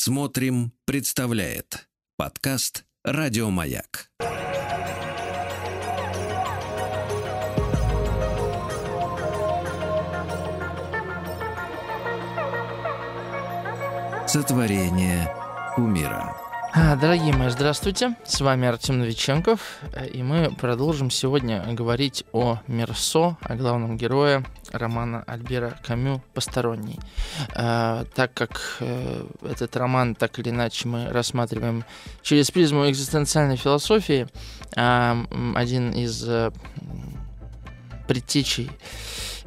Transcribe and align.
Смотрим, 0.00 0.70
представляет 0.84 1.88
подкаст 2.16 2.84
Радиомаяк. 3.02 4.12
Сотворение 14.28 15.34
умира. 15.76 16.36
А, 16.72 16.94
Дорогие 16.94 17.34
мои, 17.34 17.48
здравствуйте. 17.50 18.14
С 18.24 18.40
вами 18.40 18.68
Артем 18.68 19.00
Новиченков. 19.00 19.80
И 20.12 20.22
мы 20.22 20.54
продолжим 20.54 21.10
сегодня 21.10 21.64
говорить 21.74 22.24
о 22.32 22.60
Мерсо, 22.68 23.36
о 23.40 23.56
главном 23.56 23.96
герое 23.96 24.44
романа 24.72 25.24
Альбера 25.26 25.78
Камю 25.84 26.22
«Посторонний». 26.34 26.98
А, 27.54 28.04
так 28.14 28.34
как 28.34 28.76
э, 28.80 29.24
этот 29.42 29.76
роман 29.76 30.14
так 30.14 30.38
или 30.38 30.50
иначе 30.50 30.88
мы 30.88 31.08
рассматриваем 31.08 31.84
через 32.22 32.50
призму 32.50 32.88
экзистенциальной 32.88 33.56
философии, 33.56 34.26
а, 34.76 35.16
один 35.54 35.92
из 35.92 36.28
э, 36.28 36.50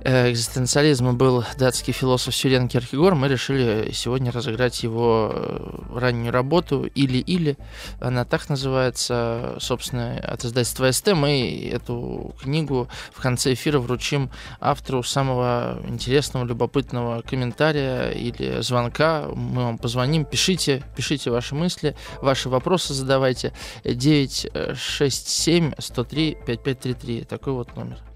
экзистенциализма 0.04 1.14
был 1.14 1.44
датский 1.58 1.94
философ 1.94 2.36
Сюрен 2.36 2.68
Киркегор, 2.68 3.16
мы 3.16 3.28
решили 3.28 3.92
сегодня 3.94 4.32
разыграть 4.32 4.84
его 4.84 5.32
э, 5.34 6.00
раннюю 6.00 6.32
работу 6.32 6.86
«Или-или». 6.86 7.58
Она 8.00 8.26
так 8.26 8.50
называется, 8.50 9.58
собственно, 9.60 10.18
от 10.18 10.44
издательства 10.44 10.92
СТ. 10.92 11.14
Мы 11.14 11.70
эту 11.72 12.34
книгу 12.42 12.88
в 13.14 13.22
конце 13.22 13.54
эфира 13.54 13.80
вручим 13.80 14.32
автору 14.60 15.04
самого 15.04 15.80
интересного, 15.88 16.46
любопытного 16.46 17.22
комментария 17.22 18.10
или 18.10 18.62
звонка. 18.62 19.28
Мы 19.34 19.64
вам 19.64 19.78
позвоним, 19.78 20.26
пишите, 20.26 20.84
пишите 20.96 21.30
ваши 21.32 21.56
мысли, 21.56 21.96
ваши 22.22 22.50
вопросы 22.50 22.94
задавайте. 22.94 23.54
967 23.84 25.74
103 25.78 26.38
5533. 26.46 27.24
Такой 27.26 27.54
вот 27.54 27.76
номер. 27.76 28.11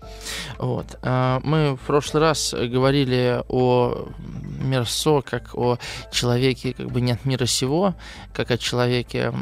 Вот. 0.58 0.98
А, 1.02 1.40
мы 1.44 1.76
в 1.76 1.80
прошлый 1.82 2.22
раз 2.22 2.54
говорили 2.54 3.44
о 3.50 4.08
Мерсо 4.60 5.22
как 5.22 5.56
о 5.56 5.78
человеке 6.12 6.74
как 6.74 6.92
бы 6.92 7.02
не 7.02 7.12
от 7.12 7.26
мира 7.26 7.46
сего, 7.46 7.96
как 8.34 8.52
о 8.52 8.58
человеке, 8.58 9.34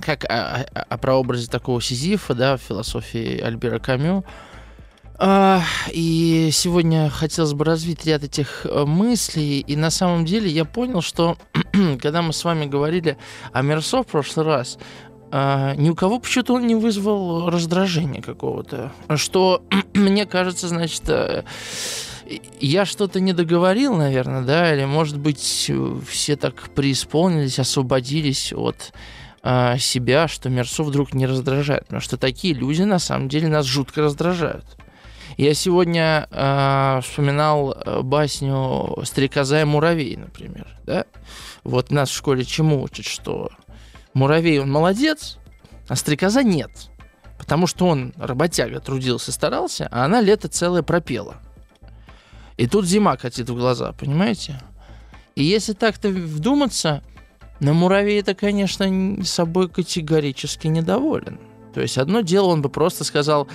как 0.00 0.24
о, 0.24 0.66
о, 0.72 0.98
прообразе 0.98 1.50
такого 1.50 1.80
Сизифа, 1.80 2.34
да, 2.34 2.56
в 2.56 2.62
философии 2.62 3.40
Альбера 3.40 3.78
Камю. 3.78 4.24
А, 5.18 5.62
и 5.92 6.50
сегодня 6.52 7.08
хотелось 7.08 7.54
бы 7.54 7.64
развить 7.64 8.04
ряд 8.04 8.22
этих 8.22 8.66
э, 8.66 8.84
мыслей. 8.84 9.60
И 9.60 9.74
на 9.74 9.90
самом 9.90 10.26
деле 10.26 10.50
я 10.50 10.66
понял, 10.66 11.00
что 11.00 11.38
когда 12.00 12.20
мы 12.20 12.34
с 12.34 12.44
вами 12.44 12.66
говорили 12.66 13.16
о 13.52 13.62
Мерсо 13.62 14.02
в 14.02 14.06
прошлый 14.06 14.44
раз, 14.44 14.78
а, 15.30 15.74
ни 15.74 15.90
у 15.90 15.94
кого 15.94 16.20
почему-то 16.20 16.54
он 16.54 16.66
не 16.66 16.74
вызвал 16.74 17.50
раздражения 17.50 18.22
какого-то. 18.22 18.92
Что, 19.16 19.62
мне 19.94 20.24
кажется, 20.24 20.68
значит, 20.68 21.02
э, 21.08 21.42
я 22.60 22.84
что-то 22.84 23.20
не 23.20 23.32
договорил, 23.32 23.96
наверное, 23.96 24.42
да, 24.42 24.72
или, 24.72 24.84
может 24.84 25.18
быть, 25.18 25.70
все 26.08 26.36
так 26.36 26.70
преисполнились, 26.70 27.58
освободились 27.58 28.52
от 28.52 28.92
э, 29.42 29.78
себя, 29.78 30.28
что 30.28 30.48
Мерсо 30.48 30.84
вдруг 30.84 31.12
не 31.12 31.26
раздражает. 31.26 31.82
Потому 31.84 32.00
что 32.00 32.16
такие 32.16 32.54
люди, 32.54 32.82
на 32.82 33.00
самом 33.00 33.28
деле, 33.28 33.48
нас 33.48 33.66
жутко 33.66 34.02
раздражают. 34.02 34.64
Я 35.36 35.54
сегодня 35.54 36.28
э, 36.30 37.00
вспоминал 37.02 37.76
басню 38.04 38.96
«Стрекоза 39.04 39.62
и 39.62 39.64
муравей», 39.64 40.16
например, 40.16 40.66
да? 40.86 41.04
Вот 41.64 41.90
нас 41.90 42.10
в 42.10 42.16
школе 42.16 42.44
чему 42.44 42.80
учат, 42.80 43.06
что 43.06 43.50
Муравей, 44.16 44.58
он 44.60 44.72
молодец, 44.72 45.36
а 45.88 45.94
стрекоза 45.94 46.42
нет. 46.42 46.70
Потому 47.36 47.66
что 47.66 47.86
он, 47.86 48.14
работяга, 48.16 48.80
трудился, 48.80 49.30
старался, 49.30 49.88
а 49.90 50.06
она 50.06 50.22
лето 50.22 50.48
целое 50.48 50.82
пропела. 50.82 51.36
И 52.56 52.66
тут 52.66 52.86
зима 52.86 53.18
катит 53.18 53.50
в 53.50 53.54
глаза, 53.54 53.92
понимаете? 53.92 54.58
И 55.34 55.44
если 55.44 55.74
так-то 55.74 56.08
вдуматься, 56.08 57.02
на 57.60 57.74
муравей-то, 57.74 58.34
конечно, 58.34 59.22
собой 59.22 59.68
категорически 59.68 60.66
недоволен. 60.68 61.38
То 61.74 61.82
есть 61.82 61.98
одно 61.98 62.22
дело, 62.22 62.46
он 62.46 62.62
бы 62.62 62.70
просто 62.70 63.04
сказал 63.04 63.48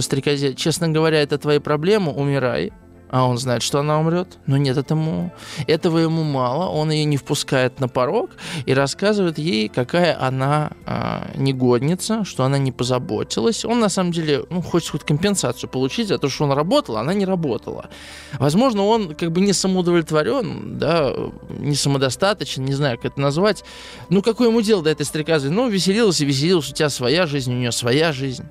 стрекозе, 0.00 0.54
честно 0.54 0.88
говоря, 0.88 1.22
это 1.22 1.38
твои 1.38 1.60
проблемы, 1.60 2.10
умирай 2.10 2.72
а 3.12 3.26
он 3.26 3.36
знает, 3.36 3.62
что 3.62 3.78
она 3.78 4.00
умрет. 4.00 4.38
Но 4.46 4.56
нет, 4.56 4.78
этому, 4.78 5.32
этого 5.66 5.98
ему 5.98 6.24
мало. 6.24 6.70
Он 6.70 6.90
ее 6.90 7.04
не 7.04 7.18
впускает 7.18 7.78
на 7.78 7.86
порог 7.86 8.30
и 8.64 8.72
рассказывает 8.72 9.36
ей, 9.36 9.68
какая 9.68 10.18
она 10.18 10.70
а, 10.86 11.30
негодница, 11.36 12.24
что 12.24 12.44
она 12.44 12.56
не 12.56 12.72
позаботилась. 12.72 13.66
Он 13.66 13.80
на 13.80 13.90
самом 13.90 14.12
деле 14.12 14.44
ну, 14.48 14.62
хочет 14.62 14.92
хоть 14.92 15.04
компенсацию 15.04 15.68
получить 15.68 16.08
за 16.08 16.16
то, 16.16 16.30
что 16.30 16.44
он 16.44 16.52
работал, 16.52 16.96
а 16.96 17.00
она 17.00 17.12
не 17.12 17.26
работала. 17.26 17.90
Возможно, 18.38 18.82
он 18.84 19.14
как 19.14 19.30
бы 19.30 19.42
не 19.42 19.52
самоудовлетворен, 19.52 20.78
да, 20.78 21.12
не 21.50 21.74
самодостаточен, 21.74 22.64
не 22.64 22.72
знаю, 22.72 22.96
как 22.96 23.12
это 23.12 23.20
назвать. 23.20 23.62
Ну, 24.08 24.22
какое 24.22 24.48
ему 24.48 24.62
дело 24.62 24.82
до 24.82 24.88
этой 24.88 25.04
стрекозы? 25.04 25.50
Ну, 25.50 25.68
веселился, 25.68 26.24
веселился, 26.24 26.70
у 26.70 26.74
тебя 26.74 26.88
своя 26.88 27.26
жизнь, 27.26 27.52
у 27.52 27.58
нее 27.58 27.72
своя 27.72 28.14
жизнь. 28.14 28.44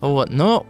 Вот, 0.00 0.30
но, 0.30 0.66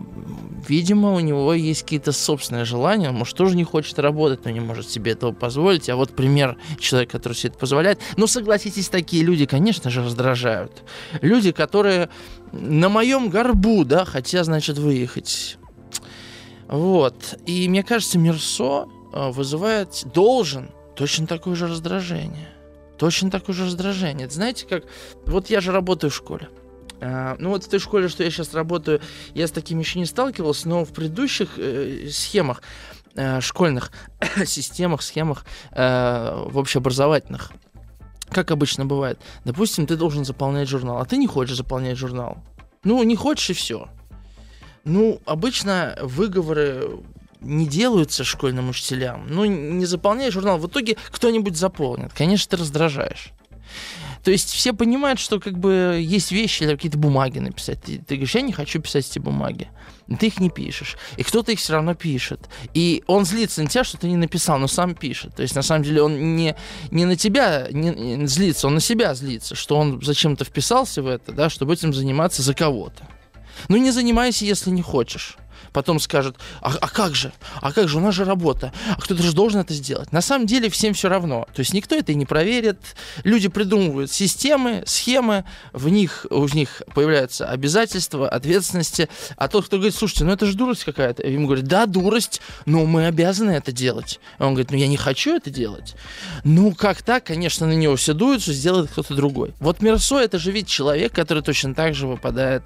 видимо, 0.68 1.12
у 1.12 1.20
него 1.20 1.52
есть 1.52 1.82
какие-то 1.82 2.12
собственные 2.12 2.64
желания, 2.64 3.08
он, 3.08 3.16
может, 3.16 3.36
тоже 3.36 3.56
не 3.56 3.64
хочет 3.64 3.98
работать, 3.98 4.44
но 4.44 4.50
не 4.50 4.60
может 4.60 4.88
себе 4.88 5.12
этого 5.12 5.32
позволить. 5.32 5.88
А 5.88 5.96
вот 5.96 6.14
пример 6.14 6.56
человека, 6.78 7.12
который 7.18 7.34
себе 7.34 7.50
это 7.50 7.58
позволяет. 7.58 7.98
Ну, 8.16 8.26
согласитесь, 8.26 8.88
такие 8.88 9.24
люди, 9.24 9.46
конечно 9.46 9.90
же, 9.90 10.04
раздражают. 10.04 10.84
Люди, 11.20 11.50
которые 11.50 12.08
на 12.52 12.88
моем 12.88 13.28
горбу, 13.28 13.84
да, 13.84 14.04
хотя, 14.04 14.44
значит, 14.44 14.78
выехать. 14.78 15.58
Вот. 16.68 17.38
И 17.46 17.68
мне 17.68 17.82
кажется, 17.82 18.18
Мерсо 18.18 18.86
э, 19.12 19.30
вызывает, 19.30 20.04
должен 20.12 20.70
точно 20.94 21.26
такое 21.26 21.54
же 21.54 21.66
раздражение. 21.66 22.48
Точно 22.98 23.30
такое 23.30 23.54
же 23.54 23.66
раздражение. 23.66 24.26
Это 24.26 24.34
знаете, 24.34 24.66
как... 24.66 24.84
Вот 25.26 25.50
я 25.50 25.60
же 25.60 25.72
работаю 25.72 26.10
в 26.10 26.14
школе. 26.14 26.48
А, 27.00 27.36
ну 27.38 27.50
вот 27.50 27.64
в 27.64 27.68
той 27.68 27.78
школе, 27.78 28.08
что 28.08 28.24
я 28.24 28.30
сейчас 28.30 28.54
работаю, 28.54 29.00
я 29.34 29.46
с 29.46 29.50
таким 29.50 29.78
еще 29.78 29.98
не 29.98 30.06
сталкивался, 30.06 30.68
но 30.68 30.84
в 30.84 30.92
предыдущих 30.92 31.58
э, 31.58 32.08
схемах, 32.10 32.62
э, 33.14 33.40
школьных 33.40 33.92
системах, 34.46 35.02
схемах, 35.02 35.44
э, 35.72 36.46
общеобразовательных, 36.54 37.52
как 38.30 38.50
обычно 38.50 38.86
бывает, 38.86 39.18
допустим, 39.44 39.86
ты 39.86 39.96
должен 39.96 40.24
заполнять 40.24 40.68
журнал, 40.68 40.98
а 40.98 41.04
ты 41.04 41.16
не 41.16 41.26
хочешь 41.26 41.56
заполнять 41.56 41.98
журнал. 41.98 42.38
Ну, 42.82 43.02
не 43.02 43.16
хочешь 43.16 43.50
и 43.50 43.52
все. 43.52 43.88
Ну, 44.84 45.20
обычно 45.26 45.98
выговоры 46.00 47.00
не 47.40 47.66
делаются 47.66 48.24
школьным 48.24 48.68
учителям. 48.68 49.26
Ну, 49.28 49.44
не 49.44 49.84
заполняй 49.84 50.30
журнал. 50.30 50.58
В 50.58 50.66
итоге 50.68 50.96
кто-нибудь 51.10 51.56
заполнит. 51.56 52.12
Конечно, 52.12 52.50
ты 52.50 52.56
раздражаешь. 52.56 53.32
То 54.26 54.32
есть 54.32 54.52
все 54.52 54.72
понимают, 54.72 55.20
что 55.20 55.38
как 55.38 55.56
бы 55.56 56.00
есть 56.02 56.32
вещи 56.32 56.66
какие-то 56.66 56.98
бумаги 56.98 57.38
написать. 57.38 57.80
Ты, 57.80 57.98
ты 57.98 58.16
говоришь, 58.16 58.34
я 58.34 58.40
не 58.40 58.50
хочу 58.50 58.80
писать 58.80 59.08
эти 59.08 59.20
бумаги. 59.20 59.68
Ты 60.18 60.26
их 60.26 60.40
не 60.40 60.50
пишешь. 60.50 60.96
И 61.16 61.22
кто-то 61.22 61.52
их 61.52 61.60
все 61.60 61.74
равно 61.74 61.94
пишет. 61.94 62.48
И 62.74 63.04
он 63.06 63.24
злится 63.24 63.62
на 63.62 63.68
тебя, 63.68 63.84
что 63.84 63.98
ты 63.98 64.08
не 64.08 64.16
написал, 64.16 64.58
но 64.58 64.66
сам 64.66 64.96
пишет. 64.96 65.36
То 65.36 65.42
есть 65.42 65.54
на 65.54 65.62
самом 65.62 65.84
деле 65.84 66.02
он 66.02 66.34
не, 66.34 66.56
не 66.90 67.04
на 67.04 67.14
тебя 67.14 67.68
не, 67.70 67.90
не 67.90 68.26
злится, 68.26 68.66
он 68.66 68.74
на 68.74 68.80
себя 68.80 69.14
злится, 69.14 69.54
что 69.54 69.76
он 69.76 70.02
зачем-то 70.02 70.44
вписался 70.44 71.04
в 71.04 71.06
это, 71.06 71.30
да, 71.30 71.48
чтобы 71.48 71.74
этим 71.74 71.94
заниматься 71.94 72.42
за 72.42 72.52
кого-то. 72.52 73.06
Ну 73.68 73.76
не 73.76 73.92
занимайся, 73.92 74.44
если 74.44 74.70
не 74.70 74.82
хочешь 74.82 75.36
потом 75.76 76.00
скажет, 76.00 76.36
а, 76.62 76.72
а 76.80 76.88
как 76.88 77.14
же, 77.14 77.34
а 77.60 77.70
как 77.70 77.86
же, 77.86 77.98
у 77.98 78.00
нас 78.00 78.14
же 78.14 78.24
работа, 78.24 78.72
а 78.88 78.98
кто-то 78.98 79.22
же 79.22 79.34
должен 79.34 79.60
это 79.60 79.74
сделать. 79.74 80.10
На 80.10 80.22
самом 80.22 80.46
деле 80.46 80.70
всем 80.70 80.94
все 80.94 81.10
равно, 81.10 81.46
то 81.54 81.60
есть 81.60 81.74
никто 81.74 81.94
это 81.94 82.12
и 82.12 82.14
не 82.14 82.24
проверит, 82.24 82.78
люди 83.24 83.48
придумывают 83.48 84.10
системы, 84.10 84.84
схемы, 84.86 85.44
в 85.74 85.90
них, 85.90 86.24
у 86.30 86.48
них 86.48 86.82
появляются 86.94 87.46
обязательства, 87.46 88.26
ответственности, 88.26 89.10
а 89.36 89.48
тот, 89.48 89.66
кто 89.66 89.76
говорит, 89.76 89.94
слушайте, 89.94 90.24
ну 90.24 90.32
это 90.32 90.46
же 90.46 90.56
дурость 90.56 90.84
какая-то, 90.84 91.26
ему 91.26 91.44
говорят, 91.44 91.66
да, 91.66 91.84
дурость, 91.84 92.40
но 92.64 92.86
мы 92.86 93.04
обязаны 93.04 93.50
это 93.50 93.70
делать. 93.70 94.18
Он 94.38 94.54
говорит, 94.54 94.70
ну 94.70 94.78
я 94.78 94.88
не 94.88 94.96
хочу 94.96 95.36
это 95.36 95.50
делать. 95.50 95.94
Ну 96.42 96.74
как 96.74 97.02
так, 97.02 97.24
конечно, 97.24 97.66
на 97.66 97.74
него 97.74 97.96
все 97.96 98.14
дуют, 98.14 98.40
что 98.40 98.54
сделает 98.54 98.90
кто-то 98.90 99.14
другой. 99.14 99.52
Вот 99.60 99.82
Мерсо 99.82 100.20
это 100.20 100.38
же 100.38 100.52
ведь 100.52 100.68
человек, 100.68 101.12
который 101.12 101.42
точно 101.42 101.74
так 101.74 101.94
же 101.94 102.06
выпадает 102.06 102.62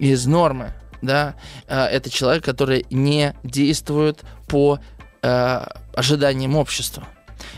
из 0.00 0.26
нормы 0.26 0.72
да, 1.02 1.34
э, 1.66 1.84
это 1.84 2.10
человек, 2.10 2.44
который 2.44 2.86
не 2.90 3.34
действует 3.42 4.20
по 4.48 4.78
э, 5.22 5.66
ожиданиям 5.94 6.56
общества. 6.56 7.06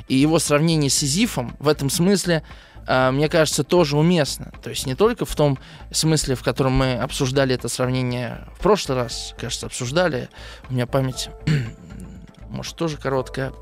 И 0.08 0.16
его 0.16 0.38
сравнение 0.38 0.90
с 0.90 0.94
Сизифом 0.94 1.56
в 1.58 1.68
этом 1.68 1.90
смысле, 1.90 2.42
э, 2.86 3.10
мне 3.10 3.28
кажется, 3.28 3.64
тоже 3.64 3.96
уместно. 3.96 4.52
То 4.62 4.70
есть 4.70 4.86
не 4.86 4.94
только 4.94 5.24
в 5.24 5.34
том 5.34 5.58
смысле, 5.90 6.34
в 6.34 6.42
котором 6.42 6.72
мы 6.72 6.94
обсуждали 6.94 7.54
это 7.54 7.68
сравнение 7.68 8.46
в 8.56 8.62
прошлый 8.62 8.98
раз, 8.98 9.34
кажется, 9.38 9.66
обсуждали. 9.66 10.28
У 10.68 10.74
меня 10.74 10.86
память, 10.86 11.30
может, 12.48 12.76
тоже 12.76 12.96
короткая. 12.96 13.52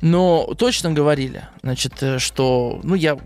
Но 0.00 0.54
точно 0.56 0.92
говорили, 0.92 1.44
значит, 1.62 2.02
э, 2.02 2.18
что, 2.18 2.80
ну, 2.82 2.94
я 2.94 3.18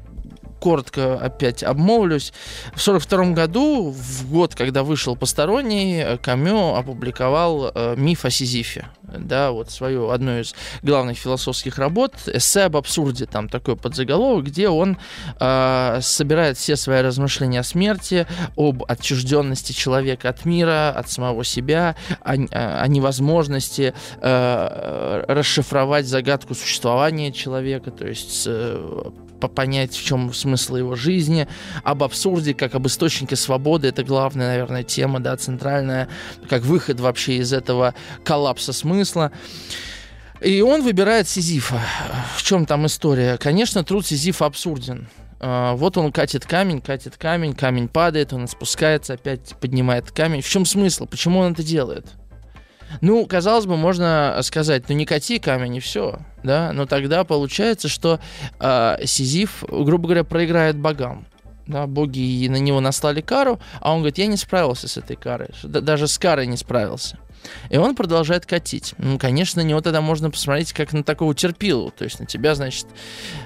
коротко 0.64 1.18
опять 1.18 1.62
обмолвлюсь. 1.62 2.32
В 2.74 2.80
1942 2.80 3.34
году, 3.34 3.90
в 3.90 4.30
год, 4.30 4.54
когда 4.54 4.82
вышел 4.82 5.14
«Посторонний», 5.14 6.16
Камю 6.22 6.74
опубликовал 6.74 7.70
э, 7.74 7.94
«Миф 7.98 8.24
о 8.24 8.30
Сизифе». 8.30 8.86
Да, 9.02 9.50
вот 9.50 9.70
свою, 9.70 10.08
одну 10.08 10.40
из 10.40 10.54
главных 10.82 11.18
философских 11.18 11.76
работ, 11.76 12.14
эссе 12.26 12.62
об 12.62 12.78
абсурде, 12.78 13.26
там 13.26 13.50
такой 13.50 13.76
подзаголовок, 13.76 14.46
где 14.46 14.70
он 14.70 14.96
э, 15.38 15.98
собирает 16.00 16.56
все 16.56 16.76
свои 16.76 17.02
размышления 17.02 17.60
о 17.60 17.62
смерти, 17.62 18.26
об 18.56 18.84
отчужденности 18.88 19.72
человека 19.72 20.30
от 20.30 20.46
мира, 20.46 20.94
от 20.96 21.10
самого 21.10 21.44
себя, 21.44 21.94
о, 22.22 22.32
о 22.32 22.88
невозможности 22.88 23.92
э, 24.22 25.24
расшифровать 25.28 26.06
загадку 26.06 26.54
существования 26.54 27.32
человека, 27.32 27.90
то 27.90 28.06
есть 28.06 28.44
э, 28.46 29.10
понять, 29.48 29.94
в 29.94 30.04
чем 30.04 30.32
смысл 30.32 30.76
его 30.76 30.94
жизни, 30.94 31.48
об 31.82 32.02
абсурде, 32.02 32.54
как 32.54 32.74
об 32.74 32.86
источнике 32.86 33.36
свободы, 33.36 33.88
это 33.88 34.04
главная, 34.04 34.48
наверное, 34.48 34.82
тема, 34.82 35.20
да, 35.20 35.36
центральная, 35.36 36.08
как 36.48 36.62
выход 36.62 37.00
вообще 37.00 37.36
из 37.36 37.52
этого 37.52 37.94
коллапса 38.24 38.72
смысла. 38.72 39.32
И 40.40 40.60
он 40.60 40.82
выбирает 40.82 41.28
Сизифа. 41.28 41.80
В 42.36 42.42
чем 42.42 42.66
там 42.66 42.86
история? 42.86 43.38
Конечно, 43.38 43.84
труд 43.84 44.06
Сизифа 44.06 44.46
абсурден. 44.46 45.08
А, 45.40 45.74
вот 45.74 45.96
он 45.96 46.12
катит 46.12 46.46
камень, 46.46 46.80
катит 46.80 47.16
камень, 47.16 47.54
камень 47.54 47.88
падает, 47.88 48.32
он 48.32 48.48
спускается, 48.48 49.14
опять 49.14 49.54
поднимает 49.60 50.10
камень. 50.10 50.40
В 50.40 50.48
чем 50.48 50.64
смысл? 50.64 51.06
Почему 51.06 51.40
он 51.40 51.52
это 51.52 51.62
делает? 51.62 52.06
Ну, 53.00 53.26
казалось 53.26 53.66
бы, 53.66 53.76
можно 53.76 54.38
сказать, 54.42 54.88
ну 54.88 54.94
не 54.94 55.06
кати 55.06 55.38
камень 55.38 55.76
и 55.76 55.80
все, 55.80 56.18
да, 56.42 56.72
но 56.72 56.86
тогда 56.86 57.24
получается, 57.24 57.88
что 57.88 58.20
э, 58.60 58.96
Сизиф, 59.04 59.64
грубо 59.68 60.04
говоря, 60.04 60.24
проиграет 60.24 60.76
богам. 60.76 61.26
Да, 61.66 61.86
боги 61.86 62.46
на 62.48 62.56
него 62.56 62.80
наслали 62.80 63.22
кару, 63.22 63.58
а 63.80 63.92
он 63.92 64.00
говорит, 64.00 64.18
я 64.18 64.26
не 64.26 64.36
справился 64.36 64.86
с 64.86 64.98
этой 64.98 65.16
карой, 65.16 65.48
даже 65.62 66.08
с 66.08 66.18
карой 66.18 66.46
не 66.46 66.58
справился. 66.58 67.18
И 67.70 67.76
он 67.76 67.94
продолжает 67.94 68.46
катить. 68.46 68.94
Ну, 68.98 69.18
конечно, 69.18 69.62
на 69.62 69.66
него 69.66 69.80
тогда 69.80 70.00
можно 70.00 70.30
посмотреть 70.30 70.72
как 70.72 70.92
на 70.92 71.02
такого 71.02 71.34
терпилу. 71.34 71.90
То 71.90 72.04
есть 72.04 72.20
на 72.20 72.26
тебя, 72.26 72.54
значит, 72.54 72.86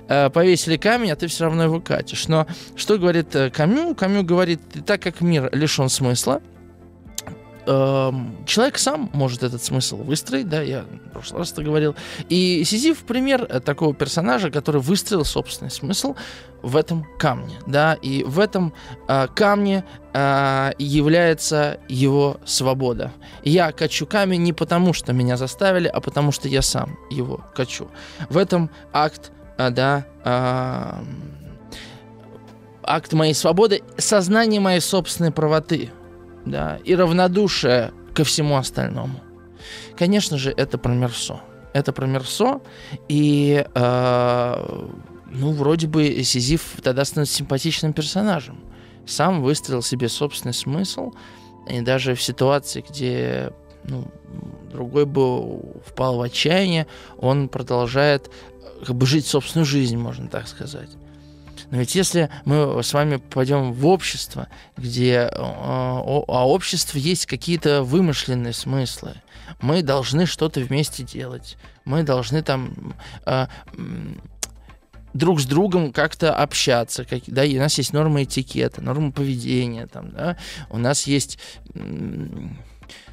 э, 0.09 0.31
повесили 0.31 0.77
камень, 0.77 1.11
а 1.11 1.17
ты 1.17 1.27
все 1.27 1.45
равно 1.45 1.65
его 1.65 1.81
катишь. 1.81 2.29
Но 2.29 2.47
что 2.77 2.99
говорит 2.99 3.35
э, 3.35 3.51
Камю? 3.51 3.95
Камю 3.95 4.23
говорит, 4.23 4.61
так 4.87 5.03
как 5.03 5.21
мир 5.21 5.51
лишен 5.53 5.89
смысла, 5.89 6.43
человек 7.69 8.79
сам 8.79 9.11
может 9.13 9.43
этот 9.43 9.63
смысл 9.63 9.99
выстроить, 9.99 10.49
да, 10.49 10.63
я 10.63 10.83
в 10.83 11.11
прошлый 11.13 11.41
раз 11.41 11.53
это 11.53 11.63
говорил. 11.63 11.95
И 12.31 12.65
Сизиф 12.65 13.01
пример 13.01 13.45
такого 13.61 13.95
персонажа, 13.95 14.51
который 14.51 14.81
выстроил 14.81 15.25
собственный 15.25 15.71
смысл 15.71 16.17
в 16.63 16.77
этом 16.77 17.07
камне, 17.19 17.57
да, 17.67 17.95
и 17.95 18.25
в 18.25 18.41
этом 18.41 18.73
э, 19.07 19.29
камне 19.35 19.85
э, 20.15 20.73
является 20.79 21.79
его 21.89 22.41
свобода. 22.47 23.13
Я 23.45 23.71
качу 23.73 24.07
камень 24.07 24.43
не 24.43 24.55
потому, 24.55 24.95
что 24.95 25.13
меня 25.13 25.37
заставили, 25.37 25.89
а 25.89 26.01
потому, 26.01 26.33
что 26.33 26.49
я 26.49 26.63
сам 26.63 26.99
его 27.11 27.45
качу. 27.55 27.91
В 28.31 28.39
этом 28.39 28.71
акт, 28.93 29.31
э, 29.59 29.71
да, 29.71 30.07
э, 30.25 31.05
акт 32.83 33.13
моей 33.13 33.35
свободы, 33.35 33.83
сознание 33.99 34.61
моей 34.61 34.81
собственной 34.81 35.33
правоты– 35.33 35.91
да, 36.45 36.79
и 36.85 36.95
равнодушие 36.95 37.93
ко 38.15 38.25
всему 38.25 38.57
остальному. 38.57 39.21
Конечно 39.97 40.39
же, 40.39 40.51
это 40.51 40.79
про 40.79 40.93
Мерсо. 40.93 41.41
Это 41.73 41.93
про 41.93 42.07
Мерсо, 42.07 42.61
и, 43.09 43.65
э, 43.75 44.89
ну, 45.31 45.53
вроде 45.53 45.87
бы 45.87 46.23
Сизиф 46.25 46.81
тогда 46.83 47.05
становится 47.05 47.37
симпатичным 47.37 47.93
персонажем. 47.93 48.61
Сам 49.07 49.43
выстроил 49.43 49.83
себе 49.83 50.09
собственный 50.09 50.55
смысл, 50.55 51.13
и 51.69 51.81
даже 51.83 52.15
в 52.15 52.23
ситуации, 52.23 52.85
где 52.89 53.53
ну, 53.85 54.05
другой 54.73 55.05
бы 55.05 55.61
впал 55.87 56.17
в 56.17 56.23
отчаяние, 56.23 56.87
он 57.19 57.49
продолжает 57.49 58.31
как 58.87 58.97
бы 58.97 59.07
жить 59.07 59.27
собственную 59.27 59.67
жизнь, 59.67 59.97
можно 59.97 60.29
так 60.29 60.49
сказать. 60.49 60.91
Но 61.71 61.79
ведь 61.79 61.95
если 61.95 62.31
мы 62.45 62.83
с 62.83 62.93
вами 62.93 63.17
пойдем 63.17 63.73
в 63.73 63.87
общество, 63.87 64.49
где 64.77 65.29
а, 65.33 66.01
а 66.01 66.49
общество 66.49 66.99
есть 66.99 67.27
какие-то 67.27 67.83
вымышленные 67.83 68.53
смыслы, 68.53 69.15
мы 69.61 69.83
должны 69.83 70.27
что-то 70.27 70.61
вместе 70.61 71.03
делать, 71.03 71.57
мы 71.85 72.03
должны 72.03 72.43
там 72.43 72.95
а, 73.25 73.49
друг 75.15 75.41
с 75.41 75.47
другом 75.47 75.93
как-то 75.93 76.35
общаться, 76.35 77.05
как, 77.05 77.23
да, 77.27 77.45
и 77.45 77.57
у 77.57 77.61
нас 77.61 77.77
есть 77.79 77.93
нормы 77.93 78.25
этикета, 78.25 78.81
нормы 78.81 79.13
поведения, 79.13 79.87
там, 79.87 80.11
да, 80.11 80.37
у 80.71 80.79
нас 80.79 81.07
есть 81.07 81.39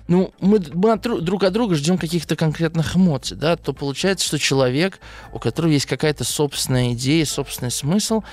ну, 0.07 0.33
мы, 0.39 0.61
мы 0.73 0.97
друг 0.97 1.43
от 1.43 1.53
друга 1.53 1.75
ждем 1.75 1.97
каких-то 1.97 2.35
конкретных 2.35 2.95
эмоций, 2.95 3.35
да, 3.35 3.55
то 3.55 3.73
получается, 3.73 4.25
что 4.25 4.37
человек, 4.37 4.99
у 5.33 5.39
которого 5.39 5.71
есть 5.71 5.87
какая-то 5.87 6.23
собственная 6.23 6.93
идея, 6.93 7.25
собственный 7.25 7.71
смысл, 7.71 8.23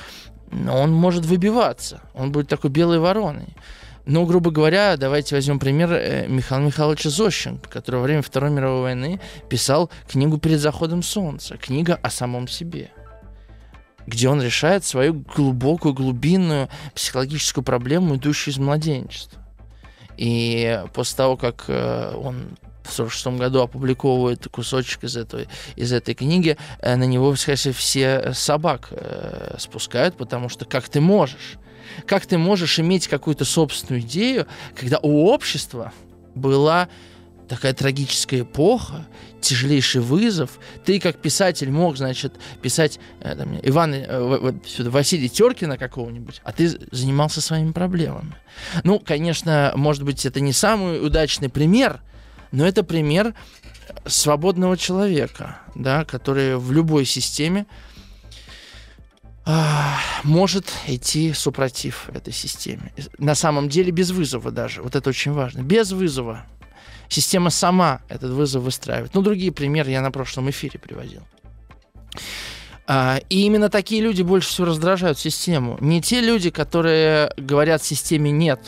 он 0.50 0.92
может 0.92 1.24
выбиваться, 1.24 2.02
он 2.14 2.30
будет 2.30 2.48
такой 2.48 2.70
белой 2.70 2.98
вороной. 2.98 3.56
Ну, 4.04 4.26
грубо 4.26 4.50
говоря, 4.50 4.96
давайте 4.96 5.36
возьмем 5.36 5.60
пример 5.60 5.92
э, 5.92 6.26
Михаила 6.26 6.66
Михайловича 6.66 7.08
Зощенко, 7.08 7.70
который 7.70 7.96
во 7.96 8.02
время 8.02 8.22
Второй 8.22 8.50
мировой 8.50 8.82
войны 8.82 9.20
писал 9.48 9.90
книгу 10.10 10.38
«Перед 10.38 10.58
заходом 10.58 11.02
солнца», 11.02 11.56
книга 11.56 11.98
о 12.02 12.10
самом 12.10 12.48
себе 12.48 12.90
где 14.04 14.28
он 14.28 14.42
решает 14.42 14.84
свою 14.84 15.14
глубокую, 15.14 15.94
глубинную 15.94 16.68
психологическую 16.92 17.62
проблему, 17.62 18.16
идущую 18.16 18.52
из 18.52 18.58
младенчества. 18.58 19.41
И 20.16 20.82
после 20.92 21.16
того, 21.16 21.36
как 21.36 21.64
э, 21.68 22.14
он 22.14 22.56
в 22.82 22.92
1946 22.92 23.38
году 23.38 23.60
опубликовывает 23.60 24.48
кусочек 24.48 25.04
из, 25.04 25.16
этой 25.16 25.48
из 25.76 25.92
этой 25.92 26.14
книги, 26.14 26.56
э, 26.80 26.96
на 26.96 27.04
него, 27.04 27.34
конечно, 27.44 27.72
все 27.72 28.32
собак 28.34 28.88
э, 28.90 29.56
спускают, 29.58 30.16
потому 30.16 30.48
что 30.48 30.64
как 30.64 30.88
ты 30.88 31.00
можешь? 31.00 31.56
Как 32.06 32.26
ты 32.26 32.38
можешь 32.38 32.78
иметь 32.78 33.08
какую-то 33.08 33.44
собственную 33.44 34.02
идею, 34.02 34.46
когда 34.74 34.98
у 34.98 35.26
общества 35.26 35.92
была 36.34 36.88
такая 37.48 37.74
трагическая 37.74 38.42
эпоха, 38.42 39.06
тяжелейший 39.42 40.00
вызов. 40.00 40.58
Ты 40.84 41.00
как 41.00 41.16
писатель 41.16 41.70
мог, 41.70 41.96
значит, 41.96 42.34
писать 42.62 42.98
э, 43.20 43.34
там, 43.36 43.58
Ивана 43.62 43.96
э, 43.96 44.52
сюда, 44.66 44.90
Василия 44.90 45.28
Теркина 45.28 45.76
какого-нибудь, 45.76 46.40
а 46.44 46.52
ты 46.52 46.68
занимался 46.90 47.40
своими 47.40 47.72
проблемами. 47.72 48.34
Ну, 48.84 48.98
конечно, 48.98 49.72
может 49.76 50.04
быть, 50.04 50.24
это 50.24 50.40
не 50.40 50.52
самый 50.52 51.04
удачный 51.04 51.48
пример, 51.48 52.00
но 52.50 52.66
это 52.66 52.82
пример 52.82 53.34
свободного 54.06 54.76
человека, 54.76 55.58
да, 55.74 56.04
который 56.04 56.56
в 56.56 56.72
любой 56.72 57.04
системе 57.04 57.66
а, 59.44 59.98
может 60.22 60.72
идти 60.86 61.32
супротив 61.32 62.08
этой 62.14 62.32
системе. 62.32 62.92
На 63.18 63.34
самом 63.34 63.68
деле 63.68 63.90
без 63.90 64.10
вызова 64.10 64.50
даже. 64.50 64.82
Вот 64.82 64.94
это 64.94 65.10
очень 65.10 65.32
важно. 65.32 65.62
Без 65.62 65.90
вызова. 65.92 66.46
Система 67.12 67.50
сама 67.50 68.00
этот 68.08 68.30
вызов 68.30 68.62
выстраивает. 68.62 69.12
Ну, 69.12 69.20
другие 69.20 69.52
примеры 69.52 69.90
я 69.90 70.00
на 70.00 70.10
прошлом 70.10 70.48
эфире 70.48 70.78
приводил. 70.78 71.20
А, 72.86 73.20
и 73.28 73.42
именно 73.42 73.68
такие 73.68 74.00
люди 74.00 74.22
больше 74.22 74.48
всего 74.48 74.68
раздражают 74.68 75.18
систему. 75.18 75.76
Не 75.82 76.00
те 76.00 76.22
люди, 76.22 76.48
которые 76.48 77.30
говорят 77.36 77.82
системе 77.82 78.30
«нет», 78.30 78.60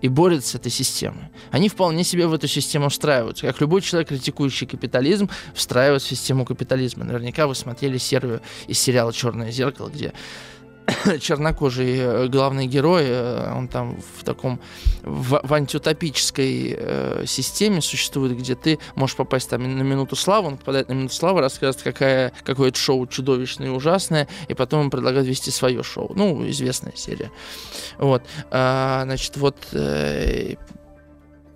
и 0.00 0.06
борются 0.06 0.50
с 0.50 0.54
этой 0.54 0.70
системой. 0.70 1.24
Они 1.50 1.68
вполне 1.68 2.04
себе 2.04 2.28
в 2.28 2.32
эту 2.32 2.46
систему 2.46 2.88
встраиваются. 2.88 3.48
Как 3.48 3.60
любой 3.60 3.80
человек, 3.80 4.10
критикующий 4.10 4.68
капитализм, 4.68 5.28
встраивается 5.52 6.06
в 6.06 6.10
систему 6.10 6.44
капитализма. 6.44 7.04
Наверняка 7.04 7.48
вы 7.48 7.56
смотрели 7.56 7.98
серию 7.98 8.40
из 8.68 8.78
сериала 8.78 9.12
«Черное 9.12 9.50
зеркало», 9.50 9.88
где 9.88 10.12
чернокожий 11.20 11.98
э, 11.98 12.28
главный 12.28 12.66
герой, 12.66 13.04
э, 13.06 13.52
он 13.54 13.68
там 13.68 14.00
в 14.16 14.24
таком 14.24 14.60
в, 15.02 15.40
в 15.42 15.54
антиутопической 15.54 16.74
э, 16.76 17.24
системе 17.26 17.80
существует, 17.80 18.36
где 18.36 18.54
ты 18.54 18.78
можешь 18.94 19.16
попасть 19.16 19.50
там 19.50 19.62
на 19.62 19.82
минуту 19.82 20.16
славы, 20.16 20.48
он 20.48 20.56
попадает 20.56 20.88
на 20.88 20.94
минуту 20.94 21.14
славы, 21.14 21.40
рассказывает, 21.40 21.82
какая, 21.82 22.32
какое 22.44 22.70
это 22.70 22.78
шоу 22.78 23.06
чудовищное 23.06 23.68
и 23.68 23.70
ужасное, 23.70 24.28
и 24.48 24.54
потом 24.54 24.80
он 24.80 24.90
предлагает 24.90 25.26
вести 25.26 25.50
свое 25.50 25.82
шоу. 25.82 26.12
Ну, 26.14 26.48
известная 26.48 26.92
серия. 26.96 27.30
Вот. 27.98 28.22
А, 28.50 29.02
значит, 29.04 29.36
вот 29.36 29.56
э, 29.72 30.54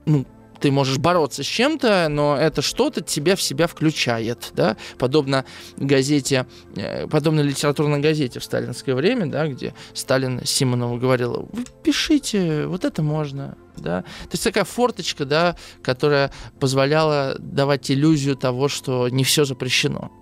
ну, 0.07 0.27
ты 0.63 0.71
можешь 0.71 0.99
бороться 0.99 1.43
с 1.43 1.47
чем-то, 1.47 2.07
но 2.09 2.37
это 2.37 2.63
что-то 2.63 3.01
тебя 3.01 3.35
в 3.35 3.43
себя 3.43 3.67
включает, 3.67 4.53
да, 4.55 4.77
подобно 4.97 5.45
газете, 5.77 6.47
э, 6.77 7.09
подобно 7.09 7.41
литературной 7.41 7.99
газете 7.99 8.39
в 8.39 8.45
сталинское 8.45 8.95
время, 8.95 9.27
да, 9.27 9.49
где 9.49 9.75
Сталин 9.93 10.41
Симонову 10.45 10.99
говорил, 10.99 11.49
вы 11.53 11.65
пишите, 11.83 12.67
вот 12.67 12.85
это 12.85 13.03
можно, 13.03 13.57
да, 13.77 14.03
то 14.03 14.33
есть 14.33 14.45
такая 14.45 14.65
форточка, 14.65 15.25
да, 15.25 15.57
которая 15.83 16.31
позволяла 16.61 17.35
давать 17.41 17.91
иллюзию 17.91 18.37
того, 18.37 18.69
что 18.69 19.09
не 19.09 19.25
все 19.25 19.45
запрещено. 19.45 20.13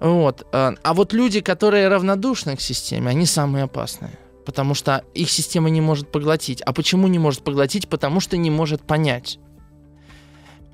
Вот. 0.00 0.46
А, 0.52 0.74
а 0.82 0.94
вот 0.94 1.12
люди, 1.12 1.40
которые 1.40 1.86
равнодушны 1.86 2.56
к 2.56 2.60
системе, 2.60 3.10
они 3.10 3.24
самые 3.24 3.64
опасные. 3.64 4.18
Потому 4.44 4.74
что 4.74 5.04
их 5.14 5.30
система 5.30 5.70
не 5.70 5.80
может 5.80 6.10
поглотить. 6.10 6.60
А 6.62 6.72
почему 6.72 7.08
не 7.08 7.18
может 7.18 7.42
поглотить? 7.42 7.88
Потому 7.88 8.20
что 8.20 8.36
не 8.36 8.50
может 8.50 8.82
понять. 8.82 9.38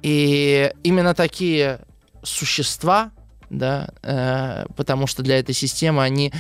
И 0.03 0.73
именно 0.83 1.15
такие 1.15 1.81
существа, 2.23 3.12
да, 3.50 3.91
э, 4.03 4.65
потому 4.77 5.07
что 5.07 5.23
для 5.23 5.39
этой 5.39 5.55
системы 5.55 6.03
они, 6.03 6.33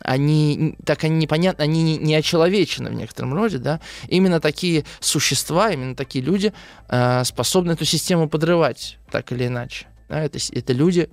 они 0.00 0.76
так 0.84 1.04
они 1.04 1.16
непонятны, 1.16 1.62
они 1.62 1.82
не, 1.82 1.96
не 1.96 2.14
очеловечены 2.14 2.90
в 2.90 2.94
некотором 2.94 3.34
роде, 3.34 3.58
да. 3.58 3.80
Именно 4.08 4.40
такие 4.40 4.84
существа, 5.00 5.70
именно 5.70 5.94
такие 5.94 6.24
люди 6.24 6.52
э, 6.88 7.24
способны 7.24 7.72
эту 7.72 7.84
систему 7.84 8.28
подрывать 8.28 8.98
так 9.10 9.32
или 9.32 9.46
иначе. 9.46 9.86
Да? 10.08 10.22
Это, 10.22 10.38
это 10.52 10.72
люди 10.72 11.08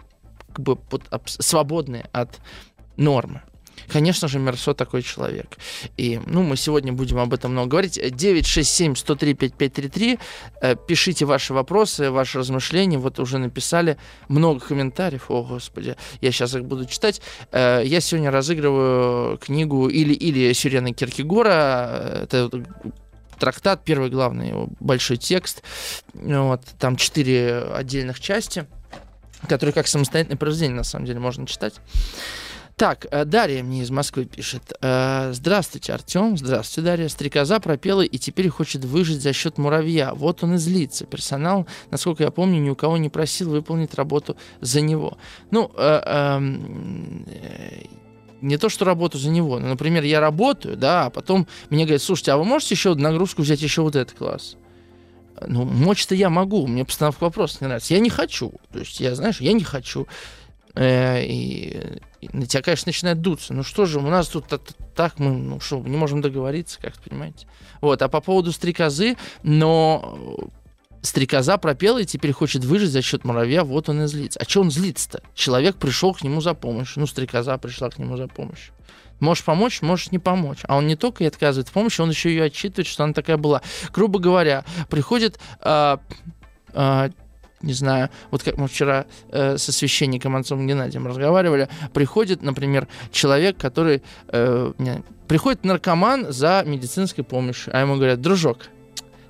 как 0.50 0.60
бы 0.60 0.75
под, 0.75 1.03
свободные 1.25 2.10
от 2.12 2.39
нормы. 2.98 3.41
Конечно 3.91 4.27
же, 4.29 4.39
Мерсо 4.39 4.74
такой 4.74 5.01
человек. 5.01 5.57
И, 5.98 6.21
ну, 6.25 6.43
мы 6.43 6.55
сегодня 6.55 6.93
будем 6.93 7.17
об 7.17 7.33
этом 7.33 7.51
много 7.51 7.71
говорить. 7.71 7.98
967-103-5533. 7.98 10.17
Э, 10.62 10.77
пишите 10.88 11.25
ваши 11.25 11.53
вопросы, 11.53 12.10
ваши 12.10 12.39
размышления. 12.39 12.98
Вот 12.98 13.19
уже 13.19 13.38
написали 13.38 13.98
много 14.29 14.62
комментариев. 14.62 15.29
О, 15.29 15.43
Господи, 15.43 15.98
я 16.21 16.31
сейчас 16.31 16.55
их 16.55 16.63
буду 16.63 16.86
читать. 16.86 17.21
Э, 17.51 17.81
я 17.83 18.00
сегодня 18.00 18.31
разыгрываю 18.31 19.38
книгу 19.38 19.89
или, 19.89 20.13
или 20.13 20.53
Сюрена 20.53 20.93
Киркегора. 20.93 22.21
Это 22.24 22.50
трактат, 23.39 23.83
первый 23.83 24.10
главный 24.10 24.48
его 24.50 24.69
большой 24.79 25.17
текст. 25.17 25.63
Вот, 26.13 26.62
там 26.79 26.95
четыре 26.95 27.63
отдельных 27.74 28.21
части, 28.21 28.67
которые 29.50 29.74
как 29.74 29.88
самостоятельное 29.88 30.38
произведение, 30.38 30.77
на 30.77 30.86
самом 30.86 31.07
деле, 31.07 31.19
можно 31.19 31.45
читать. 31.45 31.74
Так, 32.81 33.05
э, 33.11 33.25
Дарья 33.25 33.61
мне 33.61 33.83
из 33.83 33.91
Москвы 33.91 34.25
пишет. 34.25 34.73
«Э, 34.81 35.33
здравствуйте, 35.33 35.93
Артем. 35.93 36.35
Здравствуйте, 36.35 36.83
Дарья. 36.83 37.09
Стрекоза 37.09 37.59
пропела 37.59 38.01
и 38.01 38.17
теперь 38.17 38.50
хочет 38.50 38.83
выжить 38.85 39.21
за 39.21 39.33
счет 39.33 39.59
муравья. 39.59 40.15
Вот 40.15 40.43
он 40.43 40.55
и 40.55 40.57
злится. 40.57 41.05
Персонал, 41.05 41.67
насколько 41.91 42.23
я 42.23 42.31
помню, 42.31 42.59
ни 42.59 42.71
у 42.71 42.75
кого 42.75 42.97
не 42.97 43.09
просил 43.09 43.51
выполнить 43.51 43.93
работу 43.93 44.35
за 44.61 44.81
него. 44.81 45.19
Ну, 45.51 45.71
э, 45.77 46.01
эм, 46.03 47.27
не 48.41 48.57
то, 48.57 48.67
что 48.67 48.83
работу 48.83 49.19
за 49.19 49.29
него. 49.29 49.59
Но, 49.59 49.67
например, 49.67 50.03
я 50.03 50.19
работаю, 50.19 50.75
да, 50.75 51.05
а 51.05 51.09
потом 51.11 51.45
мне 51.69 51.83
говорят, 51.83 52.01
слушайте, 52.01 52.31
а 52.31 52.38
вы 52.38 52.45
можете 52.45 52.73
еще 52.73 52.95
нагрузку 52.95 53.43
взять 53.43 53.61
еще 53.61 53.83
вот 53.83 53.95
этот 53.95 54.17
класс? 54.17 54.57
Ну, 55.45 55.65
мочь-то 55.65 56.15
я 56.15 56.31
могу, 56.31 56.65
мне 56.65 56.83
постановка 56.83 57.25
вопроса 57.25 57.59
не 57.61 57.67
нравится. 57.67 57.93
Я 57.93 58.00
не 58.00 58.09
хочу. 58.09 58.53
То 58.73 58.79
есть, 58.79 59.00
я, 59.00 59.13
знаешь, 59.13 59.39
я 59.39 59.53
не 59.53 59.63
хочу. 59.63 60.07
И 60.75 62.00
на 62.33 62.45
тебя, 62.45 62.61
конечно, 62.61 62.89
начинает 62.89 63.21
дуться. 63.21 63.53
Ну 63.53 63.63
что 63.63 63.85
же, 63.85 63.99
у 63.99 64.03
нас 64.03 64.27
тут 64.27 64.45
так, 64.95 65.19
мы 65.19 65.31
ну 65.31 65.59
что, 65.59 65.79
не 65.79 65.97
можем 65.97 66.21
договориться, 66.21 66.79
как 66.79 66.93
понимаете. 67.01 67.47
Вот, 67.81 68.01
а 68.01 68.09
по 68.09 68.21
поводу 68.21 68.51
стрекозы, 68.51 69.17
но 69.43 70.49
стрекоза 71.01 71.57
пропела 71.57 71.99
и 71.99 72.05
теперь 72.05 72.31
хочет 72.31 72.63
выжить 72.63 72.91
за 72.91 73.01
счет 73.01 73.23
муравья, 73.23 73.63
вот 73.63 73.89
он 73.89 74.03
и 74.03 74.07
злится. 74.07 74.39
А 74.39 74.47
что 74.47 74.61
он 74.61 74.71
злится-то? 74.71 75.23
Человек 75.33 75.77
пришел 75.77 76.13
к 76.13 76.23
нему 76.23 76.41
за 76.41 76.53
помощью. 76.53 77.01
Ну, 77.01 77.07
стрекоза 77.07 77.57
пришла 77.57 77.89
к 77.89 77.97
нему 77.97 78.17
за 78.17 78.27
помощью. 78.27 78.73
Можешь 79.19 79.43
помочь, 79.43 79.81
можешь 79.81 80.11
не 80.11 80.19
помочь. 80.19 80.59
А 80.63 80.77
он 80.77 80.87
не 80.87 80.95
только 80.95 81.23
ей 81.23 81.29
отказывает 81.29 81.69
в 81.69 81.71
помощи, 81.71 82.01
он 82.01 82.09
еще 82.09 82.29
ее 82.29 82.45
отчитывает, 82.45 82.87
что 82.87 83.03
она 83.03 83.13
такая 83.13 83.37
была. 83.37 83.61
Грубо 83.93 84.19
говоря, 84.19 84.65
приходит 84.89 85.39
э, 85.61 85.97
э, 86.73 87.09
не 87.61 87.73
знаю, 87.73 88.09
вот 88.31 88.43
как 88.43 88.57
мы 88.57 88.67
вчера 88.67 89.05
э, 89.29 89.57
со 89.57 89.71
священником 89.71 90.35
отцом 90.35 90.65
Геннадием 90.67 91.07
разговаривали, 91.07 91.69
приходит, 91.93 92.41
например, 92.41 92.87
человек, 93.11 93.57
который... 93.57 94.01
Э, 94.27 94.73
не, 94.77 95.03
приходит 95.27 95.63
наркоман 95.63 96.33
за 96.33 96.63
медицинской 96.65 97.23
помощью, 97.23 97.75
а 97.75 97.79
ему 97.79 97.95
говорят, 97.95 98.19
дружок, 98.19 98.67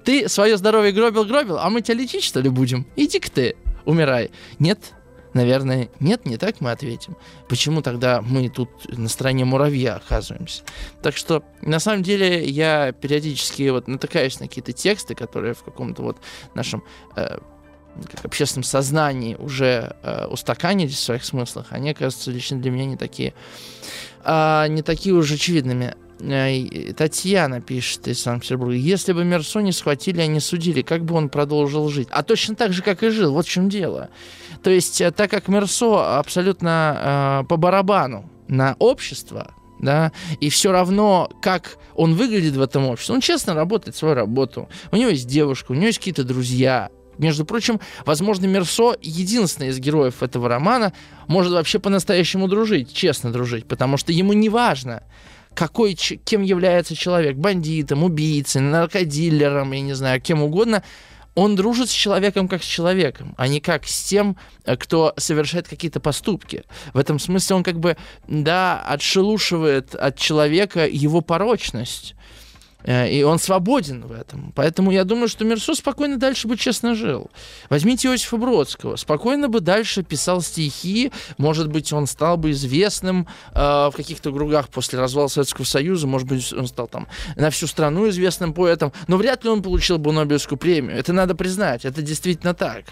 ты 0.04 0.28
свое 0.28 0.58
здоровье 0.58 0.92
гробил-гробил, 0.92 1.60
а 1.60 1.70
мы 1.70 1.82
тебя 1.82 1.96
лечить, 1.96 2.24
что 2.24 2.40
ли, 2.40 2.50
будем? 2.50 2.88
Иди-ка 2.96 3.30
ты, 3.30 3.56
умирай. 3.86 4.32
Нет, 4.58 4.94
Наверное, 5.34 5.90
нет, 6.02 6.26
не 6.26 6.36
так 6.36 6.60
мы 6.60 6.72
ответим. 6.72 7.16
Почему 7.48 7.82
тогда 7.82 8.22
мы 8.22 8.50
тут 8.50 8.70
на 8.90 9.08
стороне 9.08 9.46
муравья 9.46 9.96
оказываемся? 9.96 10.64
Так 11.02 11.16
что, 11.16 11.44
на 11.62 11.80
самом 11.80 12.04
деле, 12.04 12.44
я 12.44 12.92
периодически 12.92 13.70
вот 13.70 13.88
натыкаюсь 13.88 14.40
на 14.42 14.48
какие-то 14.48 14.74
тексты, 14.74 15.16
которые 15.16 15.54
в 15.54 15.64
каком-то 15.64 16.02
вот 16.02 16.18
нашем 16.54 16.84
э, 17.16 17.38
общественном 18.24 18.64
сознании 18.64 19.36
уже 19.36 19.96
э, 20.04 20.28
устаканились 20.28 20.96
в 20.96 21.00
своих 21.00 21.24
смыслах, 21.24 21.68
они, 21.70 21.94
кажется, 21.94 22.32
лично 22.32 22.60
для 22.60 22.72
меня 22.72 22.86
не 22.86 22.98
такие, 22.98 23.34
э, 24.24 24.68
не 24.70 24.82
такие 24.82 25.16
уже 25.16 25.36
очевидными. 25.36 25.96
Э, 26.22 26.94
Татьяна 26.94 27.62
пишет 27.62 28.08
из 28.08 28.22
Санкт-Петербурга. 28.22 28.76
Если 28.76 29.14
бы 29.14 29.24
Мерсо 29.24 29.60
не 29.60 29.72
схватили, 29.72 30.22
а 30.22 30.28
не 30.28 30.40
судили, 30.40 30.82
как 30.82 31.04
бы 31.04 31.16
он 31.16 31.30
продолжил 31.30 31.90
жить? 31.90 32.08
А 32.12 32.24
точно 32.24 32.56
так 32.56 32.74
же, 32.74 32.82
как 32.82 33.04
и 33.04 33.10
жил. 33.10 33.34
Вот 33.34 33.46
в 33.46 33.50
чем 33.50 33.70
дело. 33.70 34.10
То 34.64 34.70
есть, 34.70 35.02
э, 35.02 35.12
так 35.12 35.32
как 35.32 35.48
Мерсо 35.48 36.20
абсолютно 36.20 37.42
э, 37.44 37.48
по 37.48 37.58
барабану 37.58 38.30
на 38.48 38.76
общество, 38.80 39.54
да, 39.80 40.12
и 40.40 40.50
все 40.50 40.72
равно, 40.72 41.32
как 41.42 41.78
он 41.96 42.14
выглядит 42.14 42.56
в 42.56 42.62
этом 42.62 42.88
обществе, 42.88 43.16
он 43.16 43.22
честно 43.22 43.56
работает 43.56 43.96
свою 43.96 44.14
работу. 44.14 44.70
У 44.92 44.96
него 44.96 45.10
есть 45.10 45.28
девушка, 45.28 45.72
у 45.72 45.76
него 45.76 45.88
есть 45.88 45.98
какие-то 45.98 46.24
друзья, 46.24 46.92
между 47.22 47.46
прочим, 47.46 47.80
возможно, 48.06 48.48
Мерсо, 48.48 48.96
единственный 49.02 49.70
из 49.70 49.80
героев 49.80 50.22
этого 50.24 50.50
романа, 50.50 50.92
может 51.28 51.54
вообще 51.54 51.80
по-настоящему 51.80 52.48
дружить, 52.48 52.94
честно 52.94 53.32
дружить, 53.32 53.68
потому 53.68 53.98
что 53.98 54.12
ему 54.12 54.34
не 54.34 54.50
важно, 54.50 55.04
какой, 55.54 55.94
кем 55.94 56.42
является 56.42 56.96
человек, 56.96 57.38
бандитом, 57.38 58.04
убийцей, 58.04 58.62
наркодилером, 58.62 59.72
я 59.72 59.82
не 59.82 59.94
знаю, 59.94 60.22
кем 60.22 60.42
угодно, 60.42 60.84
он 61.36 61.56
дружит 61.56 61.90
с 61.90 61.94
человеком 61.94 62.48
как 62.48 62.62
с 62.64 62.66
человеком, 62.66 63.36
а 63.38 63.48
не 63.48 63.62
как 63.62 63.86
с 63.86 64.04
тем, 64.04 64.36
э, 64.66 64.76
кто 64.76 65.14
совершает 65.18 65.68
какие-то 65.68 66.00
поступки. 66.00 66.64
В 66.94 66.98
этом 66.98 67.20
смысле 67.20 67.58
он 67.58 67.64
как 67.64 67.80
бы, 67.80 67.96
да, 68.28 68.82
отшелушивает 68.82 69.96
от 69.96 70.18
человека 70.18 70.88
его 70.88 71.22
порочность. 71.22 72.16
Э, 72.84 73.10
и 73.10 73.24
он 73.24 73.40
свободен 73.40 74.02
в 74.06 74.12
этом. 74.12 74.52
Поэтому 74.56 74.92
я 74.92 75.04
думаю, 75.04 75.28
что 75.28 75.46
Мерсо 75.46 75.76
спокойно 75.76 76.18
дальше 76.18 76.48
бы 76.48 76.58
честно 76.58 76.96
жил. 76.96 77.30
Возьмите 77.70 78.08
Иосифа 78.08 78.38
Бродского. 78.38 78.96
Спокойно 78.96 79.48
бы 79.50 79.60
дальше 79.60 80.04
писал 80.04 80.42
стихи. 80.42 81.12
Может 81.38 81.68
быть, 81.70 81.92
он 81.94 82.08
стал 82.08 82.38
бы 82.38 82.52
известным 82.52 83.28
э, 83.54 83.60
в 83.60 83.94
каких-то 83.96 84.32
кругах 84.32 84.70
после 84.70 85.00
развала 85.00 85.28
Советского 85.28 85.66
Союза. 85.66 86.08
Может 86.08 86.28
быть, 86.28 86.54
он 86.54 86.68
стал 86.68 86.88
там 86.88 87.08
на 87.36 87.50
всю 87.50 87.68
страну 87.68 88.10
известным 88.10 88.54
поэтом. 88.54 88.92
Но 89.08 89.18
вряд 89.18 89.44
ли 89.44 89.50
он 89.50 89.62
получил 89.62 89.98
бы 89.98 90.12
Нобелевскую 90.12 90.58
премию. 90.58 90.98
Это 90.98 91.14
надо 91.14 91.36
признать. 91.36 91.86
Это 91.86 92.02
действительно 92.02 92.54
так. 92.54 92.86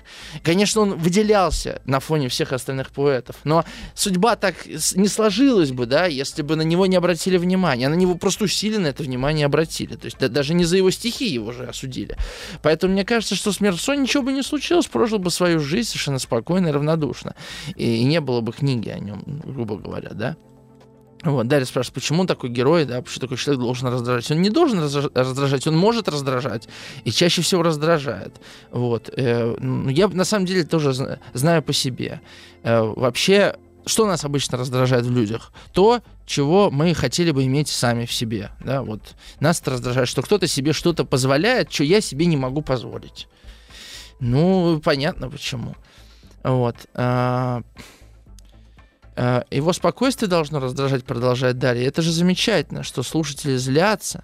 Конечно, 0.43 0.81
он 0.81 0.95
выделялся 0.95 1.81
на 1.85 1.99
фоне 1.99 2.29
всех 2.29 2.53
остальных 2.53 2.91
поэтов. 2.91 3.37
Но 3.43 3.65
судьба 3.93 4.35
так 4.35 4.55
не 4.65 5.07
сложилась 5.07 5.71
бы, 5.71 5.85
да, 5.85 6.05
если 6.05 6.41
бы 6.41 6.55
на 6.55 6.61
него 6.61 6.85
не 6.85 6.95
обратили 6.95 7.37
внимания. 7.37 7.89
На 7.89 7.95
него 7.95 8.15
просто 8.15 8.45
усиленно 8.45 8.87
это 8.87 9.03
внимание 9.03 9.45
обратили 9.45 9.78
осудили. 9.79 9.95
То 9.95 10.05
есть 10.05 10.17
да, 10.19 10.27
даже 10.27 10.53
не 10.53 10.65
за 10.65 10.77
его 10.77 10.91
стихи 10.91 11.27
его 11.27 11.51
же 11.51 11.65
осудили. 11.65 12.17
Поэтому 12.61 12.93
мне 12.93 13.05
кажется, 13.05 13.35
что 13.35 13.51
с 13.51 13.61
Мерсо 13.61 13.95
ничего 13.95 14.23
бы 14.23 14.33
не 14.33 14.43
случилось, 14.43 14.87
прожил 14.87 15.19
бы 15.19 15.31
свою 15.31 15.59
жизнь 15.59 15.89
совершенно 15.89 16.19
спокойно 16.19 16.67
и 16.67 16.71
равнодушно. 16.71 17.35
И, 17.75 17.97
и 17.97 18.03
не 18.03 18.21
было 18.21 18.41
бы 18.41 18.51
книги 18.51 18.89
о 18.89 18.99
нем, 18.99 19.23
грубо 19.45 19.77
говоря, 19.77 20.11
да. 20.11 20.35
Вот, 21.21 21.49
Дарья 21.49 21.65
спрашивает, 21.65 21.95
почему 21.95 22.25
такой 22.25 22.49
герой, 22.49 22.85
да, 22.85 23.01
почему 23.01 23.19
такой 23.19 23.35
человек 23.35 23.61
должен 23.61 23.89
раздражать? 23.89 24.31
Он 24.31 24.41
не 24.41 24.49
должен 24.49 24.79
раздражать, 24.79 25.67
он 25.67 25.75
может 25.75 26.07
раздражать, 26.07 26.69
и 27.03 27.11
чаще 27.11 27.41
всего 27.41 27.61
раздражает. 27.61 28.39
Вот. 28.71 29.09
Э, 29.17 29.53
я 29.89 30.07
на 30.07 30.23
самом 30.23 30.45
деле 30.45 30.63
тоже 30.63 30.93
знаю 31.33 31.61
по 31.61 31.73
себе. 31.73 32.21
Э, 32.63 32.83
вообще 32.83 33.57
что 33.85 34.05
нас 34.05 34.23
обычно 34.23 34.57
раздражает 34.57 35.05
в 35.05 35.11
людях? 35.11 35.51
То, 35.73 36.01
чего 36.25 36.69
мы 36.69 36.93
хотели 36.93 37.31
бы 37.31 37.45
иметь 37.45 37.69
сами 37.69 38.05
в 38.05 38.13
себе. 38.13 38.51
Да? 38.63 38.83
Вот. 38.83 39.15
Нас 39.39 39.59
это 39.61 39.71
раздражает, 39.71 40.07
что 40.07 40.21
кто-то 40.21 40.47
себе 40.47 40.73
что-то 40.73 41.05
позволяет, 41.05 41.71
что 41.71 41.83
я 41.83 42.01
себе 42.01 42.25
не 42.25 42.37
могу 42.37 42.61
позволить. 42.61 43.27
Ну, 44.19 44.79
понятно 44.83 45.29
почему. 45.29 45.75
Вот. 46.43 46.75
А, 46.93 47.61
а, 49.15 49.43
его 49.51 49.73
спокойствие 49.73 50.29
должно 50.29 50.59
раздражать, 50.59 51.03
продолжает 51.03 51.57
Дарья. 51.57 51.87
Это 51.87 52.01
же 52.01 52.11
замечательно, 52.11 52.83
что 52.83 53.03
слушатели 53.03 53.57
злятся, 53.57 54.23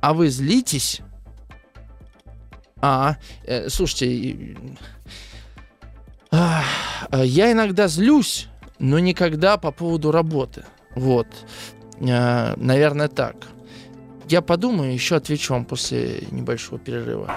а 0.00 0.14
вы 0.14 0.30
злитесь. 0.30 1.00
А, 2.80 3.16
э, 3.44 3.68
слушайте, 3.68 4.56
Э, 6.30 6.62
я 7.24 7.52
иногда 7.52 7.88
злюсь, 7.88 8.48
но 8.78 8.98
никогда 8.98 9.56
по 9.56 9.70
поводу 9.70 10.10
работы. 10.10 10.64
Вот. 10.94 11.26
Э, 12.00 12.54
наверное, 12.56 13.08
так. 13.08 13.36
Я 14.28 14.42
подумаю, 14.42 14.92
еще 14.92 15.16
отвечу 15.16 15.54
вам 15.54 15.64
после 15.64 16.24
небольшого 16.30 16.78
перерыва. 16.78 17.34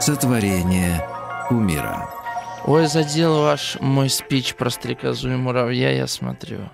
Сотворение 0.00 1.04
умира. 1.50 2.17
Ой, 2.64 2.86
задел 2.86 3.42
ваш 3.42 3.78
мой 3.80 4.10
спич 4.10 4.54
про 4.54 4.68
стрекозу 4.70 5.32
и 5.32 5.36
муравья, 5.36 5.90
я 5.90 6.06
смотрю. 6.06 6.70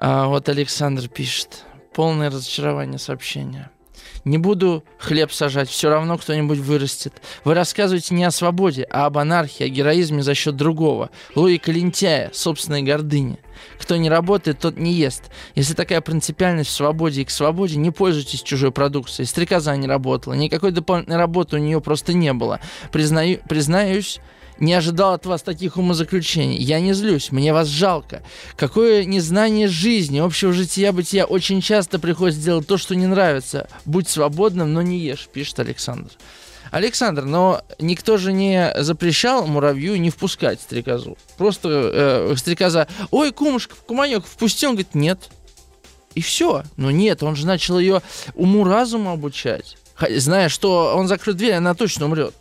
А 0.00 0.26
вот 0.26 0.48
Александр 0.48 1.08
пишет. 1.08 1.64
Полное 1.94 2.30
разочарование 2.30 2.98
сообщения. 2.98 3.70
Не 4.24 4.38
буду 4.38 4.84
хлеб 4.98 5.32
сажать, 5.32 5.68
все 5.68 5.88
равно 5.88 6.16
кто-нибудь 6.16 6.58
вырастет. 6.58 7.22
Вы 7.44 7.54
рассказываете 7.54 8.14
не 8.14 8.24
о 8.24 8.30
свободе, 8.30 8.86
а 8.90 9.06
об 9.06 9.18
анархии, 9.18 9.64
о 9.64 9.68
героизме 9.68 10.22
за 10.22 10.34
счет 10.34 10.56
другого. 10.56 11.10
Логика 11.34 11.72
лентяя, 11.72 12.30
собственной 12.32 12.82
гордыни. 12.82 13.38
Кто 13.78 13.96
не 13.96 14.08
работает, 14.08 14.60
тот 14.60 14.76
не 14.76 14.92
ест. 14.92 15.30
Если 15.54 15.74
такая 15.74 16.00
принципиальность 16.00 16.70
в 16.70 16.74
свободе 16.74 17.22
и 17.22 17.24
к 17.24 17.30
свободе, 17.30 17.76
не 17.78 17.90
пользуйтесь 17.90 18.42
чужой 18.42 18.72
продукцией. 18.72 19.26
Стрекоза 19.26 19.76
не 19.76 19.86
работала, 19.86 20.34
никакой 20.34 20.70
дополнительной 20.70 21.18
работы 21.18 21.56
у 21.56 21.60
нее 21.60 21.80
просто 21.80 22.12
не 22.12 22.32
было. 22.32 22.60
Признаю, 22.92 23.40
признаюсь, 23.48 24.20
не 24.58 24.74
ожидал 24.74 25.14
от 25.14 25.26
вас 25.26 25.42
таких 25.42 25.76
умозаключений. 25.76 26.58
Я 26.58 26.80
не 26.80 26.92
злюсь, 26.92 27.32
мне 27.32 27.52
вас 27.52 27.68
жалко. 27.68 28.22
Какое 28.56 29.04
незнание 29.04 29.68
жизни, 29.68 30.18
общего 30.18 30.52
жития-бытия. 30.52 31.24
Очень 31.24 31.60
часто 31.60 31.98
приходится 31.98 32.42
делать 32.42 32.66
то, 32.66 32.76
что 32.76 32.94
не 32.94 33.06
нравится. 33.06 33.68
Будь 33.84 34.08
свободным, 34.08 34.72
но 34.72 34.82
не 34.82 34.98
ешь, 34.98 35.28
пишет 35.32 35.60
Александр. 35.60 36.10
Александр, 36.70 37.24
но 37.24 37.62
никто 37.78 38.16
же 38.16 38.32
не 38.32 38.72
запрещал 38.78 39.46
муравью 39.46 40.00
не 40.00 40.08
впускать 40.08 40.60
стрекозу. 40.60 41.18
Просто 41.36 41.68
э, 41.68 42.34
стрекоза, 42.36 42.88
ой, 43.10 43.30
кумушка, 43.30 43.74
куманек, 43.86 44.24
впусти. 44.24 44.66
Он 44.66 44.72
говорит, 44.72 44.94
нет. 44.94 45.28
И 46.14 46.22
все. 46.22 46.62
Но 46.76 46.90
нет, 46.90 47.22
он 47.22 47.36
же 47.36 47.46
начал 47.46 47.78
ее 47.78 48.00
уму-разуму 48.34 49.10
обучать. 49.10 49.76
Зная, 50.08 50.48
что 50.48 50.94
он 50.96 51.08
закрыт 51.08 51.36
дверь, 51.36 51.52
она 51.52 51.74
точно 51.74 52.06
умрет. 52.06 52.34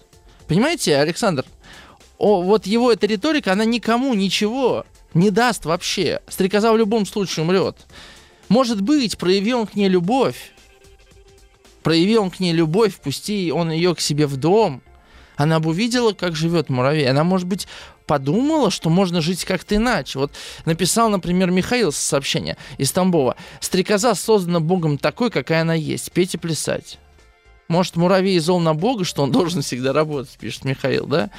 Понимаете, 0.48 0.98
Александр? 0.98 1.46
О, 2.22 2.44
вот 2.44 2.68
его 2.68 2.92
эта 2.92 3.08
риторика, 3.08 3.52
она 3.52 3.66
никому 3.66 4.14
ничего 4.14 4.86
не 5.16 5.32
даст 5.32 5.66
вообще. 5.66 6.22
Стрекоза 6.28 6.72
в 6.72 6.78
любом 6.78 7.08
случае 7.08 7.44
умрет. 7.44 7.88
Может 8.48 8.80
быть, 8.82 9.18
проявил 9.18 9.62
он 9.62 9.66
к 9.66 9.74
ней 9.74 9.90
любовь, 9.90 10.52
проявил 11.82 12.22
он 12.22 12.30
к 12.30 12.40
ней 12.40 12.54
любовь, 12.54 12.98
пусти 12.98 13.52
он 13.52 13.72
ее 13.72 13.96
к 13.96 14.00
себе 14.00 14.28
в 14.28 14.38
дом, 14.38 14.84
она 15.36 15.60
бы 15.60 15.72
увидела, 15.72 16.14
как 16.14 16.36
живет 16.36 16.70
муравей. 16.70 17.10
Она, 17.10 17.24
может 17.24 17.48
быть, 17.48 17.68
подумала, 18.06 18.70
что 18.70 18.92
можно 18.92 19.20
жить 19.20 19.44
как-то 19.44 19.78
иначе. 19.78 20.20
Вот 20.20 20.32
написал, 20.66 21.10
например, 21.10 21.50
Михаил 21.50 21.92
сообщение 21.92 22.56
из 22.78 22.92
Тамбова. 22.92 23.36
«Стрекоза 23.60 24.14
создана 24.14 24.60
Богом 24.60 25.00
такой, 25.00 25.32
какая 25.32 25.62
она 25.62 25.74
есть. 25.74 26.12
Петь 26.12 26.36
и 26.36 26.38
плясать». 26.38 27.00
Может, 27.72 27.96
муравей 27.96 28.38
зол 28.40 28.60
на 28.60 28.74
Бога, 28.74 29.06
что 29.06 29.24
он 29.24 29.32
должен 29.32 29.62
всегда 29.62 29.94
работать, 29.94 30.38
пишет 30.38 30.66
Михаил, 30.66 31.06
да? 31.06 31.30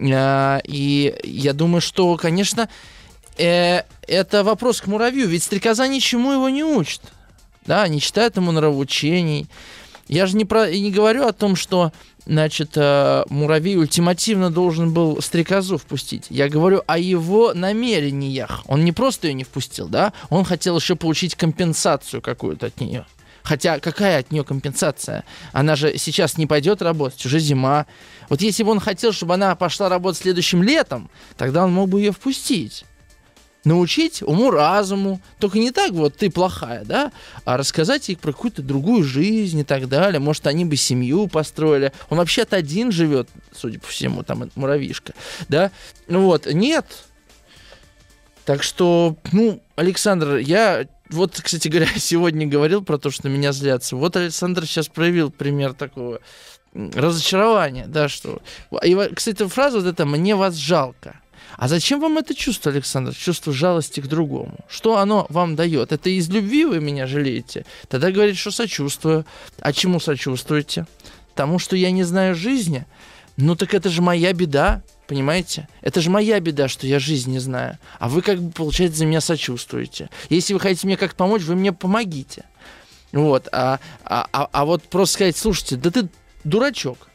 А, 0.00 0.60
и 0.64 1.14
я 1.22 1.52
думаю, 1.52 1.80
что, 1.80 2.16
конечно, 2.16 2.68
э, 3.38 3.82
это 4.08 4.42
вопрос 4.42 4.80
к 4.80 4.88
муравью, 4.88 5.28
ведь 5.28 5.44
стрекоза 5.44 5.86
ничему 5.86 6.32
его 6.32 6.48
не 6.48 6.64
учит. 6.64 7.02
Да, 7.66 7.86
не 7.86 8.00
читает 8.00 8.36
ему 8.36 8.50
нравоучений. 8.50 9.46
Я 10.08 10.26
же 10.26 10.36
не, 10.36 10.44
про, 10.44 10.68
не 10.68 10.90
говорю 10.90 11.24
о 11.24 11.32
том, 11.32 11.54
что 11.54 11.92
значит, 12.26 12.72
э, 12.74 13.22
муравей 13.28 13.76
ультимативно 13.76 14.50
должен 14.50 14.92
был 14.92 15.22
стрекозу 15.22 15.78
впустить. 15.78 16.26
Я 16.30 16.48
говорю 16.48 16.82
о 16.88 16.98
его 16.98 17.54
намерениях. 17.54 18.64
Он 18.66 18.84
не 18.84 18.90
просто 18.90 19.28
ее 19.28 19.34
не 19.34 19.44
впустил, 19.44 19.86
да, 19.86 20.12
он 20.30 20.44
хотел 20.44 20.76
еще 20.76 20.96
получить 20.96 21.36
компенсацию 21.36 22.20
какую-то 22.20 22.66
от 22.66 22.80
нее. 22.80 23.06
Хотя 23.46 23.78
какая 23.78 24.18
от 24.18 24.32
нее 24.32 24.42
компенсация? 24.42 25.22
Она 25.52 25.76
же 25.76 25.96
сейчас 25.98 26.36
не 26.36 26.48
пойдет 26.48 26.82
работать, 26.82 27.24
уже 27.24 27.38
зима. 27.38 27.86
Вот 28.28 28.42
если 28.42 28.64
бы 28.64 28.72
он 28.72 28.80
хотел, 28.80 29.12
чтобы 29.12 29.34
она 29.34 29.54
пошла 29.54 29.88
работать 29.88 30.22
следующим 30.22 30.64
летом, 30.64 31.08
тогда 31.36 31.64
он 31.64 31.72
мог 31.72 31.88
бы 31.88 32.00
ее 32.00 32.10
впустить. 32.10 32.84
Научить 33.62 34.20
уму-разуму. 34.20 35.20
Только 35.38 35.60
не 35.60 35.70
так 35.70 35.92
вот 35.92 36.16
ты 36.16 36.28
плохая, 36.28 36.84
да? 36.84 37.12
А 37.44 37.56
рассказать 37.56 38.08
ей 38.08 38.16
про 38.16 38.32
какую-то 38.32 38.62
другую 38.62 39.04
жизнь 39.04 39.60
и 39.60 39.64
так 39.64 39.88
далее. 39.88 40.18
Может, 40.18 40.48
они 40.48 40.64
бы 40.64 40.74
семью 40.74 41.28
построили. 41.28 41.92
Он 42.10 42.18
вообще-то 42.18 42.56
один 42.56 42.90
живет, 42.90 43.28
судя 43.52 43.78
по 43.78 43.86
всему, 43.86 44.24
там 44.24 44.50
муравьишка. 44.56 45.14
Да? 45.48 45.70
Ну 46.08 46.22
вот, 46.22 46.46
нет. 46.46 46.84
Так 48.44 48.64
что, 48.64 49.16
ну, 49.30 49.62
Александр, 49.76 50.38
я 50.38 50.86
вот, 51.10 51.40
кстати 51.40 51.68
говоря, 51.68 51.88
сегодня 51.96 52.46
говорил 52.46 52.82
про 52.82 52.98
то, 52.98 53.10
что 53.10 53.28
меня 53.28 53.52
злятся. 53.52 53.96
Вот 53.96 54.16
Александр 54.16 54.66
сейчас 54.66 54.88
проявил 54.88 55.30
пример 55.30 55.74
такого 55.74 56.20
разочарования, 56.74 57.86
да, 57.86 58.08
что... 58.08 58.42
И, 58.84 58.94
кстати, 59.14 59.46
фраза 59.46 59.78
вот 59.78 59.86
эта 59.86 60.04
«мне 60.04 60.34
вас 60.36 60.54
жалко». 60.54 61.20
А 61.56 61.68
зачем 61.68 62.00
вам 62.00 62.18
это 62.18 62.34
чувство, 62.34 62.70
Александр, 62.70 63.14
чувство 63.14 63.52
жалости 63.52 64.00
к 64.00 64.06
другому? 64.06 64.58
Что 64.68 64.98
оно 64.98 65.26
вам 65.30 65.56
дает? 65.56 65.90
Это 65.90 66.10
из 66.10 66.28
любви 66.28 66.66
вы 66.66 66.80
меня 66.80 67.06
жалеете? 67.06 67.64
Тогда 67.88 68.10
говорит, 68.10 68.36
что 68.36 68.50
сочувствую. 68.50 69.24
А 69.60 69.72
чему 69.72 69.98
сочувствуете? 69.98 70.86
Тому, 71.34 71.58
что 71.58 71.74
я 71.76 71.90
не 71.90 72.02
знаю 72.02 72.34
жизни? 72.34 72.84
Ну 73.38 73.56
так 73.56 73.72
это 73.72 73.88
же 73.88 74.02
моя 74.02 74.34
беда. 74.34 74.82
Понимаете? 75.06 75.68
Это 75.82 76.00
же 76.00 76.10
моя 76.10 76.40
беда, 76.40 76.68
что 76.68 76.86
я 76.86 76.98
жизнь 76.98 77.30
не 77.30 77.38
знаю. 77.38 77.78
А 77.98 78.08
вы, 78.08 78.22
как 78.22 78.40
бы, 78.40 78.50
получается, 78.50 78.98
за 78.98 79.06
меня 79.06 79.20
сочувствуете. 79.20 80.10
Если 80.30 80.52
вы 80.52 80.60
хотите 80.60 80.86
мне 80.86 80.96
как-то 80.96 81.16
помочь, 81.16 81.42
вы 81.42 81.54
мне 81.54 81.72
помогите. 81.72 82.44
Вот. 83.12 83.48
А, 83.52 83.78
а, 84.04 84.26
а, 84.32 84.48
а 84.50 84.64
вот 84.64 84.82
просто 84.84 85.14
сказать, 85.14 85.36
слушайте, 85.36 85.76
да 85.76 85.90
ты 85.90 86.08
дурачок. 86.44 87.08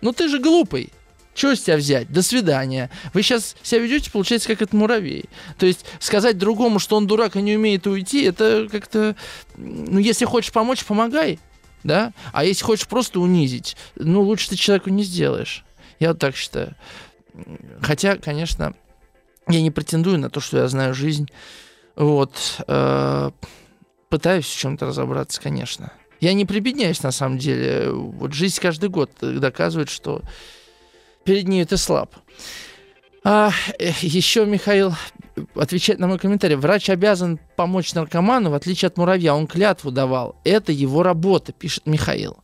Ну 0.00 0.12
ты 0.12 0.28
же 0.28 0.38
глупый. 0.38 0.90
Чего 1.34 1.54
с 1.54 1.62
тебя 1.62 1.76
взять? 1.76 2.10
До 2.10 2.22
свидания. 2.22 2.90
Вы 3.12 3.22
сейчас 3.22 3.56
себя 3.62 3.80
ведете, 3.80 4.10
получается, 4.10 4.48
как 4.48 4.62
этот 4.62 4.72
муравей. 4.72 5.24
То 5.58 5.66
есть 5.66 5.84
сказать 5.98 6.38
другому, 6.38 6.78
что 6.78 6.96
он 6.96 7.06
дурак 7.06 7.36
и 7.36 7.42
не 7.42 7.56
умеет 7.56 7.86
уйти, 7.86 8.22
это 8.22 8.68
как-то... 8.70 9.16
Ну, 9.56 9.98
если 9.98 10.24
хочешь 10.24 10.52
помочь, 10.52 10.84
помогай. 10.84 11.40
Да? 11.82 12.12
А 12.32 12.44
если 12.44 12.64
хочешь 12.64 12.86
просто 12.86 13.20
унизить, 13.20 13.76
ну, 13.96 14.22
лучше 14.22 14.50
ты 14.50 14.56
человеку 14.56 14.90
не 14.90 15.02
сделаешь. 15.02 15.64
Я 15.98 16.10
вот 16.10 16.18
так 16.20 16.36
считаю. 16.36 16.76
Хотя, 17.80 18.16
конечно, 18.16 18.74
я 19.48 19.60
не 19.60 19.70
претендую 19.70 20.18
на 20.18 20.30
то, 20.30 20.40
что 20.40 20.58
я 20.58 20.68
знаю 20.68 20.94
жизнь. 20.94 21.28
Вот. 21.96 22.62
Э, 22.66 23.30
пытаюсь 24.08 24.46
в 24.46 24.58
чем-то 24.58 24.86
разобраться, 24.86 25.40
конечно. 25.40 25.92
Я 26.20 26.32
не 26.32 26.44
прибедняюсь, 26.44 27.02
на 27.02 27.12
самом 27.12 27.38
деле. 27.38 27.90
Вот 27.90 28.32
жизнь 28.32 28.60
каждый 28.60 28.88
год 28.88 29.10
доказывает, 29.20 29.90
что 29.90 30.22
перед 31.24 31.48
ней 31.48 31.64
ты 31.64 31.76
слаб. 31.76 32.14
А, 33.24 33.50
э, 33.78 33.90
еще 34.00 34.44
Михаил 34.46 34.94
отвечает 35.54 35.98
на 35.98 36.06
мой 36.06 36.18
комментарий. 36.18 36.56
Врач 36.56 36.90
обязан 36.90 37.40
помочь 37.56 37.94
наркоману, 37.94 38.50
в 38.50 38.54
отличие 38.54 38.88
от 38.88 38.96
муравья. 38.96 39.34
Он 39.34 39.46
клятву 39.46 39.90
давал. 39.90 40.36
Это 40.44 40.72
его 40.72 41.02
работа, 41.02 41.52
пишет 41.52 41.86
Михаил. 41.86 42.43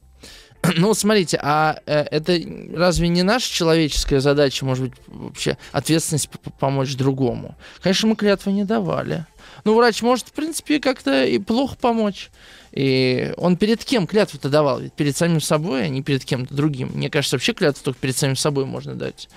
Ну, 0.76 0.94
смотрите, 0.94 1.38
а 1.42 1.80
э, 1.86 2.02
это 2.10 2.38
разве 2.74 3.08
не 3.08 3.22
наша 3.22 3.52
человеческая 3.52 4.20
задача, 4.20 4.64
может 4.64 4.90
быть, 4.90 4.94
вообще 5.06 5.56
ответственность 5.72 6.28
помочь 6.58 6.94
другому? 6.96 7.56
Конечно, 7.82 8.08
мы 8.08 8.16
клятвы 8.16 8.52
не 8.52 8.64
давали. 8.64 9.26
Ну, 9.64 9.74
врач 9.74 10.02
может, 10.02 10.28
в 10.28 10.32
принципе, 10.32 10.80
как-то 10.80 11.24
и 11.24 11.38
плохо 11.38 11.76
помочь. 11.80 12.30
И 12.72 13.32
он 13.36 13.56
перед 13.56 13.84
кем 13.84 14.06
клятву-то 14.06 14.48
давал? 14.48 14.80
Ведь 14.80 14.92
перед 14.92 15.16
самим 15.16 15.40
собой, 15.40 15.84
а 15.84 15.88
не 15.88 16.02
перед 16.02 16.24
кем-то 16.24 16.54
другим. 16.54 16.90
Мне 16.94 17.10
кажется, 17.10 17.36
вообще 17.36 17.52
клятву 17.52 17.82
только 17.84 18.00
перед 18.00 18.16
самим 18.16 18.36
собой 18.36 18.64
можно 18.64 18.94
дать. 18.94 19.28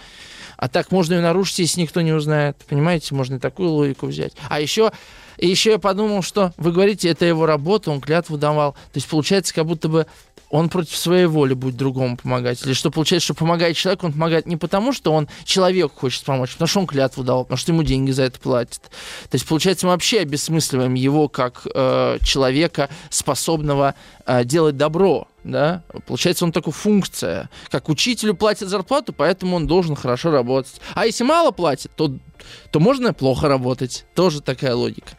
А 0.58 0.70
так 0.70 0.92
можно 0.92 1.16
ее 1.16 1.22
нарушить, 1.22 1.60
если 1.60 1.82
никто 1.82 2.02
не 2.02 2.14
узнает. 2.14 2.58
Понимаете, 2.70 3.16
можно 3.16 3.36
и 3.36 3.40
такую 3.40 3.70
логику 3.70 4.06
взять. 4.08 4.34
А 4.50 4.62
еще, 4.62 4.92
еще 5.38 5.72
я 5.72 5.80
подумал, 5.80 6.22
что 6.22 6.54
вы 6.58 6.72
говорите, 6.72 7.10
это 7.10 7.26
его 7.26 7.46
работа, 7.46 7.92
он 7.92 8.00
клятву 8.00 8.38
давал. 8.38 8.74
То 8.74 8.96
есть 8.96 9.08
получается, 9.08 9.54
как 9.54 9.66
будто 9.66 9.90
бы 9.90 10.06
он 10.54 10.70
против 10.70 10.96
своей 10.96 11.26
воли 11.26 11.56
будет 11.56 11.78
другому 11.78 12.16
помогать. 12.16 12.64
Или 12.64 12.74
что 12.74 12.92
получается, 12.92 13.26
что 13.26 13.34
помогает 13.34 13.76
человеку, 13.76 14.06
он 14.06 14.14
помогает 14.14 14.46
не 14.46 14.56
потому, 14.56 14.94
что 14.94 15.12
он 15.12 15.28
человеку 15.46 16.02
хочет 16.02 16.24
помочь, 16.24 16.52
потому 16.52 16.68
что 16.68 16.80
он 16.82 16.86
клятву 16.86 17.24
дал, 17.24 17.44
потому 17.44 17.58
что 17.58 17.72
ему 17.72 17.82
деньги 17.82 18.12
за 18.12 18.22
это 18.22 18.40
платят. 18.40 18.84
То 18.84 19.36
есть, 19.36 19.48
получается, 19.48 19.88
мы 19.88 19.94
вообще 19.94 20.20
обесмысливаем 20.20 20.94
его 20.94 21.28
как 21.28 21.66
э, 21.74 22.20
человека, 22.22 22.92
способного 23.10 23.96
э, 24.28 24.46
делать 24.46 24.78
добро. 24.78 25.28
Да? 25.44 25.82
Получается, 26.06 26.46
он 26.46 26.52
такой 26.52 26.72
функция. 26.72 27.50
Как 27.72 27.90
учителю 27.90 28.36
платят 28.36 28.70
зарплату, 28.70 29.12
поэтому 29.12 29.56
он 29.56 29.66
должен 29.66 29.96
хорошо 29.96 30.30
работать. 30.30 30.80
А 30.94 31.08
если 31.08 31.24
мало 31.24 31.50
платит, 31.50 31.92
то, 31.96 32.14
то 32.70 32.80
можно 32.80 33.12
плохо 33.12 33.48
работать. 33.48 34.06
Тоже 34.14 34.40
такая 34.40 34.76
логика. 34.76 35.18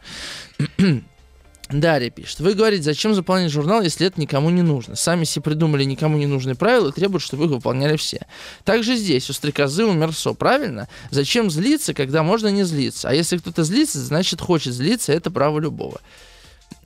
Дарья 1.69 2.11
пишет. 2.11 2.41
Вы 2.41 2.53
говорите, 2.53 2.83
зачем 2.83 3.15
заполнять 3.15 3.51
журнал, 3.51 3.81
если 3.81 4.05
это 4.05 4.21
никому 4.21 4.51
не 4.51 4.61
нужно? 4.61 4.95
Сами 4.95 5.23
себе 5.23 5.43
придумали 5.43 5.83
никому 5.83 6.17
не 6.17 6.27
нужные 6.27 6.55
правила 6.55 6.89
и 6.89 6.91
требуют, 6.91 7.23
чтобы 7.23 7.45
их 7.45 7.51
выполняли 7.51 7.97
все. 7.97 8.27
Также 8.63 8.95
здесь 8.95 9.29
у 9.29 9.33
стрекозы 9.33 9.85
у 9.85 9.93
Мерсо, 9.93 10.33
правильно? 10.33 10.87
Зачем 11.09 11.49
злиться, 11.49 11.95
когда 11.95 12.21
можно 12.21 12.49
не 12.49 12.63
злиться? 12.63 13.09
А 13.09 13.13
если 13.13 13.37
кто-то 13.37 13.63
злится, 13.63 13.99
значит 13.99 14.41
хочет 14.41 14.73
злиться, 14.73 15.11
это 15.11 15.31
право 15.31 15.59
любого. 15.59 16.01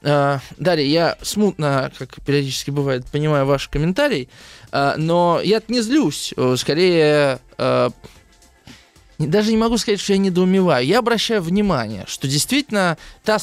Э, 0.01 0.39
Дарья, 0.57 0.85
я 0.85 1.17
смутно, 1.21 1.91
как 1.97 2.15
периодически 2.25 2.71
бывает, 2.71 3.05
понимаю 3.05 3.45
ваш 3.45 3.67
комментарий, 3.67 4.29
э, 4.71 4.93
но 4.95 5.41
я 5.43 5.61
не 5.67 5.81
злюсь. 5.81 6.33
Скорее, 6.55 7.39
э, 7.57 7.89
даже 9.17 9.51
не 9.51 9.57
могу 9.57 9.77
сказать, 9.77 9.99
что 9.99 10.13
я 10.13 10.19
недоумеваю. 10.19 10.85
Я 10.85 10.99
обращаю 10.99 11.41
внимание, 11.41 12.05
что 12.07 12.27
действительно 12.27 12.97
та, 13.25 13.37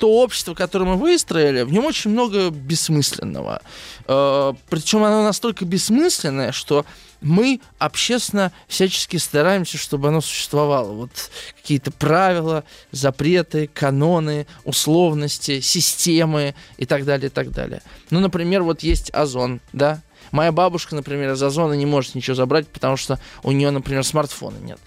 то 0.00 0.10
общество, 0.22 0.54
которое 0.54 0.86
мы 0.86 0.96
выстроили, 0.96 1.62
в 1.62 1.72
нем 1.72 1.84
очень 1.84 2.10
много 2.10 2.48
бессмысленного. 2.50 3.60
Причем 4.06 5.04
оно 5.04 5.22
настолько 5.22 5.66
бессмысленное, 5.66 6.52
что 6.52 6.86
мы 7.20 7.60
общественно 7.78 8.50
всячески 8.66 9.18
стараемся, 9.18 9.76
чтобы 9.76 10.08
оно 10.08 10.22
существовало. 10.22 10.92
Вот 10.92 11.10
какие-то 11.54 11.90
правила, 11.90 12.64
запреты, 12.92 13.68
каноны, 13.72 14.46
условности, 14.64 15.60
системы 15.60 16.54
и 16.78 16.86
так 16.86 17.04
далее, 17.04 17.26
и 17.26 17.30
так 17.30 17.50
далее. 17.50 17.82
Ну, 18.08 18.20
например, 18.20 18.62
вот 18.62 18.82
есть 18.82 19.10
озон, 19.12 19.60
да? 19.74 20.00
Моя 20.32 20.50
бабушка, 20.50 20.94
например, 20.94 21.32
из 21.32 21.42
озона 21.42 21.74
не 21.74 21.86
может 21.86 22.14
ничего 22.14 22.34
забрать, 22.34 22.68
потому 22.68 22.96
что 22.96 23.18
у 23.42 23.52
нее, 23.52 23.70
например, 23.70 24.02
смартфона 24.02 24.56
нет. 24.56 24.80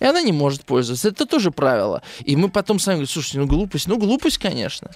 И 0.00 0.04
она 0.04 0.22
не 0.22 0.32
может 0.32 0.64
пользоваться. 0.64 1.08
Это 1.08 1.26
тоже 1.26 1.50
правило. 1.50 2.02
И 2.20 2.36
мы 2.36 2.48
потом 2.48 2.78
сами 2.78 2.96
говорим, 2.96 3.12
слушайте, 3.12 3.38
ну 3.38 3.46
глупость, 3.46 3.88
ну 3.88 3.98
глупость, 3.98 4.38
конечно. 4.38 4.90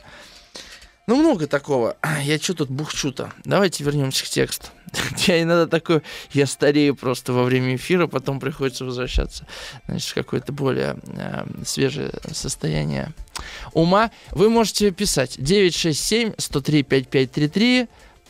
Ну, 1.06 1.16
много 1.16 1.46
такого. 1.46 1.96
Я 2.22 2.38
что 2.38 2.54
тут 2.54 2.70
бухчу-то? 2.70 3.30
Давайте 3.44 3.84
вернемся 3.84 4.24
к 4.24 4.28
тексту. 4.28 4.68
Я 5.26 5.42
иногда 5.42 5.66
такой, 5.66 6.02
я 6.32 6.46
старею 6.46 6.94
просто 6.94 7.32
во 7.32 7.44
время 7.44 7.76
эфира, 7.76 8.06
потом 8.06 8.38
приходится 8.38 8.84
возвращаться, 8.84 9.46
значит, 9.86 10.10
в 10.10 10.14
какое-то 10.14 10.52
более 10.52 10.98
э, 11.06 11.46
свежее 11.64 12.12
состояние 12.30 13.14
ума. 13.72 14.10
Вы 14.32 14.50
можете 14.50 14.90
писать 14.90 15.38
967-103-5533, 15.38 17.88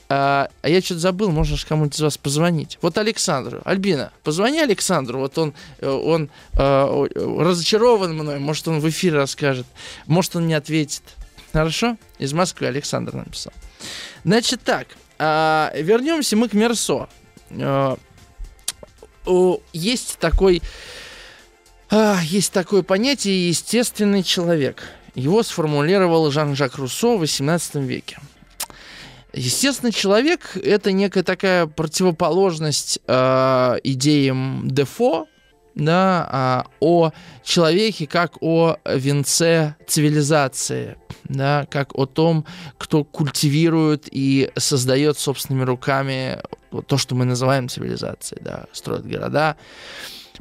а, 0.08 0.48
а 0.60 0.68
я 0.68 0.80
что-то 0.80 1.00
забыл, 1.00 1.30
можно 1.30 1.56
же 1.56 1.66
кому-нибудь 1.66 1.96
из 1.96 2.00
вас 2.00 2.18
позвонить. 2.18 2.78
Вот 2.82 2.98
Александру. 2.98 3.62
Альбина, 3.64 4.12
позвони 4.22 4.60
Александру. 4.60 5.18
Вот 5.18 5.38
он, 5.38 5.54
э, 5.78 5.88
он 5.88 6.30
э, 6.52 7.06
разочарован 7.38 8.14
мной. 8.14 8.38
Может, 8.38 8.68
он 8.68 8.80
в 8.80 8.88
эфире 8.88 9.16
расскажет. 9.16 9.66
Может, 10.06 10.36
он 10.36 10.46
не 10.46 10.54
ответит. 10.54 11.02
Хорошо? 11.52 11.96
Из 12.18 12.32
Москвы 12.32 12.66
Александр 12.66 13.14
написал. 13.14 13.52
Значит 14.24 14.62
так, 14.62 14.88
а, 15.18 15.72
вернемся 15.74 16.36
мы 16.36 16.48
к 16.48 16.54
Мерсо. 16.54 17.08
А, 17.50 17.96
есть 19.72 20.18
такой, 20.18 20.62
а, 21.90 22.20
есть 22.22 22.52
такое 22.52 22.82
понятие 22.82 23.48
естественный 23.48 24.22
человек. 24.22 24.82
Его 25.14 25.42
сформулировал 25.42 26.30
Жан-Жак 26.30 26.76
Руссо 26.76 27.18
в 27.18 27.22
XVIII 27.22 27.84
веке. 27.84 28.18
Естественный 29.34 29.92
человек– 29.92 30.56
это 30.62 30.92
некая 30.92 31.22
такая 31.22 31.66
противоположность 31.66 33.00
э, 33.06 33.78
идеям 33.82 34.68
Дефо, 34.68 35.26
да, 35.74 36.28
а, 36.30 36.66
о 36.80 37.12
человеке 37.42 38.06
как 38.06 38.42
о 38.42 38.76
венце 38.84 39.76
цивилизации, 39.86 40.96
да, 41.24 41.66
как 41.70 41.94
о 41.98 42.06
том, 42.06 42.44
кто 42.78 43.04
культивирует 43.04 44.08
и 44.10 44.50
создает 44.56 45.18
собственными 45.18 45.64
руками 45.64 46.40
то, 46.86 46.96
что 46.98 47.14
мы 47.14 47.24
называем 47.24 47.68
цивилизацией, 47.68 48.42
да, 48.42 48.66
строит 48.72 49.06
города, 49.06 49.56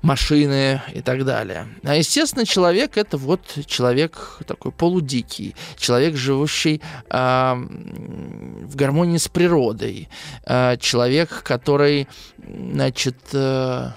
машины 0.02 0.82
и 0.94 1.02
так 1.02 1.26
далее. 1.26 1.68
А, 1.84 1.96
естественно, 1.96 2.46
человек 2.46 2.98
это 2.98 3.18
вот 3.18 3.42
человек 3.66 4.40
такой 4.48 4.72
полудикий, 4.72 5.56
человек, 5.78 6.16
живущий 6.16 6.82
э, 7.10 7.54
в 7.54 8.76
гармонии 8.76 9.18
с 9.18 9.28
природой, 9.28 10.10
э, 10.46 10.78
человек, 10.78 11.44
который, 11.44 12.08
значит, 12.38 13.18
э, 13.34 13.92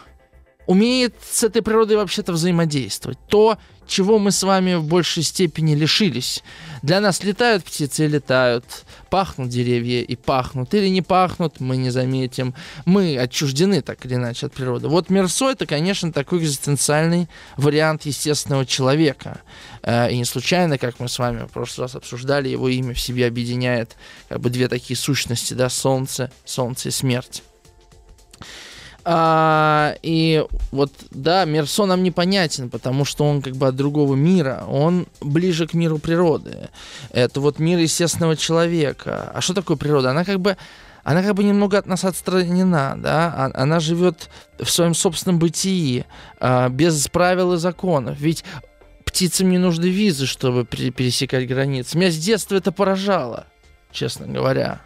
умеет 0.67 1.15
с 1.31 1.43
этой 1.43 1.63
природой 1.63 1.97
вообще-то 1.97 2.33
взаимодействовать. 2.33 3.19
То, 3.29 3.59
чего 3.87 4.19
мы 4.19 4.31
с 4.31 4.43
вами 4.43 4.75
в 4.75 4.85
большей 4.85 5.23
степени 5.23 5.75
лишились. 5.75 6.43
Для 6.83 7.01
нас 7.01 7.23
летают 7.23 7.65
птицы 7.65 8.05
и 8.05 8.09
летают, 8.09 8.65
пахнут 9.11 9.49
деревья 9.49 10.03
и 10.03 10.17
пахнут, 10.17 10.73
или 10.75 10.89
не 10.89 11.03
пахнут, 11.03 11.61
мы 11.61 11.77
не 11.77 11.91
заметим. 11.91 12.55
Мы 12.87 13.19
отчуждены 13.19 13.83
так 13.83 14.05
или 14.07 14.15
иначе 14.15 14.47
от 14.47 14.55
природы. 14.55 14.89
Вот 14.89 15.11
Мерсо 15.11 15.51
это, 15.51 15.67
конечно, 15.67 16.13
такой 16.13 16.41
экзистенциальный 16.41 17.29
вариант 17.57 18.07
естественного 18.07 18.67
человека. 18.67 19.41
Э, 19.83 20.11
и 20.11 20.17
не 20.17 20.25
случайно, 20.25 20.79
как 20.79 20.99
мы 21.01 21.09
с 21.09 21.19
вами 21.19 21.47
в 21.47 21.53
прошлый 21.53 21.85
раз 21.85 21.95
обсуждали, 21.95 22.49
его 22.49 22.69
имя 22.69 22.95
в 22.95 23.01
себе 23.01 23.27
объединяет 23.27 23.97
как 24.29 24.41
бы 24.41 24.51
две 24.51 24.69
такие 24.69 24.97
сущности, 24.97 25.55
да, 25.55 25.69
солнце, 25.69 26.31
солнце 26.45 26.89
и 26.89 26.93
смерть. 26.93 27.43
А, 29.07 29.97
и 30.03 30.45
вот, 30.71 30.91
да, 31.11 31.45
Мерсо 31.45 31.85
нам 31.85 32.03
непонятен, 32.03 32.71
потому 32.71 33.05
что 33.05 33.25
он 33.25 33.43
как 33.43 33.55
бы 33.55 33.69
от 33.69 33.77
другого 33.77 34.15
мира, 34.15 34.65
он 34.67 35.07
ближе 35.21 35.67
к 35.67 35.75
миру 35.75 35.99
природы. 35.99 36.71
Это 37.11 37.41
вот 37.41 37.59
мир 37.59 37.79
естественного 37.79 38.37
человека. 38.37 39.31
А 39.35 39.41
что 39.43 39.53
такое 39.53 39.77
природа? 39.77 40.11
Она 40.11 40.25
как 40.25 40.41
бы 40.41 40.57
она 41.03 41.23
как 41.23 41.35
бы 41.35 41.45
немного 41.45 41.77
от 41.77 41.87
нас 41.87 42.03
отстранена, 42.05 42.95
да, 42.97 43.33
а, 43.37 43.63
она 43.63 43.79
живет 43.79 44.31
в 44.59 44.71
своем 44.71 44.95
собственном 44.95 45.39
бытии, 45.39 46.07
а, 46.41 46.71
без 46.71 47.07
правил 47.09 47.53
и 47.53 47.59
законов. 47.59 48.19
Ведь 48.19 48.43
птицам 49.05 49.51
не 49.51 49.59
нужны 49.59 49.85
визы, 49.85 50.27
чтобы 50.27 50.65
пересекать 50.65 51.47
границы. 51.47 51.99
Меня 51.99 52.11
с 52.11 52.17
детства 52.17 52.57
это 52.57 52.73
поражало, 52.73 53.47
честно 53.93 54.27
говоря. 54.27 54.81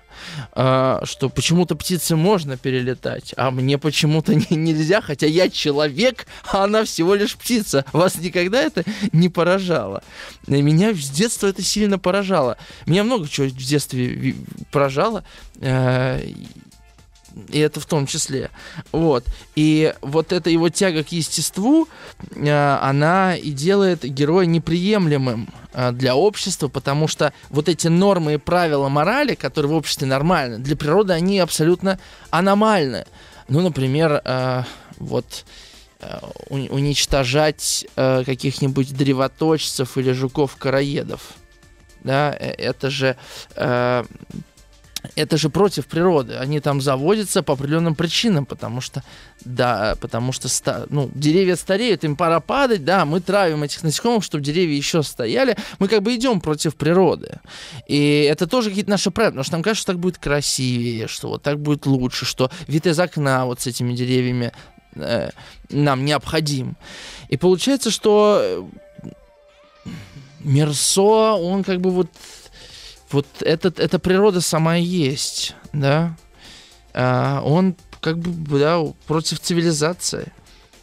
А, 0.52 1.02
что 1.04 1.28
почему-то 1.28 1.74
птице 1.74 2.16
можно 2.16 2.57
перелетать, 2.57 3.35
а 3.37 3.50
мне 3.50 3.78
почему-то 3.78 4.35
не, 4.35 4.57
нельзя, 4.57 5.00
хотя 5.00 5.26
я 5.26 5.48
человек, 5.48 6.26
а 6.50 6.64
она 6.64 6.85
всего 6.85 7.14
лишь 7.14 7.37
птица. 7.37 7.85
Вас 7.92 8.16
никогда 8.16 8.62
это 8.62 8.85
не 9.12 9.28
поражало? 9.28 10.02
Меня 10.46 10.92
с 10.92 11.11
детства 11.11 11.46
это 11.46 11.62
сильно 11.62 11.98
поражало. 11.98 12.59
Меня 12.87 13.04
много 13.04 13.28
чего 13.28 13.46
в 13.46 13.57
детстве 13.57 14.35
поражало. 14.70 15.24
И 17.48 17.59
это 17.59 17.81
в 17.81 17.87
том 17.87 18.07
числе. 18.07 18.51
Вот. 18.92 19.24
И 19.55 19.94
вот 20.01 20.33
эта 20.33 20.51
его 20.51 20.68
тяга 20.68 21.05
к 21.05 21.12
естеству, 21.12 21.88
э, 22.35 22.79
она 22.83 23.37
и 23.37 23.51
делает 23.51 24.03
героя 24.03 24.46
неприемлемым 24.46 25.48
э, 25.72 25.92
для 25.92 26.16
общества, 26.16 26.68
потому 26.68 27.07
что 27.07 27.33
вот 27.51 27.68
эти 27.68 27.88
нормы 27.88 28.35
и 28.35 28.38
правила 28.38 28.88
морали, 28.88 29.35
которые 29.35 29.72
в 29.72 29.74
обществе 29.77 30.07
нормальны, 30.07 30.59
для 30.59 30.77
природы 30.77 31.12
они 31.12 31.38
абсолютно 31.38 31.98
аномальны. 32.31 33.07
Ну, 33.48 33.61
например, 33.61 34.20
э, 34.24 34.64
вот 34.98 35.44
уничтожать 36.48 37.85
каких-нибудь 37.96 38.96
древоточцев 38.96 39.98
или 39.98 40.12
жуков-караедов. 40.12 41.20
Да, 42.05 42.33
это 42.38 42.88
же 42.88 43.16
это 45.15 45.37
же 45.37 45.49
против 45.49 45.87
природы. 45.87 46.35
Они 46.35 46.61
там 46.61 46.81
заводятся 46.81 47.43
по 47.43 47.55
определенным 47.55 47.95
причинам, 47.95 48.47
потому 48.47 48.81
что, 48.81 49.03
да, 49.45 49.97
потому 50.01 50.33
что 50.33 50.49
ну, 50.91 51.11
деревья 51.15 51.57
стареют, 51.57 52.05
им 52.05 52.17
пора 52.17 52.41
падать, 52.41 52.85
да, 52.85 53.05
мы 53.05 53.21
травим 53.21 53.63
этих 53.63 53.83
насекомых, 53.83 54.25
чтобы 54.25 54.45
деревья 54.45 54.77
еще 54.77 55.03
стояли. 55.03 55.57
Мы 55.79 55.89
как 55.89 56.03
бы 56.03 56.15
идем 56.15 56.41
против 56.41 56.75
природы. 56.77 57.41
И 57.87 58.29
это 58.31 58.47
тоже 58.47 58.71
какие-то 58.71 58.91
наши 58.91 59.11
правила, 59.11 59.33
потому 59.33 59.45
что 59.45 59.53
нам 59.53 59.63
кажется, 59.63 59.83
что 59.83 59.93
так 59.93 60.01
будет 60.01 60.19
красивее, 60.19 61.07
что 61.09 61.29
вот 61.29 61.43
так 61.43 61.61
будет 61.61 61.87
лучше, 61.87 62.25
что 62.25 62.51
вид 62.67 62.87
из 62.87 62.99
окна 62.99 63.47
вот 63.47 63.61
с 63.61 63.67
этими 63.67 63.95
деревьями 63.95 64.53
э, 64.95 65.31
нам 65.71 66.05
необходим. 66.05 66.77
И 67.29 67.37
получается, 67.37 67.91
что 67.91 68.41
э, 68.43 68.63
Мерсо, 70.41 71.35
он 71.35 71.65
как 71.65 71.81
бы 71.81 71.91
вот 71.91 72.09
вот 73.11 73.27
этот, 73.40 73.81
эта 73.81 73.99
природа 73.99 74.40
сама 74.40 74.77
есть, 74.77 75.55
да. 75.73 76.16
А, 76.94 77.42
он 77.44 77.77
как 78.01 78.18
бы, 78.18 78.59
да, 78.59 78.81
против 79.07 79.40
цивилизации. 79.40 80.33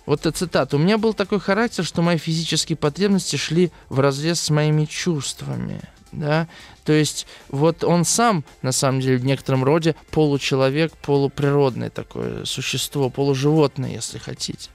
Вот 0.05 0.21
это 0.21 0.31
цитата. 0.37 0.75
«У 0.75 0.79
меня 0.79 0.97
был 0.97 1.13
такой 1.13 1.39
характер, 1.39 1.83
что 1.83 2.01
мои 2.01 2.17
физические 2.17 2.75
потребности 2.75 3.37
шли 3.37 3.71
в 3.89 3.99
разрез 3.99 4.39
с 4.39 4.49
моими 4.49 4.85
чувствами». 4.85 5.81
Да? 6.11 6.47
То 6.85 6.93
есть 6.93 7.27
вот 7.49 7.83
он 7.83 8.05
сам, 8.05 8.45
на 8.61 8.71
самом 8.71 9.01
деле, 9.01 9.17
в 9.17 9.25
некотором 9.25 9.65
роде 9.65 9.95
получеловек, 10.11 10.93
полуприродное 10.97 11.89
такое 11.89 12.45
существо, 12.45 13.09
полуживотное, 13.09 13.91
если 13.91 14.17
хотите. 14.17 14.69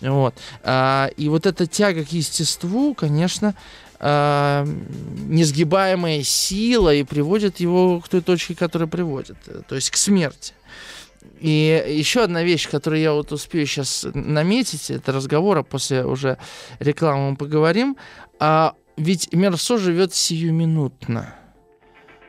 Вот. 0.00 0.34
А, 0.64 1.10
и 1.16 1.28
вот 1.28 1.46
эта 1.46 1.66
тяга 1.66 2.04
к 2.04 2.10
естеству, 2.10 2.94
конечно, 2.94 3.54
э, 4.02 4.66
несгибаемая 5.28 6.22
сила 6.22 6.94
и 6.94 7.04
приводит 7.04 7.60
его 7.60 8.00
к 8.00 8.08
той 8.08 8.20
точке, 8.20 8.54
которая 8.54 8.88
приводит, 8.88 9.36
э, 9.46 9.62
то 9.66 9.74
есть 9.74 9.90
к 9.90 9.96
смерти. 9.96 10.54
И 11.40 11.84
еще 11.88 12.24
одна 12.24 12.42
вещь, 12.42 12.68
которую 12.68 13.00
я 13.00 13.12
вот 13.12 13.32
успею 13.32 13.66
сейчас 13.66 14.06
наметить, 14.12 14.90
это 14.90 15.12
разговор, 15.12 15.58
а 15.58 15.62
после 15.62 16.04
уже 16.04 16.36
рекламы 16.78 17.30
мы 17.30 17.36
поговорим. 17.36 17.96
А 18.38 18.74
ведь 18.96 19.32
Мерсо 19.32 19.78
живет 19.78 20.14
сиюминутно. 20.14 21.34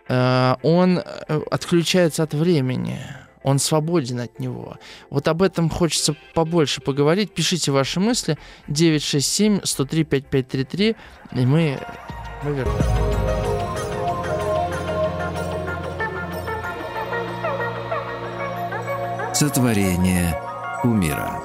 Э, 0.07 0.55
он 0.61 0.99
э, 0.99 1.41
отключается 1.51 2.23
от 2.23 2.33
времени, 2.33 2.99
он 3.43 3.59
свободен 3.59 4.21
от 4.21 4.39
него. 4.39 4.77
Вот 5.09 5.27
об 5.27 5.41
этом 5.41 5.69
хочется 5.69 6.15
побольше 6.33 6.79
поговорить. 6.81 7.33
Пишите 7.33 7.71
ваши 7.71 7.99
мысли 7.99 8.37
967-103-5533, 8.69 10.95
и 11.33 11.45
мы, 11.45 11.77
мы 12.43 12.51
вернемся. 12.51 13.33
Сотворение 19.33 20.39
умира. 20.83 21.41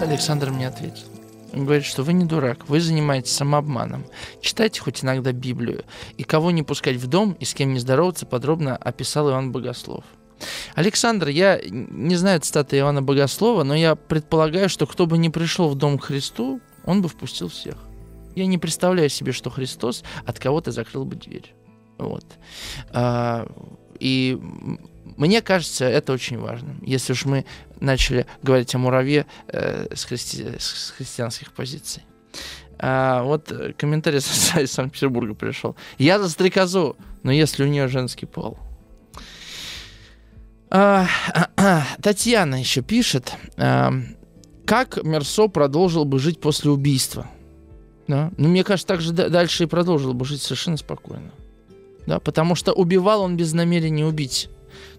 Александр 0.00 0.50
мне 0.50 0.68
ответил. 0.68 1.06
Он 1.52 1.64
говорит, 1.64 1.86
что 1.86 2.02
вы 2.02 2.12
не 2.12 2.26
дурак, 2.26 2.68
вы 2.68 2.80
занимаетесь 2.80 3.32
самообманом. 3.32 4.04
Читайте 4.42 4.82
хоть 4.82 5.02
иногда 5.02 5.32
Библию. 5.32 5.86
И 6.18 6.22
кого 6.22 6.50
не 6.50 6.62
пускать 6.62 6.96
в 6.96 7.06
дом, 7.06 7.32
и 7.40 7.46
с 7.46 7.54
кем 7.54 7.72
не 7.72 7.78
здороваться, 7.78 8.26
подробно 8.26 8.76
описал 8.76 9.30
Иоанн 9.30 9.52
Богослов. 9.52 10.04
Александр, 10.74 11.28
я 11.28 11.60
не 11.68 12.16
знаю 12.16 12.40
цитаты 12.40 12.76
Иоанна 12.76 13.02
Богослова, 13.02 13.64
но 13.64 13.74
я 13.74 13.94
предполагаю, 13.94 14.68
что 14.68 14.86
кто 14.86 15.06
бы 15.06 15.18
не 15.18 15.30
пришел 15.30 15.68
в 15.68 15.74
дом 15.74 15.98
к 15.98 16.04
Христу, 16.04 16.60
он 16.84 17.02
бы 17.02 17.08
впустил 17.08 17.48
всех. 17.48 17.76
Я 18.34 18.46
не 18.46 18.58
представляю 18.58 19.08
себе, 19.08 19.32
что 19.32 19.50
Христос 19.50 20.04
от 20.26 20.38
кого-то 20.38 20.70
закрыл 20.70 21.04
бы 21.04 21.16
дверь. 21.16 21.54
Вот. 21.98 22.24
А, 22.90 23.48
и 23.98 24.38
мне 25.16 25.40
кажется, 25.40 25.86
это 25.86 26.12
очень 26.12 26.38
важно. 26.38 26.76
Если 26.82 27.12
уж 27.12 27.24
мы 27.24 27.46
начали 27.80 28.26
говорить 28.42 28.74
о 28.74 28.78
муравье 28.78 29.26
э, 29.48 29.94
с, 29.94 30.04
христи... 30.04 30.44
с 30.58 30.92
христианских 30.96 31.52
позиций. 31.52 32.02
А, 32.78 33.22
вот 33.22 33.50
комментарий 33.78 34.18
из 34.62 34.72
Санкт-Петербурга 34.72 35.34
пришел. 35.34 35.76
Я 35.96 36.18
за 36.18 36.28
стрекозу, 36.28 36.96
но 37.22 37.32
если 37.32 37.64
у 37.64 37.66
нее 37.66 37.88
женский 37.88 38.26
пол. 38.26 38.58
А, 40.70 41.06
Татьяна 42.02 42.56
еще 42.56 42.82
пишет, 42.82 43.34
а, 43.56 43.92
как 44.64 45.02
Мерсо 45.04 45.48
продолжил 45.48 46.04
бы 46.04 46.18
жить 46.18 46.40
после 46.40 46.70
убийства. 46.70 47.26
Да? 48.08 48.30
Ну, 48.36 48.48
мне 48.48 48.64
кажется, 48.64 48.86
так 48.86 49.00
же 49.00 49.12
дальше 49.12 49.64
и 49.64 49.66
продолжил 49.66 50.14
бы 50.14 50.24
жить 50.24 50.42
совершенно 50.42 50.76
спокойно. 50.76 51.30
Да? 52.06 52.20
Потому 52.20 52.54
что 52.54 52.72
убивал 52.72 53.22
он 53.22 53.36
без 53.36 53.52
намерения 53.52 54.04
убить. 54.04 54.48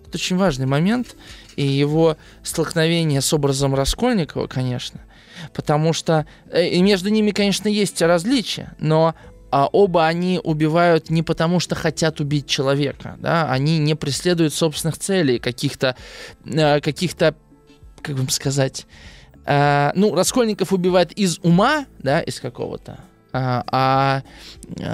Это 0.08 0.17
очень 0.17 0.38
важный 0.38 0.65
момент, 0.65 1.15
и 1.58 1.65
его 1.65 2.17
столкновение 2.43 3.19
с 3.19 3.34
образом 3.34 3.75
Раскольникова, 3.75 4.47
конечно, 4.47 5.01
потому 5.53 5.91
что 5.91 6.25
э, 6.49 6.69
и 6.69 6.82
между 6.82 7.10
ними, 7.10 7.32
конечно, 7.32 7.67
есть 7.67 8.01
различия, 8.01 8.73
но 8.80 9.15
а 9.58 9.65
оба 9.72 10.06
они 10.06 10.39
убивают 10.43 11.10
не 11.10 11.24
потому, 11.24 11.60
что 11.60 11.74
хотят 11.74 12.20
убить 12.20 12.46
человека, 12.46 13.17
да, 13.20 13.52
они 13.52 13.80
не 13.80 13.96
преследуют 13.96 14.54
собственных 14.54 15.00
целей, 15.00 15.39
каких-то, 15.39 15.96
э, 16.46 16.80
каких-то, 16.80 17.34
как 18.04 18.17
вам 18.17 18.30
сказать, 18.30 18.86
э, 19.46 19.91
ну, 19.96 20.13
Раскольников 20.13 20.74
убивает 20.74 21.12
из 21.13 21.39
ума, 21.41 21.88
да, 21.98 22.22
из 22.22 22.39
какого-то, 22.39 23.00
а, 23.34 23.63
а 23.72 24.22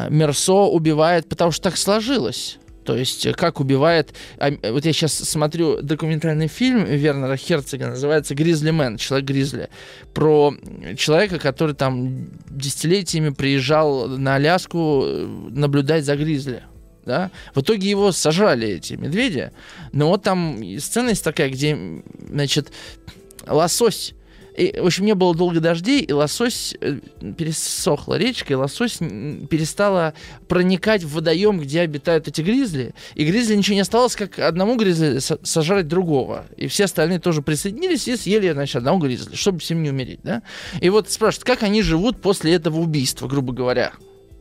Мерсо 0.10 0.54
убивает, 0.54 1.28
потому 1.28 1.52
что 1.52 1.64
так 1.64 1.76
сложилось. 1.76 2.58
То 2.84 2.96
есть, 2.96 3.26
э, 3.26 3.34
как 3.34 3.60
убивает... 3.60 4.14
А, 4.38 4.52
вот 4.72 4.86
я 4.86 4.94
сейчас 4.94 5.14
смотрю 5.14 5.82
документальный 5.82 6.48
фильм 6.48 6.86
Вернера 6.86 7.38
Херцога, 7.38 7.88
называется 7.88 8.36
«Гризли 8.36 8.72
Мэн», 8.72 8.98
«Человек-гризли», 8.98 9.70
про 10.14 10.54
человека, 10.98 11.40
который 11.40 11.76
там 11.76 12.28
десятилетиями 12.50 13.30
приезжал 13.30 14.08
на 14.08 14.36
Аляску 14.36 15.04
э, 15.06 15.26
наблюдать 15.52 16.06
за 16.06 16.16
гризли. 16.16 16.64
Да? 17.06 17.32
В 17.54 17.62
итоге 17.62 17.90
его 17.90 18.12
сожрали 18.12 18.68
эти 18.68 18.94
медведи. 18.94 19.52
Но 19.92 20.10
вот 20.10 20.24
там 20.24 20.62
сцена 20.80 21.10
есть 21.10 21.24
такая, 21.24 21.50
где, 21.50 21.78
значит, 22.30 22.72
лосось 23.46 24.14
и, 24.56 24.80
в 24.80 24.86
общем, 24.86 25.06
не 25.06 25.16
было 25.16 25.36
долго 25.36 25.60
дождей, 25.60 26.02
и 26.02 26.14
лосось 26.14 26.76
э, 26.80 27.00
пересохла 27.38 28.16
речка, 28.16 28.54
и 28.54 28.56
лосось 28.56 28.98
перестала 28.98 30.14
проникать 30.48 31.04
в 31.04 31.14
водоем, 31.14 31.60
где 31.60 31.82
обитают 31.82 32.28
эти 32.28 32.42
гризли. 32.42 32.94
И 33.16 33.26
гризли 33.26 33.56
ничего 33.56 33.76
не 33.76 33.82
осталось, 33.82 34.16
как 34.16 34.40
одному 34.40 34.76
гризли 34.76 35.20
сожрать 35.20 35.88
другого. 35.88 36.46
И 36.56 36.68
все 36.68 36.86
остальные 36.86 37.20
тоже 37.20 37.42
присоединились 37.42 38.08
и 38.08 38.16
съели, 38.16 38.52
значит, 38.52 38.78
одного 38.78 39.00
гризли, 39.00 39.36
чтобы 39.36 39.60
всем 39.60 39.82
не 39.82 39.90
умереть, 39.90 40.20
да? 40.24 40.44
И 40.82 40.90
вот 40.90 41.10
спрашивают, 41.10 41.46
как 41.46 41.64
они 41.64 41.82
живут 41.82 42.22
после 42.22 42.54
этого 42.54 42.80
убийства, 42.80 43.28
грубо 43.28 43.54
говоря. 43.54 43.94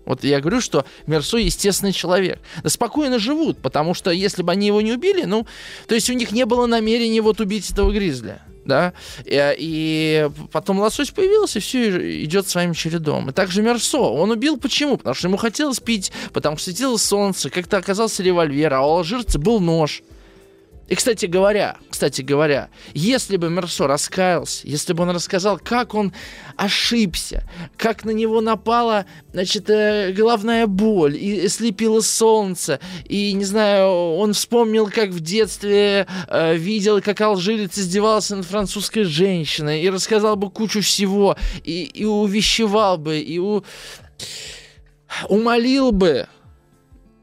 Вот 0.04 0.24
я 0.24 0.40
говорю, 0.40 0.60
что 0.60 0.84
Мерсо 1.06 1.38
естественный 1.38 1.92
человек. 1.92 2.40
Да 2.62 2.68
спокойно 2.68 3.18
живут, 3.18 3.58
потому 3.58 3.94
что 3.94 4.10
если 4.10 4.42
бы 4.42 4.50
они 4.50 4.66
его 4.66 4.80
не 4.80 4.92
убили, 4.92 5.22
ну, 5.24 5.46
то 5.86 5.94
есть 5.94 6.10
у 6.10 6.12
них 6.12 6.32
не 6.32 6.44
было 6.44 6.66
намерения 6.66 7.22
вот 7.22 7.40
убить 7.40 7.70
этого 7.70 7.92
гризля 7.92 8.42
да, 8.64 8.92
и, 9.24 9.54
и 9.58 10.30
потом 10.50 10.78
лосось 10.80 11.10
появился, 11.10 11.58
и 11.58 11.62
все 11.62 12.24
идет 12.24 12.48
своим 12.48 12.74
чередом. 12.74 13.30
И 13.30 13.32
также 13.32 13.62
Мерсо, 13.62 13.98
он 13.98 14.30
убил 14.30 14.58
почему? 14.58 14.96
Потому 14.96 15.14
что 15.14 15.28
ему 15.28 15.36
хотелось 15.36 15.80
пить, 15.80 16.12
потому 16.32 16.56
что 16.56 16.66
светило 16.66 16.96
солнце, 16.96 17.50
как-то 17.50 17.76
оказался 17.76 18.22
револьвер, 18.22 18.72
а 18.74 18.82
у 18.82 18.96
алжирца 18.96 19.38
был 19.38 19.60
нож. 19.60 20.02
И, 20.92 20.94
кстати 20.94 21.24
говоря, 21.24 21.78
кстати 21.88 22.20
говоря, 22.20 22.68
если 22.92 23.38
бы 23.38 23.48
Мерсо 23.48 23.86
раскаялся, 23.86 24.68
если 24.68 24.92
бы 24.92 25.04
он 25.04 25.10
рассказал, 25.12 25.58
как 25.58 25.94
он 25.94 26.12
ошибся, 26.56 27.48
как 27.78 28.04
на 28.04 28.10
него 28.10 28.42
напала, 28.42 29.06
значит, 29.32 29.70
э, 29.70 30.12
головная 30.12 30.66
боль, 30.66 31.16
и 31.16 31.48
слепило 31.48 32.02
солнце, 32.02 32.78
и, 33.06 33.32
не 33.32 33.46
знаю, 33.46 33.88
он 33.88 34.34
вспомнил, 34.34 34.90
как 34.90 35.12
в 35.12 35.20
детстве 35.20 36.06
э, 36.28 36.56
видел, 36.56 37.00
как 37.00 37.22
алжирец 37.22 37.78
издевался 37.78 38.36
над 38.36 38.44
французской 38.44 39.04
женщиной, 39.04 39.80
и 39.80 39.88
рассказал 39.88 40.36
бы 40.36 40.50
кучу 40.50 40.82
всего, 40.82 41.38
и, 41.64 41.84
и 41.84 42.04
увещевал 42.04 42.98
бы, 42.98 43.18
и 43.18 43.38
у... 43.38 43.64
умолил 45.30 45.90
бы, 45.90 46.26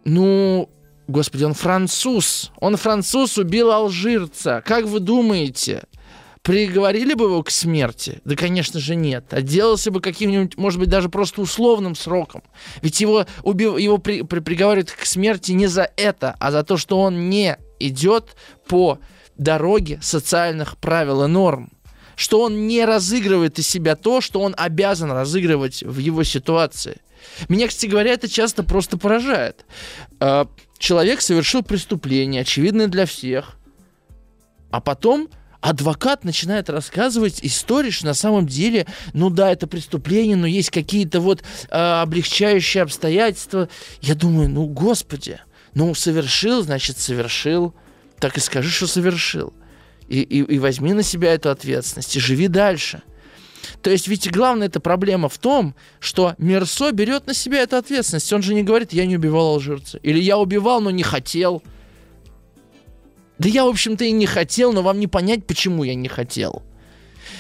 ну, 0.05 0.67
Господи, 1.09 1.43
он 1.43 1.55
француз. 1.55 2.51
Он 2.59 2.77
француз 2.77 3.39
убил 3.39 3.71
алжирца. 3.71 4.61
Как 4.63 4.85
вы 4.85 4.99
думаете? 4.99 5.85
Приговорили 6.43 7.15
бы 7.15 7.25
его 7.25 7.41
к 7.41 7.49
смерти? 7.49 8.21
Да, 8.25 8.35
конечно 8.35 8.79
же, 8.79 8.93
нет. 8.93 9.33
Отделался 9.33 9.89
бы 9.89 10.01
каким-нибудь, 10.01 10.55
может 10.55 10.79
быть, 10.79 10.89
даже 10.89 11.09
просто 11.09 11.41
условным 11.41 11.95
сроком. 11.95 12.43
Ведь 12.83 13.01
его, 13.01 13.25
убив... 13.41 13.79
его 13.79 13.97
при... 13.97 14.21
При... 14.21 14.39
приговаривают 14.39 14.91
к 14.91 15.03
смерти 15.03 15.53
не 15.53 15.65
за 15.65 15.89
это, 15.97 16.35
а 16.39 16.51
за 16.51 16.63
то, 16.63 16.77
что 16.77 16.99
он 16.99 17.27
не 17.27 17.57
идет 17.79 18.35
по 18.67 18.99
дороге 19.35 19.97
социальных 20.03 20.77
правил 20.77 21.23
и 21.23 21.27
норм. 21.27 21.71
Что 22.15 22.41
он 22.41 22.67
не 22.67 22.85
разыгрывает 22.85 23.57
из 23.57 23.67
себя 23.67 23.95
то, 23.95 24.21
что 24.21 24.41
он 24.41 24.53
обязан 24.55 25.11
разыгрывать 25.11 25.81
в 25.81 25.97
его 25.97 26.23
ситуации. 26.23 27.01
Меня, 27.47 27.67
кстати 27.67 27.87
говоря, 27.87 28.13
это 28.13 28.27
часто 28.27 28.61
просто 28.61 28.97
поражает. 28.97 29.65
Человек 30.79 31.19
совершил 31.21 31.61
преступление, 31.61 32.41
очевидное 32.41 32.87
для 32.87 33.05
всех, 33.05 33.57
а 34.71 34.79
потом 34.79 35.27
адвокат 35.59 36.23
начинает 36.23 36.69
рассказывать 36.69 37.39
историю, 37.43 37.91
что 37.91 38.05
на 38.05 38.13
самом 38.13 38.47
деле, 38.47 38.87
ну 39.13 39.29
да, 39.29 39.51
это 39.51 39.67
преступление, 39.67 40.37
но 40.37 40.47
есть 40.47 40.69
какие-то 40.69 41.19
вот 41.19 41.43
э, 41.69 41.75
облегчающие 41.75 42.81
обстоятельства. 42.81 43.67
Я 44.01 44.15
думаю, 44.15 44.49
ну 44.49 44.67
господи, 44.67 45.41
ну 45.73 45.93
совершил, 45.93 46.63
значит 46.63 46.97
совершил, 46.97 47.75
так 48.17 48.37
и 48.37 48.39
скажи, 48.39 48.69
что 48.69 48.87
совершил. 48.87 49.53
И, 50.07 50.21
и, 50.21 50.39
и 50.39 50.59
возьми 50.59 50.93
на 50.93 51.03
себя 51.03 51.33
эту 51.33 51.49
ответственность 51.49 52.15
и 52.15 52.21
живи 52.21 52.47
дальше. 52.47 53.03
То 53.81 53.89
есть 53.89 54.07
ведь 54.07 54.31
главная 54.31 54.67
эта 54.67 54.79
проблема 54.79 55.29
в 55.29 55.37
том, 55.37 55.75
что 55.99 56.35
Мерсо 56.37 56.91
берет 56.91 57.27
на 57.27 57.33
себя 57.33 57.61
эту 57.61 57.77
ответственность. 57.77 58.31
Он 58.33 58.41
же 58.41 58.53
не 58.53 58.63
говорит, 58.63 58.93
я 58.93 59.05
не 59.05 59.15
убивал 59.15 59.53
алжирца. 59.53 59.97
Или 59.99 60.19
я 60.19 60.37
убивал, 60.37 60.81
но 60.81 60.91
не 60.91 61.03
хотел. 61.03 61.63
Да 63.37 63.47
я, 63.47 63.65
в 63.65 63.69
общем-то, 63.69 64.03
и 64.03 64.11
не 64.11 64.25
хотел, 64.25 64.73
но 64.73 64.81
вам 64.81 64.99
не 64.99 65.07
понять, 65.07 65.45
почему 65.45 65.83
я 65.83 65.95
не 65.95 66.09
хотел. 66.09 66.63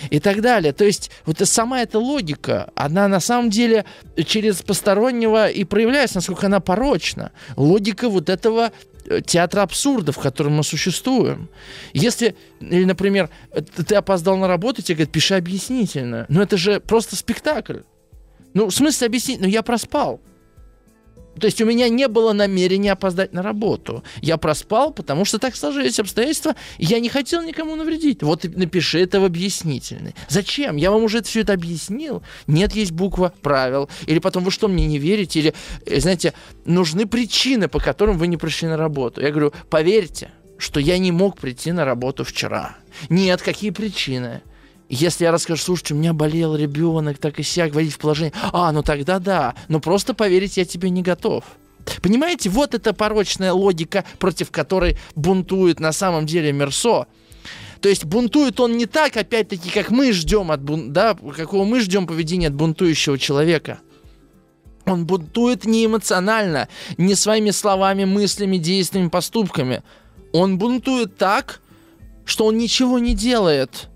И 0.09 0.19
так 0.19 0.41
далее. 0.41 0.71
То 0.71 0.85
есть 0.85 1.11
вот 1.25 1.39
сама 1.43 1.81
эта 1.81 1.99
логика, 1.99 2.71
она 2.75 3.07
на 3.07 3.19
самом 3.19 3.49
деле 3.49 3.85
через 4.25 4.61
постороннего 4.61 5.49
и 5.49 5.63
проявляется, 5.65 6.17
насколько 6.17 6.45
она 6.45 6.61
порочна. 6.61 7.31
Логика 7.57 8.07
вот 8.07 8.29
этого 8.29 8.71
театра 9.25 9.61
абсурда, 9.61 10.11
в 10.11 10.19
котором 10.19 10.53
мы 10.53 10.63
существуем. 10.63 11.49
Если, 11.93 12.35
или, 12.59 12.85
например, 12.85 13.29
ты 13.87 13.95
опоздал 13.95 14.37
на 14.37 14.47
работу, 14.47 14.81
тебе 14.81 14.95
говорят, 14.95 15.11
пиши 15.11 15.35
объяснительно. 15.35 16.25
Ну, 16.29 16.41
это 16.41 16.57
же 16.57 16.79
просто 16.79 17.15
спектакль. 17.15 17.79
Ну, 18.53 18.67
в 18.67 18.73
смысле 18.73 19.07
объяснить? 19.07 19.39
Ну, 19.39 19.47
я 19.47 19.61
проспал. 19.63 20.21
То 21.39 21.47
есть 21.47 21.61
у 21.61 21.65
меня 21.65 21.89
не 21.89 22.07
было 22.07 22.33
намерения 22.33 22.91
опоздать 22.91 23.33
на 23.33 23.41
работу. 23.41 24.03
Я 24.21 24.37
проспал, 24.37 24.91
потому 24.91 25.25
что 25.25 25.39
так 25.39 25.55
сложились 25.55 25.99
обстоятельства, 25.99 26.55
я 26.77 26.99
не 26.99 27.09
хотел 27.09 27.41
никому 27.41 27.75
навредить. 27.75 28.23
Вот 28.23 28.43
напиши 28.43 28.99
это 29.01 29.19
в 29.19 29.23
объяснительной. 29.23 30.15
Зачем? 30.27 30.75
Я 30.75 30.91
вам 30.91 31.03
уже 31.03 31.21
все 31.23 31.41
это 31.41 31.53
объяснил. 31.53 32.23
Нет, 32.47 32.73
есть 32.73 32.91
буква 32.91 33.33
правил. 33.41 33.89
Или 34.07 34.19
потом 34.19 34.43
вы 34.43 34.51
что, 34.51 34.67
мне 34.67 34.85
не 34.85 34.99
верите? 34.99 35.39
Или, 35.39 35.53
э, 35.85 35.99
знаете, 35.99 36.33
нужны 36.65 37.05
причины, 37.05 37.67
по 37.67 37.79
которым 37.79 38.17
вы 38.17 38.27
не 38.27 38.37
пришли 38.37 38.67
на 38.67 38.77
работу. 38.77 39.21
Я 39.21 39.31
говорю, 39.31 39.53
поверьте, 39.69 40.31
что 40.57 40.79
я 40.79 40.97
не 40.97 41.11
мог 41.11 41.39
прийти 41.39 41.71
на 41.71 41.85
работу 41.85 42.23
вчера. 42.23 42.77
Нет, 43.09 43.41
какие 43.41 43.71
причины? 43.71 44.41
Если 44.89 45.23
я 45.23 45.31
расскажу, 45.31 45.61
слушайте, 45.61 45.93
у 45.93 45.97
меня 45.97 46.13
болел 46.13 46.55
ребенок, 46.55 47.19
так 47.19 47.39
и 47.39 47.43
сяк, 47.43 47.73
вводить 47.73 47.93
в 47.93 47.99
положение. 47.99 48.33
А, 48.51 48.71
ну 48.71 48.81
тогда 48.81 49.19
да. 49.19 49.53
Но 49.67 49.79
просто 49.79 50.15
поверить 50.15 50.57
я 50.57 50.65
тебе 50.65 50.89
не 50.89 51.03
готов. 51.03 51.43
Понимаете, 52.01 52.49
вот 52.49 52.73
эта 52.73 52.91
порочная 52.93 53.53
логика, 53.53 54.03
против 54.17 54.49
которой 54.49 54.97
бунтует 55.15 55.79
на 55.79 55.91
самом 55.91 56.25
деле 56.25 56.51
Мерсо. 56.51 57.05
То 57.81 57.87
есть 57.87 58.03
бунтует 58.03 58.59
он 58.59 58.77
не 58.77 58.87
так, 58.87 59.15
опять-таки, 59.15 59.69
как 59.69 59.91
мы 59.91 60.11
ждем 60.11 60.51
от 60.51 60.61
бун... 60.61 60.91
да, 60.91 61.15
какого 61.35 61.65
мы 61.65 61.79
ждем 61.81 62.07
поведения 62.07 62.47
от 62.47 62.55
бунтующего 62.55 63.17
человека. 63.17 63.79
Он 64.85 65.05
бунтует 65.05 65.65
не 65.65 65.85
эмоционально, 65.85 66.67
не 66.97 67.13
своими 67.13 67.51
словами, 67.51 68.05
мыслями, 68.05 68.57
действиями, 68.57 69.09
поступками. 69.09 69.83
Он 70.33 70.57
бунтует 70.57 71.15
так, 71.15 71.61
что 72.25 72.45
он 72.45 72.57
ничего 72.57 72.97
не 72.97 73.13
делает 73.13 73.89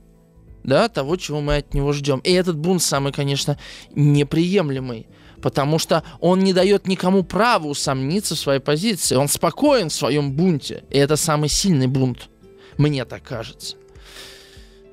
да, 0.63 0.89
того, 0.89 1.15
чего 1.15 1.41
мы 1.41 1.58
от 1.58 1.73
него 1.73 1.93
ждем. 1.93 2.19
И 2.19 2.32
этот 2.32 2.58
бунт 2.58 2.82
самый, 2.82 3.12
конечно, 3.12 3.58
неприемлемый, 3.95 5.08
потому 5.41 5.80
что 5.80 6.04
он 6.19 6.39
не 6.39 6.54
дает 6.54 6.88
никому 6.88 7.23
права 7.23 7.67
усомниться 7.67 8.36
в 8.36 8.39
своей 8.39 8.60
позиции. 8.60 9.15
Он 9.15 9.28
спокоен 9.28 9.89
в 9.89 9.93
своем 9.93 10.32
бунте, 10.34 10.84
и 10.89 10.97
это 10.97 11.15
самый 11.15 11.49
сильный 11.49 11.88
бунт, 11.88 12.30
мне 12.78 13.06
так 13.06 13.23
кажется. 13.23 13.76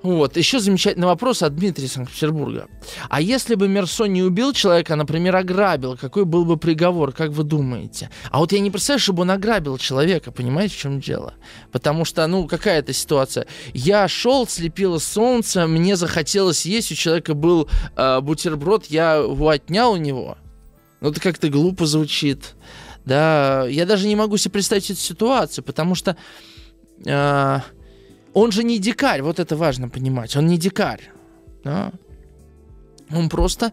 Вот, 0.02 0.38
еще 0.38 0.60
замечательный 0.60 1.06
вопрос 1.06 1.42
от 1.42 1.54
Дмитрия 1.54 1.86
Санкт-Петербурга. 1.86 2.68
А 3.10 3.20
если 3.20 3.54
бы 3.54 3.68
Мерсо 3.68 4.06
не 4.06 4.22
убил 4.22 4.54
человека, 4.54 4.94
а, 4.94 4.96
например, 4.96 5.36
ограбил, 5.36 5.96
какой 5.98 6.24
был 6.24 6.46
бы 6.46 6.56
приговор, 6.56 7.12
как 7.12 7.30
вы 7.30 7.44
думаете? 7.44 8.08
А 8.30 8.38
вот 8.38 8.52
я 8.52 8.60
не 8.60 8.70
представляю, 8.70 9.00
чтобы 9.00 9.22
он 9.22 9.30
ограбил 9.30 9.76
человека, 9.76 10.32
понимаете, 10.32 10.74
в 10.74 10.78
чем 10.78 11.00
дело? 11.00 11.34
Потому 11.70 12.06
что, 12.06 12.26
ну, 12.26 12.46
какая 12.46 12.78
это 12.78 12.94
ситуация? 12.94 13.46
Я 13.74 14.08
шел, 14.08 14.46
слепило 14.46 14.98
солнце, 14.98 15.66
мне 15.66 15.96
захотелось 15.96 16.64
есть, 16.64 16.90
у 16.92 16.94
человека 16.94 17.34
был 17.34 17.68
э, 17.94 18.20
бутерброд, 18.20 18.86
я 18.86 19.16
его 19.16 19.50
отнял 19.50 19.92
у 19.92 19.96
него. 19.96 20.38
Ну, 21.02 21.10
это 21.10 21.20
как-то 21.20 21.50
глупо 21.50 21.84
звучит. 21.84 22.54
Да, 23.04 23.66
я 23.66 23.84
даже 23.84 24.06
не 24.06 24.16
могу 24.16 24.38
себе 24.38 24.52
представить 24.52 24.90
эту 24.90 25.00
ситуацию, 25.00 25.62
потому 25.62 25.94
что... 25.94 26.16
Э, 27.04 27.60
он 28.34 28.52
же 28.52 28.64
не 28.64 28.78
дикарь, 28.78 29.22
вот 29.22 29.38
это 29.38 29.56
важно 29.56 29.88
понимать. 29.88 30.36
Он 30.36 30.46
не 30.46 30.58
дикарь. 30.58 31.10
Да? 31.64 31.92
Он 33.10 33.28
просто 33.28 33.72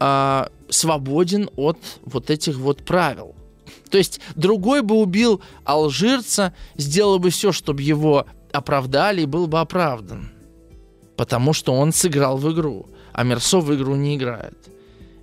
э, 0.00 0.46
свободен 0.68 1.50
от 1.56 1.78
вот 2.04 2.30
этих 2.30 2.56
вот 2.56 2.84
правил. 2.84 3.34
То 3.90 3.98
есть 3.98 4.20
другой 4.34 4.82
бы 4.82 4.96
убил 4.96 5.42
алжирца, 5.64 6.54
сделал 6.76 7.18
бы 7.18 7.30
все, 7.30 7.52
чтобы 7.52 7.82
его 7.82 8.26
оправдали 8.52 9.22
и 9.22 9.26
был 9.26 9.46
бы 9.46 9.60
оправдан. 9.60 10.30
Потому 11.16 11.52
что 11.52 11.74
он 11.74 11.92
сыграл 11.92 12.38
в 12.38 12.52
игру, 12.52 12.86
а 13.12 13.24
Мерсо 13.24 13.60
в 13.60 13.74
игру 13.74 13.96
не 13.96 14.16
играет. 14.16 14.56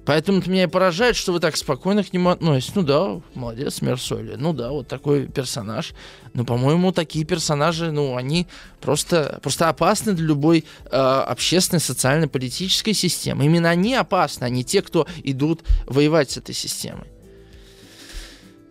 Поэтому 0.05 0.41
меня 0.45 0.63
и 0.63 0.67
поражает, 0.67 1.15
что 1.15 1.31
вы 1.33 1.39
так 1.39 1.57
спокойно 1.57 2.03
к 2.03 2.13
нему 2.13 2.29
относитесь. 2.29 2.75
Ну 2.75 2.83
да, 2.83 3.19
молодец, 3.33 3.81
Мерсоли. 3.81 4.35
Ну 4.37 4.53
да, 4.53 4.69
вот 4.69 4.87
такой 4.87 5.25
персонаж. 5.27 5.95
Но, 6.33 6.45
по-моему, 6.45 6.91
такие 6.91 7.25
персонажи, 7.25 7.91
ну, 7.91 8.15
они 8.15 8.45
просто, 8.81 9.39
просто 9.41 9.69
опасны 9.69 10.13
для 10.13 10.27
любой 10.27 10.65
э, 10.85 10.95
общественной, 10.95 11.79
социальной, 11.79 12.27
политической 12.27 12.93
системы. 12.93 13.45
Именно 13.45 13.69
они 13.69 13.95
опасны, 13.95 14.45
а 14.45 14.49
не 14.49 14.63
те, 14.63 14.83
кто 14.83 15.07
идут 15.23 15.63
воевать 15.87 16.29
с 16.31 16.37
этой 16.37 16.53
системой. 16.53 17.07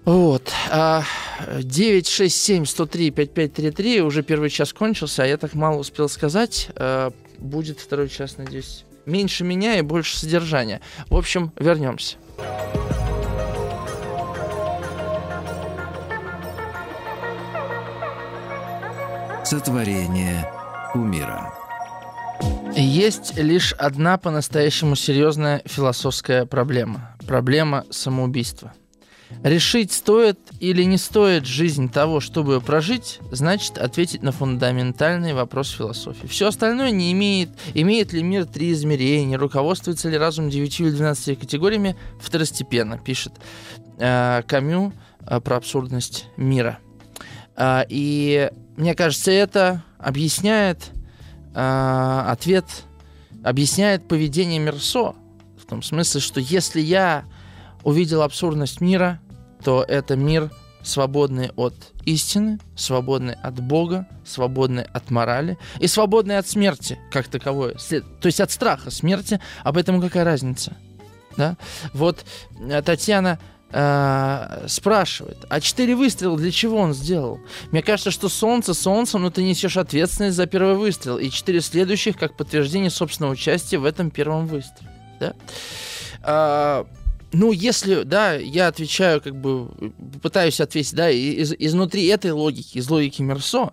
Вот. 0.05 0.53
967-103-5533. 1.49 4.01
Уже 4.01 4.23
первый 4.23 4.51
час 4.51 4.73
кончился, 4.73 5.25
а 5.25 5.27
я 5.27 5.37
так 5.37 5.55
мало 5.55 5.79
успел 5.79 6.09
сказать. 6.09 6.69
Э, 6.77 7.11
будет 7.39 7.81
второй 7.81 8.09
час, 8.09 8.37
надеюсь, 8.37 8.85
меньше 9.07 9.45
меня 9.45 9.79
и 9.79 9.83
больше 9.83 10.17
содержания. 10.17 10.81
В 11.09 11.17
общем, 11.17 11.53
вернемся. 11.59 12.17
Сотворение 19.45 20.51
умира. 20.95 21.53
Есть 22.77 23.37
лишь 23.37 23.73
одна 23.75 24.19
по-настоящему 24.19 24.97
серьезная 24.97 25.63
философская 25.65 26.45
проблема. 26.47 27.17
Проблема 27.27 27.85
самоубийства– 27.91 28.73
Решить, 29.43 29.93
стоит 29.93 30.39
или 30.61 30.83
не 30.85 30.97
стоит 30.97 31.45
жизнь 31.45 31.91
того, 31.91 32.21
чтобы 32.21 32.61
прожить, 32.61 33.19
значит 33.31 33.77
ответить 33.77 34.23
на 34.23 34.33
фундаментальный 34.33 35.35
вопрос 35.35 35.71
философии. 35.71 36.27
Все 36.27 36.49
остальное 36.49 36.91
не 36.91 37.13
имеет, 37.13 37.51
имеет 37.75 38.13
ли 38.13 38.23
мир 38.23 38.47
три 38.47 38.73
измерения, 38.73 39.37
руководствуется 39.37 40.09
ли 40.09 40.17
разум 40.17 40.49
9 40.49 40.81
или 40.81 40.91
12 40.91 41.39
категориями, 41.39 41.97
второстепенно, 42.21 42.99
пишет 42.99 43.33
э, 43.99 44.43
Камю 44.47 44.93
э, 45.27 45.41
про 45.41 45.57
абсурдность 45.57 46.27
мира. 46.37 46.79
Э, 47.57 47.83
и 47.89 48.51
мне 48.77 48.95
кажется, 48.95 49.31
это 49.31 49.85
объясняет 49.99 50.91
э, 51.55 52.23
ответ, 52.27 52.65
объясняет 53.43 54.09
поведение 54.09 54.59
Мерсо, 54.59 55.15
в 55.59 55.67
том 55.67 55.83
смысле, 55.83 56.21
что 56.21 56.41
если 56.41 56.81
я 56.81 57.25
увидел 57.85 58.23
абсурдность 58.23 58.81
мира, 58.81 59.21
то 59.65 59.85
это 59.87 60.15
мир 60.15 60.51
свободный 60.83 61.51
от 61.57 61.75
истины, 62.05 62.59
свободный 62.77 63.35
от 63.35 63.59
Бога, 63.61 64.07
свободный 64.25 64.85
от 64.85 65.11
морали 65.11 65.59
и 65.81 65.87
свободный 65.87 66.39
от 66.39 66.47
смерти 66.47 66.99
как 67.11 67.29
таковой. 67.29 67.75
То 67.75 68.27
есть 68.27 68.41
от 68.41 68.51
страха 68.51 68.91
смерти, 68.91 69.41
об 69.63 69.79
этом 69.79 70.01
какая 70.01 70.25
разница? 70.25 70.77
Да? 71.37 71.57
Вот 71.95 72.25
э, 72.61 72.83
Татьяна 72.83 73.41
э, 73.73 74.67
спрашивает, 74.69 75.39
а 75.49 75.61
четыре 75.61 75.97
выстрела 75.97 76.37
для 76.37 76.53
чего 76.53 76.77
он 76.77 76.95
сделал? 76.95 77.41
Мне 77.73 77.83
кажется, 77.83 78.11
что 78.11 78.29
солнце 78.29 78.75
солнцем, 78.75 79.23
но 79.23 79.31
ты 79.31 79.43
несешь 79.43 79.77
ответственность 79.77 80.37
за 80.37 80.47
первый 80.47 80.77
выстрел, 80.77 81.19
и 81.19 81.31
четыре 81.31 81.61
следующих 81.61 82.17
как 82.19 82.37
подтверждение 82.37 82.91
собственного 82.91 83.33
участия 83.33 83.79
в 83.79 83.85
этом 83.85 84.11
первом 84.11 84.47
выстреле. 84.47 84.91
Да? 85.19 85.35
А, 86.23 86.87
ну, 87.35 87.53
если, 87.53 88.05
да, 88.05 88.35
я 88.35 88.69
отвечаю, 88.69 89.21
как 89.21 89.35
бы, 89.35 89.69
пытаюсь 90.23 90.61
ответить, 90.61 90.95
да, 90.95 91.11
из, 91.11 91.53
изнутри 91.53 92.07
этой 92.07 92.31
логики, 92.31 92.79
из 92.79 92.89
логики 92.89 93.23
Мерсо, 93.23 93.73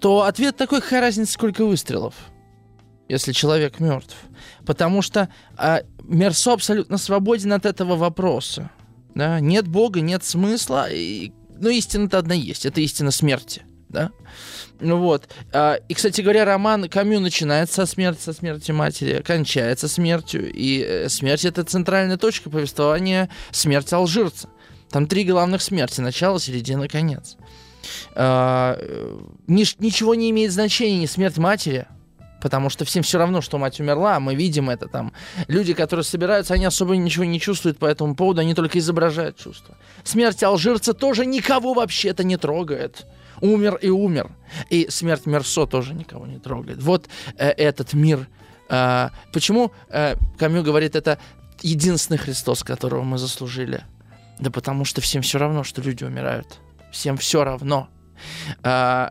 то 0.00 0.22
ответ 0.22 0.56
такой, 0.56 0.80
какая 0.80 1.00
разница, 1.00 1.32
сколько 1.32 1.64
выстрелов, 1.64 2.14
если 3.08 3.32
человек 3.32 3.78
мертв. 3.78 4.16
Потому 4.64 5.02
что 5.02 5.28
а, 5.56 5.82
Мерсо 6.02 6.54
абсолютно 6.54 6.98
свободен 6.98 7.52
от 7.52 7.66
этого 7.66 7.94
вопроса. 7.94 8.70
Да? 9.14 9.38
Нет 9.40 9.68
Бога, 9.68 10.00
нет 10.00 10.24
смысла, 10.24 10.88
и, 10.90 11.32
но 11.58 11.68
истина-то 11.68 12.18
одна 12.18 12.34
есть, 12.34 12.64
это 12.64 12.80
истина 12.80 13.10
смерти. 13.10 13.62
Да? 13.92 14.10
Ну 14.80 14.96
вот. 14.98 15.28
А, 15.52 15.74
и, 15.88 15.94
кстати 15.94 16.20
говоря, 16.22 16.44
роман 16.44 16.88
Камю 16.88 17.20
начинается 17.20 17.74
со 17.74 17.86
смерти, 17.86 18.20
со 18.22 18.32
смерти 18.32 18.72
матери, 18.72 19.22
кончается 19.22 19.86
смертью. 19.86 20.50
И 20.52 20.82
э, 20.82 21.08
смерть— 21.08 21.44
это 21.46 21.62
центральная 21.62 22.16
точка 22.16 22.50
повествования 22.50 23.28
смерти 23.50 23.94
алжирца. 23.94 24.48
Там 24.90 25.06
три 25.06 25.24
главных 25.24 25.62
смерти. 25.62 26.00
Начало, 26.00 26.40
середина, 26.40 26.88
конец. 26.88 27.36
А, 28.14 28.78
ничего 29.46 30.14
не 30.14 30.30
имеет 30.30 30.52
значения 30.52 30.98
ни 30.98 31.06
смерть 31.06 31.38
матери, 31.38 31.86
потому 32.42 32.68
что 32.68 32.84
всем 32.84 33.02
все 33.02 33.18
равно, 33.18 33.40
что 33.40 33.58
мать 33.58 33.80
умерла, 33.80 34.20
мы 34.20 34.34
видим 34.34 34.68
это 34.68 34.88
там. 34.88 35.12
Люди, 35.48 35.74
которые 35.74 36.04
собираются, 36.04 36.54
они 36.54 36.64
особо 36.64 36.96
ничего 36.96 37.24
не 37.24 37.40
чувствуют 37.40 37.78
по 37.78 37.86
этому 37.86 38.14
поводу, 38.14 38.40
они 38.40 38.54
только 38.54 38.78
изображают 38.78 39.36
чувства. 39.36 39.76
Смерть 40.02 40.42
алжирца 40.42 40.92
тоже 40.92 41.24
никого 41.24 41.74
вообще-то 41.74 42.24
не 42.24 42.36
трогает 42.36 43.06
умер 43.42 43.78
и 43.82 43.90
умер. 43.90 44.30
И 44.70 44.86
смерть 44.88 45.26
Мерсо 45.26 45.66
тоже 45.66 45.92
никого 45.92 46.26
не 46.26 46.38
трогает. 46.38 46.82
Вот 46.82 47.08
э, 47.36 47.48
этот 47.50 47.92
мир. 47.92 48.28
Э, 48.70 49.10
почему 49.32 49.72
э, 49.90 50.14
Камю 50.38 50.62
говорит, 50.62 50.96
это 50.96 51.18
единственный 51.60 52.18
Христос, 52.18 52.62
которого 52.62 53.02
мы 53.02 53.18
заслужили? 53.18 53.84
Да 54.38 54.50
потому 54.50 54.84
что 54.84 55.00
всем 55.00 55.22
все 55.22 55.38
равно, 55.38 55.64
что 55.64 55.82
люди 55.82 56.04
умирают. 56.04 56.60
Всем 56.90 57.16
все 57.16 57.44
равно. 57.44 57.88
Э, 58.62 59.10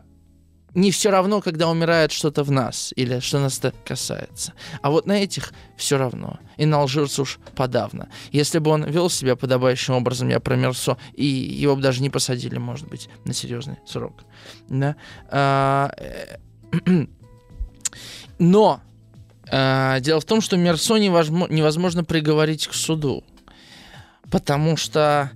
не 0.74 0.90
все 0.90 1.10
равно, 1.10 1.40
когда 1.40 1.68
умирает 1.68 2.12
что-то 2.12 2.44
в 2.44 2.50
нас 2.50 2.92
или 2.96 3.20
что 3.20 3.38
нас 3.38 3.58
это 3.58 3.74
касается. 3.84 4.54
А 4.80 4.90
вот 4.90 5.06
на 5.06 5.12
этих 5.12 5.52
все 5.76 5.98
равно. 5.98 6.38
И 6.56 6.64
на 6.64 6.78
алжирца 6.80 7.22
уж 7.22 7.38
подавно. 7.54 8.08
Если 8.30 8.58
бы 8.58 8.70
он 8.70 8.84
вел 8.84 9.10
себя 9.10 9.36
подобающим 9.36 9.94
образом, 9.94 10.28
я 10.28 10.40
про 10.40 10.56
Мерсо, 10.56 10.96
и 11.14 11.26
его 11.26 11.76
бы 11.76 11.82
даже 11.82 12.02
не 12.02 12.10
посадили, 12.10 12.58
может 12.58 12.88
быть, 12.88 13.08
на 13.24 13.34
серьезный 13.34 13.76
срок. 13.86 14.24
Да? 14.68 14.96
А, 15.28 15.92
э, 15.96 16.38
но 18.38 18.80
а, 19.50 20.00
дело 20.00 20.20
в 20.20 20.24
том, 20.24 20.40
что 20.40 20.56
Мерсо 20.56 20.96
невозможно, 20.96 22.04
приговорить 22.04 22.66
к 22.66 22.72
суду. 22.72 23.24
Потому 24.30 24.78
что, 24.78 25.30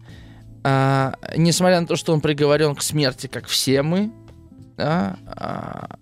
а, 0.64 1.14
несмотря 1.36 1.80
на 1.80 1.86
то, 1.86 1.96
что 1.96 2.14
он 2.14 2.22
приговорен 2.22 2.74
к 2.74 2.82
смерти, 2.82 3.26
как 3.26 3.46
все 3.46 3.82
мы, 3.82 4.10
да, 4.76 5.16
а, 5.26 5.98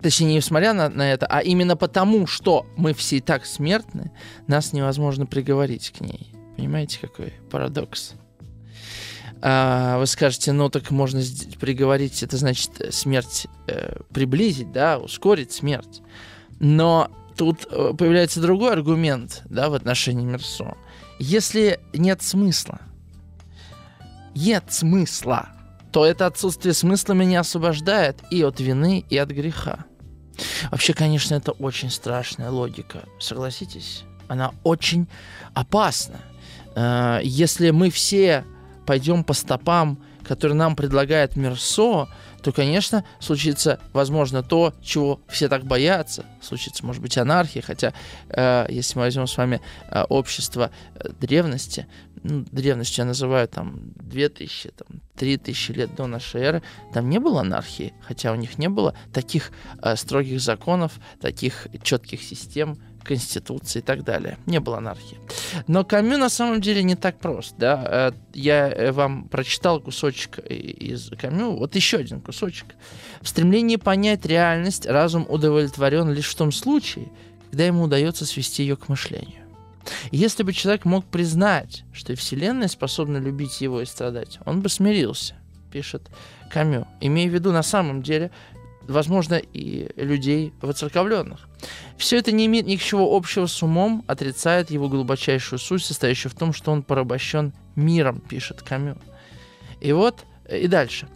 точнее, 0.00 0.34
несмотря 0.36 0.72
на, 0.72 0.88
на 0.88 1.12
это, 1.12 1.26
а 1.26 1.40
именно 1.40 1.76
потому, 1.76 2.26
что 2.26 2.66
мы 2.76 2.94
все 2.94 3.18
и 3.18 3.20
так 3.20 3.46
смертны, 3.46 4.10
нас 4.46 4.72
невозможно 4.72 5.26
приговорить 5.26 5.90
к 5.90 6.00
ней. 6.00 6.32
Понимаете, 6.56 6.98
какой 7.00 7.34
парадокс? 7.50 8.14
А, 9.40 9.98
вы 9.98 10.06
скажете, 10.06 10.52
ну 10.52 10.68
так 10.68 10.90
можно 10.90 11.20
приговорить, 11.60 12.22
это 12.22 12.36
значит 12.36 12.70
смерть 12.90 13.46
э, 13.68 14.00
приблизить, 14.12 14.72
да, 14.72 14.98
ускорить 14.98 15.52
смерть. 15.52 16.02
Но 16.58 17.10
тут 17.36 17.66
э, 17.70 17.92
появляется 17.96 18.40
другой 18.40 18.72
аргумент, 18.72 19.42
да, 19.48 19.70
в 19.70 19.74
отношении 19.74 20.24
Мерсо. 20.24 20.76
Если 21.20 21.78
нет 21.92 22.22
смысла, 22.22 22.80
нет 24.34 24.64
смысла, 24.68 25.48
то 25.92 26.04
это 26.04 26.26
отсутствие 26.26 26.74
смысла 26.74 27.14
меня 27.14 27.40
освобождает 27.40 28.22
и 28.30 28.42
от 28.42 28.60
вины, 28.60 29.04
и 29.08 29.16
от 29.16 29.30
греха. 29.30 29.86
Вообще, 30.70 30.94
конечно, 30.94 31.34
это 31.34 31.52
очень 31.52 31.90
страшная 31.90 32.50
логика, 32.50 33.04
согласитесь? 33.18 34.04
Она 34.28 34.52
очень 34.62 35.08
опасна. 35.54 36.20
Э, 36.74 37.20
если 37.22 37.70
мы 37.70 37.90
все 37.90 38.44
пойдем 38.86 39.24
по 39.24 39.32
стопам, 39.32 40.02
которые 40.24 40.56
нам 40.56 40.76
предлагает 40.76 41.36
Мерсо, 41.36 42.08
то, 42.42 42.52
конечно, 42.52 43.04
случится, 43.18 43.80
возможно, 43.92 44.42
то, 44.42 44.74
чего 44.82 45.20
все 45.28 45.48
так 45.48 45.64
боятся. 45.64 46.24
Случится, 46.40 46.86
может 46.86 47.02
быть, 47.02 47.18
анархия, 47.18 47.62
хотя, 47.62 47.92
э, 48.28 48.66
если 48.68 48.98
мы 48.98 49.04
возьмем 49.06 49.26
с 49.26 49.36
вами 49.36 49.60
э, 49.90 50.02
общество 50.08 50.70
э, 50.94 51.08
древности, 51.20 51.86
ну, 52.22 52.44
древностью 52.50 53.02
я 53.02 53.06
называю 53.06 53.48
там 53.48 53.92
2000, 53.96 54.70
там, 54.70 55.00
3000 55.16 55.72
лет 55.72 55.94
до 55.94 56.06
нашей 56.06 56.40
эры, 56.42 56.62
там 56.92 57.08
не 57.08 57.18
было 57.18 57.40
анархии, 57.40 57.94
хотя 58.02 58.32
у 58.32 58.34
них 58.34 58.58
не 58.58 58.68
было 58.68 58.94
таких 59.12 59.52
э, 59.82 59.96
строгих 59.96 60.40
законов, 60.40 60.92
таких 61.20 61.68
четких 61.82 62.22
систем, 62.22 62.78
конституции 63.08 63.78
и 63.78 63.82
так 63.82 64.04
далее. 64.04 64.36
Не 64.46 64.60
было 64.60 64.78
анархии. 64.78 65.18
Но 65.66 65.84
Камю 65.84 66.18
на 66.18 66.28
самом 66.28 66.60
деле 66.60 66.82
не 66.82 66.94
так 66.94 67.18
прост. 67.18 67.54
Да? 67.58 68.12
Э, 68.12 68.12
я 68.34 68.68
э, 68.68 68.92
вам 68.92 69.28
прочитал 69.28 69.80
кусочек 69.80 70.38
из 70.38 71.10
Камю, 71.18 71.56
вот 71.56 71.74
еще 71.74 71.98
один 71.98 72.20
кусочек. 72.20 72.66
В 73.22 73.28
стремлении 73.28 73.76
понять 73.76 74.26
реальность 74.26 74.86
разум 74.86 75.26
удовлетворен 75.28 76.10
лишь 76.12 76.28
в 76.28 76.36
том 76.36 76.52
случае, 76.52 77.08
когда 77.50 77.64
ему 77.64 77.84
удается 77.84 78.26
свести 78.26 78.62
ее 78.62 78.76
к 78.76 78.88
мышлению. 78.88 79.47
Если 80.10 80.42
бы 80.42 80.52
человек 80.52 80.84
мог 80.84 81.04
признать, 81.04 81.84
что 81.92 82.12
и 82.12 82.16
Вселенная 82.16 82.68
способна 82.68 83.18
любить 83.18 83.60
его 83.60 83.80
и 83.80 83.86
страдать, 83.86 84.38
он 84.44 84.60
бы 84.60 84.68
смирился, 84.68 85.34
пишет 85.72 86.08
Камю, 86.50 86.86
имея 87.00 87.28
в 87.28 87.34
виду 87.34 87.52
на 87.52 87.62
самом 87.62 88.02
деле, 88.02 88.30
возможно, 88.82 89.34
и 89.34 89.90
людей 89.96 90.52
воцерковленных. 90.62 91.48
Все 91.96 92.18
это 92.18 92.32
не 92.32 92.46
имеет 92.46 92.66
ничего 92.66 93.14
общего 93.14 93.46
с 93.46 93.62
умом, 93.62 94.04
отрицает 94.06 94.70
его 94.70 94.88
глубочайшую 94.88 95.58
суть, 95.58 95.84
состоящую 95.84 96.32
в 96.32 96.34
том, 96.34 96.52
что 96.52 96.72
он 96.72 96.82
порабощен 96.82 97.52
миром, 97.76 98.20
пишет 98.20 98.62
Камю. 98.62 98.98
И 99.80 99.92
вот, 99.92 100.24
и 100.50 100.66
дальше. 100.66 101.08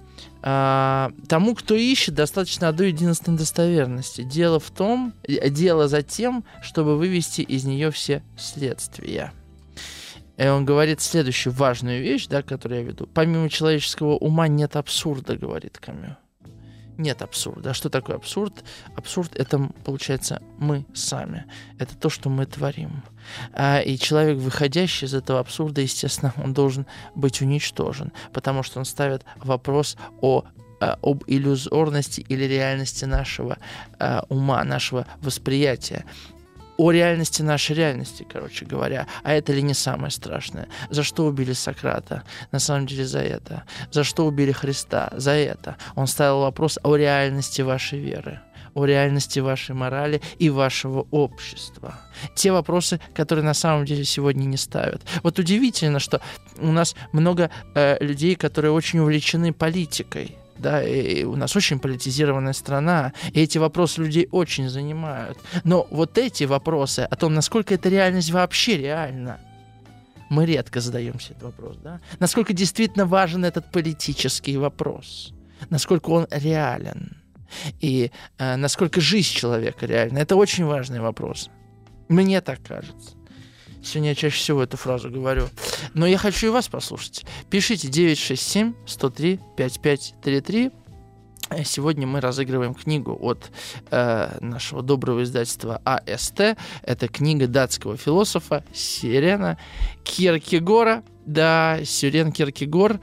А, 0.44 1.12
тому, 1.28 1.54
кто 1.54 1.74
ищет, 1.74 2.14
достаточно 2.14 2.68
одной 2.68 2.88
единственной 2.88 3.38
достоверности. 3.38 4.22
Дело 4.22 4.58
в 4.58 4.70
том, 4.70 5.14
дело 5.26 5.88
за 5.88 6.02
тем, 6.02 6.44
чтобы 6.62 6.96
вывести 6.96 7.42
из 7.42 7.64
нее 7.64 7.90
все 7.90 8.22
следствия. 8.36 9.32
И 10.36 10.46
он 10.46 10.64
говорит 10.64 11.00
следующую 11.00 11.52
важную 11.52 12.02
вещь, 12.02 12.26
да, 12.26 12.42
которую 12.42 12.80
я 12.80 12.86
веду. 12.86 13.08
Помимо 13.14 13.48
человеческого 13.48 14.16
ума 14.16 14.48
нет 14.48 14.74
абсурда, 14.76 15.36
говорит 15.36 15.78
Камю 15.78 16.16
нет 17.02 17.22
абсурда. 17.22 17.70
А 17.70 17.74
что 17.74 17.90
такое 17.90 18.16
абсурд? 18.16 18.64
Абсурд— 18.96 19.34
это, 19.36 19.70
получается, 19.84 20.40
мы 20.58 20.84
сами. 20.94 21.44
Это 21.78 21.96
то, 21.96 22.08
что 22.08 22.30
мы 22.30 22.46
творим. 22.46 23.02
А, 23.52 23.80
и 23.80 23.98
человек, 23.98 24.38
выходящий 24.38 25.06
из 25.06 25.14
этого 25.14 25.40
абсурда, 25.40 25.80
естественно, 25.80 26.32
он 26.42 26.54
должен 26.54 26.86
быть 27.14 27.42
уничтожен, 27.42 28.12
потому 28.32 28.62
что 28.62 28.78
он 28.78 28.84
ставит 28.84 29.24
вопрос 29.36 29.96
о 30.20 30.44
а, 30.80 30.98
об 31.02 31.22
иллюзорности 31.28 32.24
или 32.28 32.44
реальности 32.44 33.04
нашего 33.04 33.58
э, 34.00 34.20
ума, 34.28 34.64
нашего 34.64 35.06
восприятия 35.20 36.04
о 36.82 36.90
реальности 36.90 37.42
нашей 37.42 37.76
реальности, 37.76 38.26
короче 38.28 38.64
говоря. 38.64 39.06
А 39.22 39.32
это 39.32 39.52
ли 39.52 39.62
не 39.62 39.72
самое 39.72 40.10
страшное? 40.10 40.66
За 40.90 41.04
что 41.04 41.26
убили 41.26 41.52
Сократа? 41.52 42.24
На 42.50 42.58
самом 42.58 42.86
деле 42.86 43.04
за 43.04 43.20
это. 43.20 43.62
За 43.92 44.02
что 44.02 44.26
убили 44.26 44.50
Христа? 44.50 45.12
За 45.16 45.30
это. 45.30 45.76
Он 45.94 46.08
ставил 46.08 46.40
вопрос 46.40 46.80
о 46.82 46.96
реальности 46.96 47.62
вашей 47.62 48.00
веры 48.00 48.40
о 48.74 48.86
реальности 48.86 49.38
вашей 49.38 49.74
морали 49.74 50.22
и 50.38 50.48
вашего 50.48 51.06
общества. 51.10 52.00
Те 52.34 52.52
вопросы, 52.52 53.00
которые 53.14 53.44
на 53.44 53.52
самом 53.52 53.84
деле 53.84 54.02
сегодня 54.02 54.46
не 54.46 54.56
ставят. 54.56 55.02
Вот 55.22 55.38
удивительно, 55.38 56.00
что 56.00 56.22
у 56.58 56.72
нас 56.72 56.96
много 57.12 57.50
э, 57.74 58.02
людей, 58.02 58.34
которые 58.34 58.72
очень 58.72 59.00
увлечены 59.00 59.52
политикой 59.52 60.38
да, 60.58 60.82
и 60.82 61.24
у 61.24 61.36
нас 61.36 61.56
очень 61.56 61.78
политизированная 61.78 62.52
страна, 62.52 63.12
и 63.32 63.40
эти 63.40 63.58
вопросы 63.58 64.00
людей 64.02 64.28
очень 64.30 64.68
занимают. 64.68 65.38
Но 65.64 65.86
вот 65.90 66.18
эти 66.18 66.44
вопросы 66.44 67.00
о 67.00 67.16
том, 67.16 67.34
насколько 67.34 67.74
эта 67.74 67.88
реальность 67.88 68.30
вообще 68.30 68.76
реальна, 68.76 69.40
мы 70.28 70.46
редко 70.46 70.80
задаемся 70.80 71.32
этот 71.32 71.42
вопрос, 71.42 71.76
да? 71.82 72.00
Насколько 72.18 72.52
действительно 72.54 73.04
важен 73.04 73.44
этот 73.44 73.70
политический 73.70 74.56
вопрос, 74.56 75.34
насколько 75.68 76.10
он 76.10 76.26
реален, 76.30 77.22
и 77.80 78.10
э, 78.38 78.56
насколько 78.56 79.00
жизнь 79.00 79.34
человека 79.34 79.86
реальна. 79.86 80.18
Это 80.18 80.36
очень 80.36 80.64
важный 80.64 81.00
вопрос. 81.00 81.50
Мне 82.08 82.40
так 82.40 82.62
кажется. 82.62 83.16
Сегодня 83.82 84.10
я 84.10 84.14
чаще 84.14 84.36
всего 84.36 84.62
эту 84.62 84.76
фразу 84.76 85.10
говорю. 85.10 85.48
Но 85.94 86.06
я 86.06 86.18
хочу 86.18 86.46
и 86.46 86.50
вас 86.50 86.68
послушать. 86.68 87.24
Пишите 87.50 87.88
967 87.88 88.74
103 88.86 89.40
5533. 89.56 90.70
Сегодня 91.64 92.06
мы 92.06 92.20
разыгрываем 92.20 92.74
книгу 92.74 93.16
от 93.20 93.50
э, 93.90 94.38
нашего 94.40 94.82
доброго 94.82 95.22
издательства 95.22 95.80
АСТ. 95.84 96.56
Это 96.82 97.08
книга 97.08 97.46
датского 97.46 97.96
философа 97.96 98.64
Сирена 98.72 99.58
Киркегора. 100.04 101.02
Да, 101.26 101.80
Сирен 101.84 102.32
Киркегор. 102.32 103.00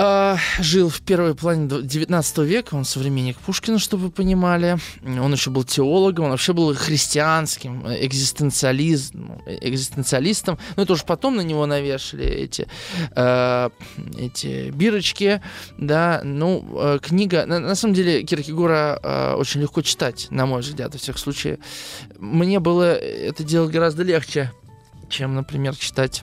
А, 0.00 0.38
жил 0.60 0.90
в 0.90 1.00
первой 1.00 1.34
половине 1.34 1.82
19 1.82 2.38
века, 2.38 2.76
он 2.76 2.84
современник 2.84 3.36
Пушкина, 3.38 3.80
чтобы 3.80 4.04
вы 4.04 4.10
понимали. 4.12 4.78
Он 5.04 5.32
еще 5.32 5.50
был 5.50 5.64
теологом, 5.64 6.26
он 6.26 6.30
вообще 6.30 6.52
был 6.52 6.72
христианским 6.72 7.84
экзистенциализм, 7.84 9.42
экзистенциалистом. 9.60 10.56
Но 10.76 10.84
это 10.84 10.92
уже 10.92 11.02
потом 11.04 11.34
на 11.34 11.40
него 11.40 11.66
навешали 11.66 12.24
эти, 12.24 12.68
э, 13.16 13.70
эти 14.16 14.70
бирочки. 14.70 15.42
Да, 15.78 16.20
ну, 16.22 16.64
э, 16.74 17.00
книга... 17.02 17.44
На, 17.46 17.58
на 17.58 17.74
самом 17.74 17.94
деле 17.94 18.22
Киркегора 18.22 19.00
э, 19.02 19.34
очень 19.34 19.62
легко 19.62 19.82
читать, 19.82 20.28
на 20.30 20.46
мой 20.46 20.60
взгляд, 20.60 20.92
во 20.92 20.98
всех 21.00 21.18
случаях. 21.18 21.58
Мне 22.20 22.60
было 22.60 22.94
это 22.94 23.42
делать 23.42 23.72
гораздо 23.72 24.04
легче, 24.04 24.52
чем, 25.08 25.34
например, 25.34 25.74
читать 25.74 26.22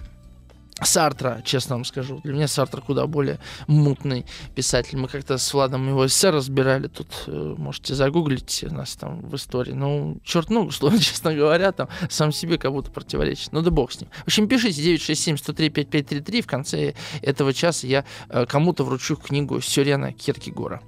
Сартра, 0.84 1.42
честно 1.46 1.76
вам 1.76 1.86
скажу. 1.86 2.20
Для 2.26 2.34
меня 2.34 2.50
Сартр 2.50 2.82
куда 2.82 3.08
более 3.08 3.40
мутный 3.68 4.26
писатель. 4.56 4.98
Мы 4.98 5.08
как-то 5.08 5.38
с 5.38 5.54
Владом 5.54 5.88
его 5.88 6.06
эссе 6.06 6.32
разбирали. 6.32 6.88
Тут 6.88 7.08
э, 7.28 7.56
можете 7.58 7.96
загуглить 7.96 8.66
нас 8.70 8.98
там 8.98 9.22
в 9.22 9.34
истории. 9.38 9.72
Ну, 9.72 10.18
черт 10.26 10.50
ногу, 10.50 10.72
словно, 10.74 11.00
честно 11.00 11.34
говоря, 11.34 11.72
там 11.72 11.88
сам 12.10 12.34
себе 12.34 12.58
как 12.58 12.74
будто 12.74 12.92
противоречит. 12.92 13.54
Ну 13.54 13.62
да 13.62 13.72
бог 13.72 13.94
с 13.94 14.02
ним. 14.02 14.10
В 14.24 14.28
общем, 14.28 14.50
пишите 14.50 14.96
967-103-5533. 14.96 16.42
В 16.42 16.48
конце 16.48 16.94
этого 17.22 17.54
часа 17.54 17.88
я 17.88 18.04
э, 18.28 18.46
кому-то 18.46 18.84
вручу 18.84 19.16
книгу 19.16 19.62
Сюрена 19.62 20.12
Киркегора. 20.12 20.82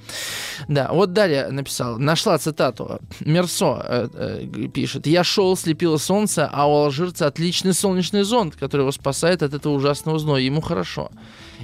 Да, 0.67 0.89
вот 0.91 1.13
далее 1.13 1.47
написал. 1.49 1.97
Нашла 1.97 2.37
цитату. 2.37 2.99
Мерсо 3.21 3.81
э, 3.85 4.09
э, 4.13 4.67
пишет. 4.67 5.07
«Я 5.07 5.23
шел, 5.23 5.55
слепило 5.55 5.95
солнце, 5.95 6.49
а 6.51 6.67
у 6.67 6.83
алжирца 6.83 7.27
отличный 7.27 7.73
солнечный 7.73 8.23
зонт, 8.23 8.57
который 8.57 8.81
его 8.81 8.91
спасает 8.91 9.43
от 9.43 9.53
этого 9.53 9.76
ужасного 9.77 10.19
зноя, 10.19 10.41
ему 10.41 10.61
хорошо. 10.61 11.11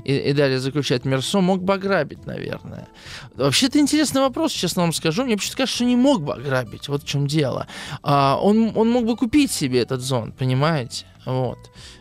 И, 0.04 0.16
и 0.16 0.34
далее 0.34 0.60
заключает, 0.60 1.06
Мерсо 1.06 1.42
мог 1.42 1.64
бы 1.64 1.74
ограбить, 1.74 2.26
наверное. 2.26 2.88
Вообще, 3.36 3.68
это 3.68 3.80
интересный 3.80 4.22
вопрос, 4.22 4.52
честно 4.52 4.82
вам 4.84 4.94
скажу. 4.94 5.24
Мне 5.24 5.36
почему-то 5.36 5.58
кажется, 5.58 5.76
что 5.76 5.86
не 5.86 5.96
мог 5.96 6.22
бы 6.22 6.34
ограбить. 6.34 6.88
Вот 6.88 7.04
в 7.04 7.08
чем 7.08 7.28
дело. 7.28 7.68
А, 8.02 8.40
он, 8.42 8.72
он 8.76 8.90
мог 8.90 9.06
бы 9.06 9.16
купить 9.16 9.52
себе 9.52 9.82
этот 9.82 10.02
зонт, 10.02 10.36
понимаете? 10.38 11.06
Вот. 11.26 11.60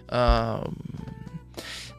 А, 0.09 0.69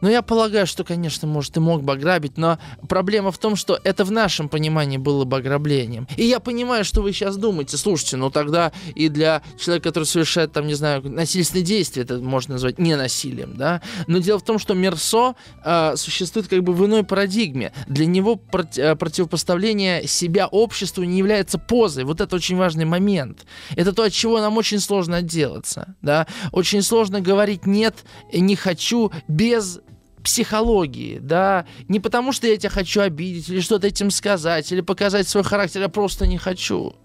ну, 0.04 0.10
я 0.10 0.20
полагаю, 0.20 0.66
что, 0.66 0.84
конечно, 0.84 1.26
может, 1.26 1.56
и 1.56 1.60
мог 1.60 1.82
бы 1.82 1.94
ограбить, 1.94 2.36
но 2.36 2.58
проблема 2.90 3.32
в 3.32 3.38
том, 3.38 3.56
что 3.56 3.80
это 3.84 4.04
в 4.04 4.12
нашем 4.12 4.50
понимании 4.50 4.98
было 4.98 5.24
бы 5.24 5.38
ограблением. 5.38 6.06
И 6.18 6.26
я 6.26 6.40
понимаю, 6.40 6.84
что 6.84 7.00
вы 7.00 7.14
сейчас 7.14 7.38
думаете, 7.38 7.78
слушайте, 7.78 8.18
ну 8.18 8.28
тогда 8.28 8.70
и 8.94 9.08
для 9.08 9.40
человека, 9.58 9.88
который 9.88 10.04
совершает, 10.04 10.52
там, 10.52 10.66
не 10.66 10.74
знаю, 10.74 11.00
насильственные 11.10 11.64
действия, 11.64 12.02
это 12.02 12.18
можно 12.18 12.52
назвать 12.52 12.78
не 12.78 12.96
насилием, 12.96 13.56
да? 13.56 13.80
Но 14.06 14.18
дело 14.18 14.38
в 14.38 14.44
том, 14.44 14.58
что 14.58 14.74
Мерсо 14.74 15.36
э, 15.64 15.96
существует 15.96 16.48
как 16.48 16.62
бы 16.62 16.74
в 16.74 16.84
иной 16.84 17.02
парадигме. 17.02 17.72
Для 17.88 18.04
него 18.04 18.36
против, 18.36 18.84
э, 18.84 18.96
противопоставление 18.96 20.06
себя 20.06 20.48
обществу 20.48 21.02
не 21.02 21.16
является 21.16 21.56
позой. 21.56 22.04
Вот 22.04 22.20
это 22.20 22.36
очень 22.36 22.58
важный 22.58 22.84
момент. 22.84 23.46
Это 23.74 23.94
то, 23.94 24.02
от 24.02 24.12
чего 24.12 24.38
нам 24.38 24.58
очень 24.58 24.80
сложно 24.80 25.16
отделаться, 25.16 25.94
да? 26.02 26.26
Очень 26.52 26.82
сложно 26.82 27.22
говорить 27.22 27.64
«нет», 27.64 28.04
«не 28.30 28.54
хочу» 28.54 29.10
без 29.28 29.80
психологии, 30.24 31.18
да, 31.18 31.66
не 31.86 32.00
потому 32.00 32.32
что 32.32 32.46
я 32.46 32.56
тебя 32.56 32.70
хочу 32.70 33.02
обидеть 33.02 33.48
или 33.50 33.60
что-то 33.60 33.86
этим 33.86 34.10
сказать, 34.10 34.72
или 34.72 34.80
показать 34.80 35.28
свой 35.28 35.44
характер, 35.44 35.82
я 35.82 35.88
просто 35.88 36.26
не 36.26 36.38
хочу. 36.38 36.96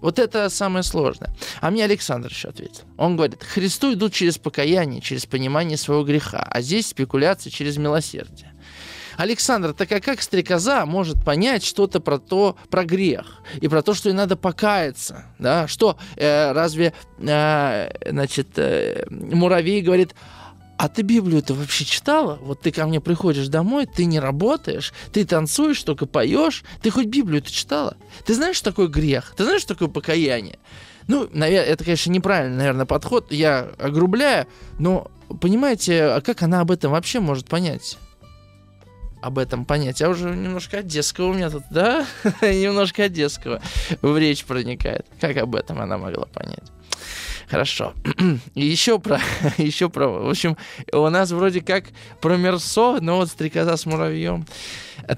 Вот 0.00 0.18
это 0.18 0.50
самое 0.50 0.82
сложное. 0.82 1.34
А 1.60 1.70
мне 1.70 1.82
Александр 1.84 2.28
еще 2.28 2.48
ответил. 2.48 2.84
Он 2.98 3.16
говорит, 3.16 3.42
Христу 3.42 3.94
идут 3.94 4.12
через 4.12 4.38
покаяние, 4.38 5.00
через 5.00 5.24
понимание 5.24 5.78
своего 5.78 6.04
греха, 6.04 6.46
а 6.48 6.60
здесь 6.60 6.86
спекуляции 6.86 7.50
через 7.50 7.78
милосердие. 7.78 8.52
Александр, 9.18 9.72
так 9.72 9.90
а 9.90 10.00
как 10.00 10.22
стрекоза 10.22 10.86
может 10.86 11.24
понять 11.24 11.64
что-то 11.64 11.98
про 11.98 12.18
то, 12.18 12.56
про 12.70 12.84
грех 12.84 13.42
и 13.60 13.66
про 13.66 13.82
то, 13.82 13.92
что 13.92 14.10
ей 14.10 14.14
надо 14.14 14.36
покаяться, 14.36 15.24
да? 15.40 15.66
Что 15.66 15.98
э, 16.14 16.52
разве, 16.52 16.92
э, 17.18 17.90
значит, 18.08 18.50
э, 18.56 19.06
муравей 19.10 19.80
говорит, 19.80 20.14
а 20.78 20.88
ты 20.88 21.02
Библию-то 21.02 21.54
вообще 21.54 21.84
читала? 21.84 22.38
Вот 22.40 22.60
ты 22.60 22.70
ко 22.70 22.86
мне 22.86 23.00
приходишь 23.00 23.48
домой, 23.48 23.86
ты 23.86 24.04
не 24.04 24.20
работаешь, 24.20 24.94
ты 25.12 25.24
танцуешь, 25.24 25.82
только 25.82 26.06
поешь. 26.06 26.62
Ты 26.82 26.90
хоть 26.90 27.06
Библию-то 27.06 27.50
читала? 27.50 27.96
Ты 28.24 28.34
знаешь, 28.34 28.56
что 28.56 28.70
такое 28.70 28.86
грех? 28.86 29.34
Ты 29.36 29.42
знаешь, 29.42 29.62
что 29.62 29.74
такое 29.74 29.88
покаяние? 29.88 30.60
Ну, 31.08 31.28
наверное, 31.32 31.68
это, 31.68 31.82
конечно, 31.82 32.12
неправильный, 32.12 32.58
наверное, 32.58 32.86
подход. 32.86 33.32
Я 33.32 33.72
огрубляю, 33.78 34.46
но 34.78 35.10
понимаете, 35.40 36.04
а 36.04 36.20
как 36.20 36.42
она 36.42 36.60
об 36.60 36.70
этом 36.70 36.92
вообще 36.92 37.18
может 37.18 37.48
понять? 37.48 37.98
об 39.20 39.38
этом 39.38 39.64
понять. 39.64 40.00
Я 40.00 40.10
уже 40.10 40.30
немножко 40.30 40.78
одесского 40.78 41.30
у 41.30 41.34
меня 41.34 41.50
тут, 41.50 41.64
да? 41.72 42.06
немножко 42.40 43.02
одесского 43.02 43.60
в 44.00 44.16
речь 44.16 44.44
проникает. 44.44 45.06
Как 45.20 45.36
об 45.38 45.56
этом 45.56 45.80
она 45.80 45.98
могла 45.98 46.26
понять? 46.26 46.70
Хорошо. 47.48 47.94
И 48.54 48.64
еще 48.64 48.98
про, 48.98 49.20
еще 49.58 49.88
про, 49.88 50.08
в 50.08 50.28
общем, 50.28 50.56
у 50.92 51.08
нас 51.08 51.30
вроде 51.30 51.60
как 51.60 51.84
про 52.20 52.36
Мерсо, 52.36 52.98
но 53.00 53.16
вот 53.16 53.28
стрекоза 53.28 53.76
с 53.76 53.86
муравьем. 53.86 54.46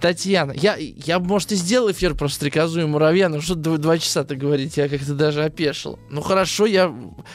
Татьяна, 0.01 0.53
я, 0.53 0.77
я, 0.79 1.19
может, 1.19 1.53
и 1.53 1.57
сделал 1.57 1.91
эфир 1.91 2.15
про 2.15 2.29
стрекозу 2.29 2.81
и 2.81 2.85
муравья, 2.85 3.29
но 3.29 3.41
что 3.41 3.57
два, 3.57 3.79
два 3.79 3.99
часа-то 3.99 4.37
говорить, 4.37 4.77
я 4.77 4.89
как-то 4.89 5.15
даже 5.15 5.43
опешил. 5.43 5.99
Ну 6.11 6.21
хорошо, 6.21 6.67
я 6.67 6.95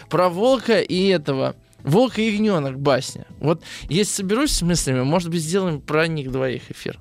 про 0.09 0.29
волка 0.29 0.79
и 0.79 1.07
этого. 1.07 1.55
Волк 1.83 2.17
и 2.17 2.31
ягненок 2.31 2.79
басня. 2.79 3.25
Вот 3.39 3.61
если 3.89 4.11
соберусь 4.11 4.51
с 4.51 4.61
мыслями, 4.61 5.03
может 5.03 5.29
быть, 5.29 5.41
сделаем 5.41 5.81
про 5.81 6.07
них 6.07 6.31
двоих 6.31 6.71
эфир. 6.71 6.99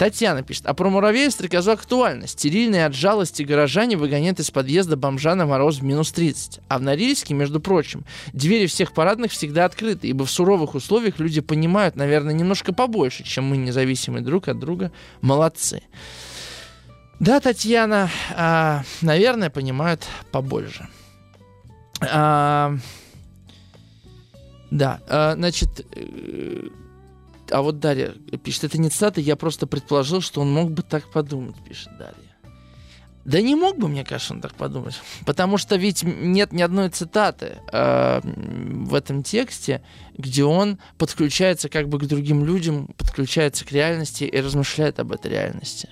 Татьяна 0.00 0.42
пишет, 0.42 0.64
а 0.64 0.72
про 0.72 0.88
муравей 0.88 1.30
стрекозу 1.30 1.72
актуально. 1.72 2.26
Стерильные 2.26 2.86
от 2.86 2.94
жалости 2.94 3.42
горожане 3.42 3.98
выгоняют 3.98 4.40
из 4.40 4.50
подъезда 4.50 4.96
бомжа 4.96 5.34
на 5.34 5.44
мороз 5.44 5.80
в 5.80 5.84
минус 5.84 6.10
30. 6.12 6.60
А 6.68 6.78
в 6.78 6.82
Норильске, 6.82 7.34
между 7.34 7.60
прочим, 7.60 8.06
двери 8.32 8.64
всех 8.64 8.94
парадных 8.94 9.30
всегда 9.30 9.66
открыты, 9.66 10.08
ибо 10.08 10.24
в 10.24 10.30
суровых 10.30 10.74
условиях 10.74 11.18
люди 11.18 11.42
понимают, 11.42 11.96
наверное, 11.96 12.32
немножко 12.32 12.72
побольше, 12.72 13.24
чем 13.24 13.44
мы, 13.44 13.58
независимые 13.58 14.22
друг 14.22 14.48
от 14.48 14.58
друга. 14.58 14.90
Молодцы. 15.20 15.82
Да, 17.18 17.38
Татьяна, 17.38 18.08
а, 18.34 18.84
наверное, 19.02 19.50
понимают 19.50 20.06
побольше. 20.32 20.88
А, 22.00 22.74
да, 24.70 25.00
а, 25.10 25.34
значит, 25.34 25.86
э, 25.94 26.68
а 27.50 27.62
вот 27.62 27.78
Дарья 27.78 28.14
пишет, 28.42 28.64
это 28.64 28.78
не 28.78 28.90
цитата, 28.90 29.20
я 29.20 29.36
просто 29.36 29.66
предположил, 29.66 30.20
что 30.20 30.40
он 30.40 30.52
мог 30.52 30.70
бы 30.70 30.82
так 30.82 31.10
подумать, 31.10 31.56
пишет 31.66 31.90
Дарья. 31.98 32.30
Да 33.24 33.40
не 33.42 33.54
мог 33.54 33.78
бы, 33.78 33.86
мне 33.88 34.04
кажется, 34.04 34.32
он 34.32 34.40
так 34.40 34.54
подумать. 34.54 34.94
Потому 35.26 35.58
что 35.58 35.76
ведь 35.76 36.02
нет 36.02 36.52
ни 36.52 36.62
одной 36.62 36.88
цитаты 36.88 37.58
э, 37.70 38.20
в 38.24 38.94
этом 38.94 39.22
тексте, 39.22 39.82
где 40.16 40.44
он 40.44 40.78
подключается 40.96 41.68
как 41.68 41.88
бы 41.88 41.98
к 41.98 42.06
другим 42.06 42.44
людям, 42.44 42.88
подключается 42.96 43.64
к 43.66 43.72
реальности 43.72 44.24
и 44.24 44.40
размышляет 44.40 44.98
об 45.00 45.12
этой 45.12 45.30
реальности. 45.30 45.90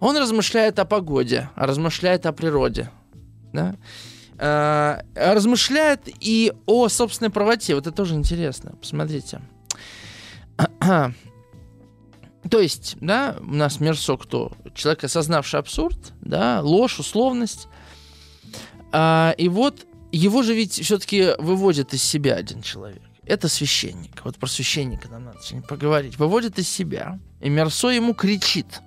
Он 0.00 0.16
размышляет 0.16 0.78
о 0.78 0.84
погоде, 0.84 1.50
размышляет 1.56 2.26
о 2.26 2.32
природе. 2.32 2.90
Да? 3.52 3.74
Э, 4.38 5.00
размышляет 5.14 6.02
и 6.20 6.52
о 6.66 6.88
собственной 6.88 7.30
правоте. 7.30 7.74
Вот 7.74 7.86
это 7.88 7.96
тоже 7.96 8.14
интересно. 8.14 8.76
Посмотрите. 8.80 9.40
То 12.50 12.60
есть, 12.60 12.96
да, 13.00 13.36
у 13.40 13.54
нас 13.54 13.80
Мерсо 13.80 14.16
кто? 14.16 14.52
Человек, 14.74 15.04
осознавший 15.04 15.60
абсурд, 15.60 16.12
да, 16.20 16.60
ложь, 16.62 16.98
условность. 16.98 17.68
А, 18.92 19.34
и 19.36 19.48
вот 19.48 19.86
его 20.12 20.42
же 20.42 20.54
ведь 20.54 20.72
все-таки 20.72 21.34
выводит 21.38 21.94
из 21.94 22.02
себя 22.02 22.36
один 22.36 22.62
человек. 22.62 23.02
Это 23.24 23.48
священник. 23.48 24.24
Вот 24.24 24.38
про 24.38 24.46
священника 24.46 25.08
нам 25.08 25.26
надо 25.26 25.38
сегодня 25.42 25.68
поговорить. 25.68 26.18
Выводит 26.18 26.58
из 26.58 26.68
себя. 26.68 27.20
И 27.40 27.50
Мерсо 27.50 27.88
ему 27.88 28.14
кричит. 28.14 28.80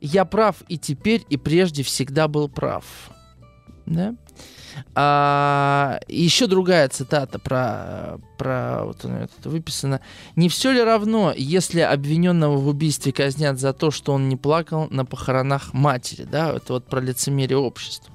Я 0.00 0.24
прав 0.24 0.62
и 0.68 0.78
теперь, 0.78 1.24
и 1.28 1.36
прежде 1.36 1.82
всегда 1.82 2.28
был 2.28 2.48
прав. 2.48 2.84
Да? 3.86 4.14
А, 4.94 6.00
еще 6.08 6.46
другая 6.46 6.88
цитата 6.88 7.38
про, 7.38 8.18
про 8.38 8.84
вот 8.84 9.04
она 9.04 9.24
это 9.24 9.48
выписана. 9.48 10.00
Не 10.36 10.48
все 10.48 10.72
ли 10.72 10.82
равно, 10.82 11.32
если 11.36 11.80
обвиненного 11.80 12.56
в 12.56 12.68
убийстве 12.68 13.12
казнят 13.12 13.58
за 13.58 13.72
то, 13.72 13.90
что 13.90 14.12
он 14.12 14.28
не 14.28 14.36
плакал 14.36 14.88
на 14.90 15.04
похоронах 15.04 15.72
матери, 15.72 16.24
да? 16.24 16.52
Это 16.54 16.74
вот 16.74 16.86
про 16.86 17.00
лицемерие 17.00 17.58
общества. 17.58 18.12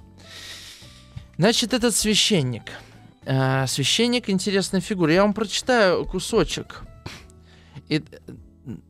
Значит, 1.37 1.73
этот 1.73 1.95
священник. 1.95 2.71
А, 3.25 3.67
священник 3.67 4.29
интересная 4.29 4.81
фигура. 4.81 5.13
Я 5.13 5.21
вам 5.23 5.33
прочитаю 5.33 6.05
кусочек. 6.05 6.83
И 7.89 8.03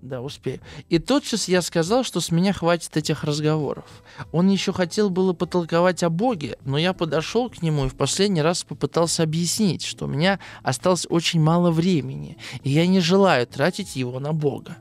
да, 0.01 0.21
успею. 0.21 0.59
И 0.89 0.99
тотчас 0.99 1.47
я 1.47 1.61
сказал, 1.61 2.03
что 2.03 2.19
с 2.19 2.31
меня 2.31 2.53
хватит 2.53 2.97
этих 2.97 3.23
разговоров. 3.23 3.85
Он 4.31 4.49
еще 4.49 4.73
хотел 4.73 5.09
было 5.09 5.33
потолковать 5.33 6.03
о 6.03 6.09
Боге, 6.09 6.57
но 6.65 6.77
я 6.77 6.93
подошел 6.93 7.49
к 7.49 7.61
нему 7.61 7.85
и 7.85 7.89
в 7.89 7.95
последний 7.95 8.41
раз 8.41 8.63
попытался 8.63 9.23
объяснить, 9.23 9.83
что 9.83 10.05
у 10.05 10.07
меня 10.07 10.39
осталось 10.63 11.05
очень 11.09 11.41
мало 11.41 11.71
времени, 11.71 12.37
и 12.63 12.71
я 12.71 12.87
не 12.87 12.99
желаю 12.99 13.45
тратить 13.45 13.95
его 13.95 14.19
на 14.19 14.33
Бога. 14.33 14.77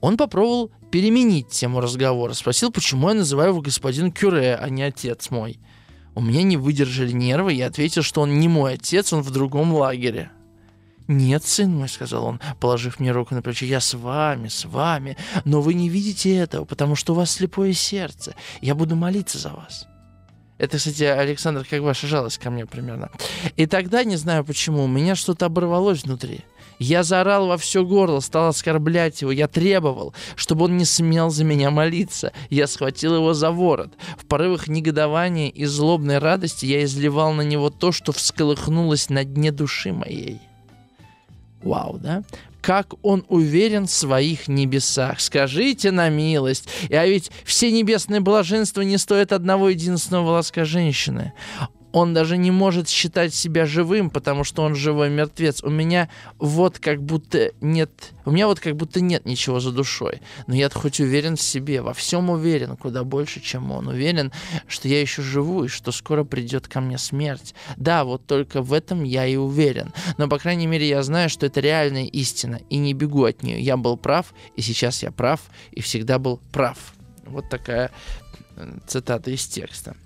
Он 0.00 0.16
попробовал 0.16 0.70
переменить 0.90 1.48
тему 1.48 1.80
разговора, 1.80 2.32
спросил, 2.34 2.70
почему 2.70 3.08
я 3.08 3.14
называю 3.14 3.50
его 3.50 3.60
господин 3.60 4.12
Кюре, 4.12 4.54
а 4.54 4.68
не 4.68 4.82
отец 4.82 5.30
мой. 5.30 5.58
У 6.14 6.22
меня 6.22 6.42
не 6.44 6.56
выдержали 6.56 7.12
нервы, 7.12 7.52
я 7.52 7.66
ответил, 7.66 8.02
что 8.02 8.22
он 8.22 8.38
не 8.38 8.48
мой 8.48 8.74
отец, 8.74 9.12
он 9.12 9.22
в 9.22 9.30
другом 9.30 9.74
лагере. 9.74 10.30
«Нет, 11.08 11.44
сын 11.44 11.72
мой»,— 11.72 11.88
сказал 11.90 12.24
он, 12.24 12.40
положив 12.58 12.98
мне 12.98 13.12
руку 13.12 13.34
на 13.34 13.42
плечо,— 13.42 13.64
«я 13.66 13.80
с 13.80 13.94
вами, 13.94 14.48
с 14.48 14.64
вами, 14.64 15.16
но 15.44 15.60
вы 15.60 15.74
не 15.74 15.88
видите 15.88 16.34
этого, 16.36 16.64
потому 16.64 16.96
что 16.96 17.12
у 17.12 17.16
вас 17.16 17.30
слепое 17.30 17.72
сердце. 17.74 18.34
Я 18.60 18.74
буду 18.74 18.96
молиться 18.96 19.38
за 19.38 19.50
вас». 19.50 19.86
Это, 20.58 20.78
кстати, 20.78 21.02
Александр, 21.02 21.66
как 21.68 21.82
ваша 21.82 22.06
жалость 22.06 22.38
ко 22.38 22.50
мне 22.50 22.64
примерно. 22.64 23.10
И 23.56 23.66
тогда, 23.66 24.04
не 24.04 24.16
знаю 24.16 24.44
почему, 24.44 24.84
у 24.84 24.88
меня 24.88 25.14
что-то 25.14 25.46
оборвалось 25.46 26.04
внутри. 26.04 26.40
Я 26.78 27.02
заорал 27.02 27.46
во 27.46 27.56
все 27.56 27.84
горло, 27.84 28.20
стал 28.20 28.48
оскорблять 28.48 29.22
его. 29.22 29.30
Я 29.30 29.48
требовал, 29.48 30.14
чтобы 30.34 30.66
он 30.66 30.76
не 30.76 30.84
смел 30.84 31.30
за 31.30 31.44
меня 31.44 31.70
молиться. 31.70 32.32
Я 32.50 32.66
схватил 32.66 33.16
его 33.16 33.34
за 33.34 33.50
ворот. 33.50 33.92
В 34.18 34.26
порывах 34.26 34.68
негодования 34.68 35.48
и 35.48 35.64
злобной 35.64 36.18
радости 36.18 36.66
я 36.66 36.84
изливал 36.84 37.32
на 37.32 37.42
него 37.42 37.70
то, 37.70 37.92
что 37.92 38.12
всколыхнулось 38.12 39.08
на 39.08 39.24
дне 39.24 39.52
души 39.52 39.92
моей. 39.92 40.40
Вау, 41.62 41.98
да? 41.98 42.22
Как 42.60 42.94
он 43.02 43.24
уверен 43.28 43.86
в 43.86 43.90
своих 43.90 44.48
небесах. 44.48 45.20
Скажите 45.20 45.92
на 45.92 46.08
милость. 46.08 46.68
А 46.90 47.06
ведь 47.06 47.30
все 47.44 47.70
небесные 47.70 48.20
блаженства 48.20 48.82
не 48.82 48.98
стоят 48.98 49.32
одного 49.32 49.68
единственного 49.68 50.26
волоска 50.26 50.64
женщины. 50.64 51.32
Он 51.92 52.14
даже 52.14 52.36
не 52.36 52.50
может 52.50 52.88
считать 52.88 53.34
себя 53.34 53.66
живым, 53.66 54.10
потому 54.10 54.44
что 54.44 54.62
он 54.62 54.74
живой 54.74 55.08
мертвец. 55.08 55.62
У 55.62 55.70
меня 55.70 56.08
вот 56.38 56.78
как 56.78 57.02
будто 57.02 57.52
нет... 57.60 58.12
У 58.24 58.30
меня 58.30 58.46
вот 58.48 58.60
как 58.60 58.76
будто 58.76 59.00
нет 59.00 59.24
ничего 59.24 59.60
за 59.60 59.72
душой. 59.72 60.20
Но 60.46 60.54
я 60.54 60.68
хоть 60.68 61.00
уверен 61.00 61.36
в 61.36 61.42
себе, 61.42 61.80
во 61.80 61.94
всем 61.94 62.28
уверен, 62.28 62.76
куда 62.76 63.04
больше, 63.04 63.40
чем 63.40 63.70
он. 63.70 63.88
Уверен, 63.88 64.32
что 64.66 64.88
я 64.88 65.00
еще 65.00 65.22
живу 65.22 65.64
и 65.64 65.68
что 65.68 65.92
скоро 65.92 66.24
придет 66.24 66.68
ко 66.68 66.80
мне 66.80 66.98
смерть. 66.98 67.54
Да, 67.76 68.04
вот 68.04 68.26
только 68.26 68.62
в 68.62 68.72
этом 68.72 69.04
я 69.04 69.26
и 69.26 69.36
уверен. 69.36 69.92
Но, 70.18 70.28
по 70.28 70.38
крайней 70.38 70.66
мере, 70.66 70.88
я 70.88 71.02
знаю, 71.02 71.30
что 71.30 71.46
это 71.46 71.60
реальная 71.60 72.06
истина, 72.06 72.60
и 72.68 72.76
не 72.78 72.94
бегу 72.94 73.24
от 73.24 73.42
нее. 73.42 73.60
Я 73.60 73.76
был 73.76 73.96
прав, 73.96 74.34
и 74.56 74.62
сейчас 74.62 75.02
я 75.02 75.10
прав, 75.10 75.40
и 75.70 75.80
всегда 75.80 76.18
был 76.18 76.40
прав. 76.52 76.78
Вот 77.24 77.48
такая 77.48 77.90
э, 78.56 78.78
цитата 78.86 79.30
из 79.30 79.46
текста. 79.46 79.96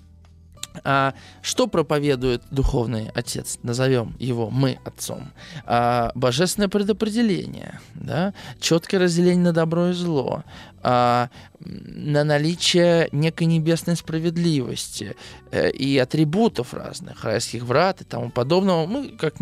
А, 0.83 1.13
что 1.41 1.67
проповедует 1.67 2.43
духовный 2.51 3.09
отец? 3.13 3.59
Назовем 3.63 4.15
его 4.19 4.49
мы 4.49 4.79
отцом. 4.85 5.31
А, 5.65 6.11
божественное 6.15 6.69
предопределение, 6.69 7.79
да? 7.93 8.33
четкое 8.59 9.01
разделение 9.01 9.45
на 9.45 9.53
добро 9.53 9.89
и 9.89 9.93
зло, 9.93 10.43
а, 10.83 11.29
на 11.59 12.23
наличие 12.23 13.09
некой 13.11 13.47
небесной 13.47 13.95
справедливости 13.95 15.15
э, 15.51 15.69
и 15.69 15.97
атрибутов 15.97 16.73
разных, 16.73 17.23
райских 17.23 17.63
врат 17.63 18.01
и 18.01 18.03
тому 18.03 18.31
подобного. 18.31 18.87
Мы 18.87 19.09
как 19.09 19.35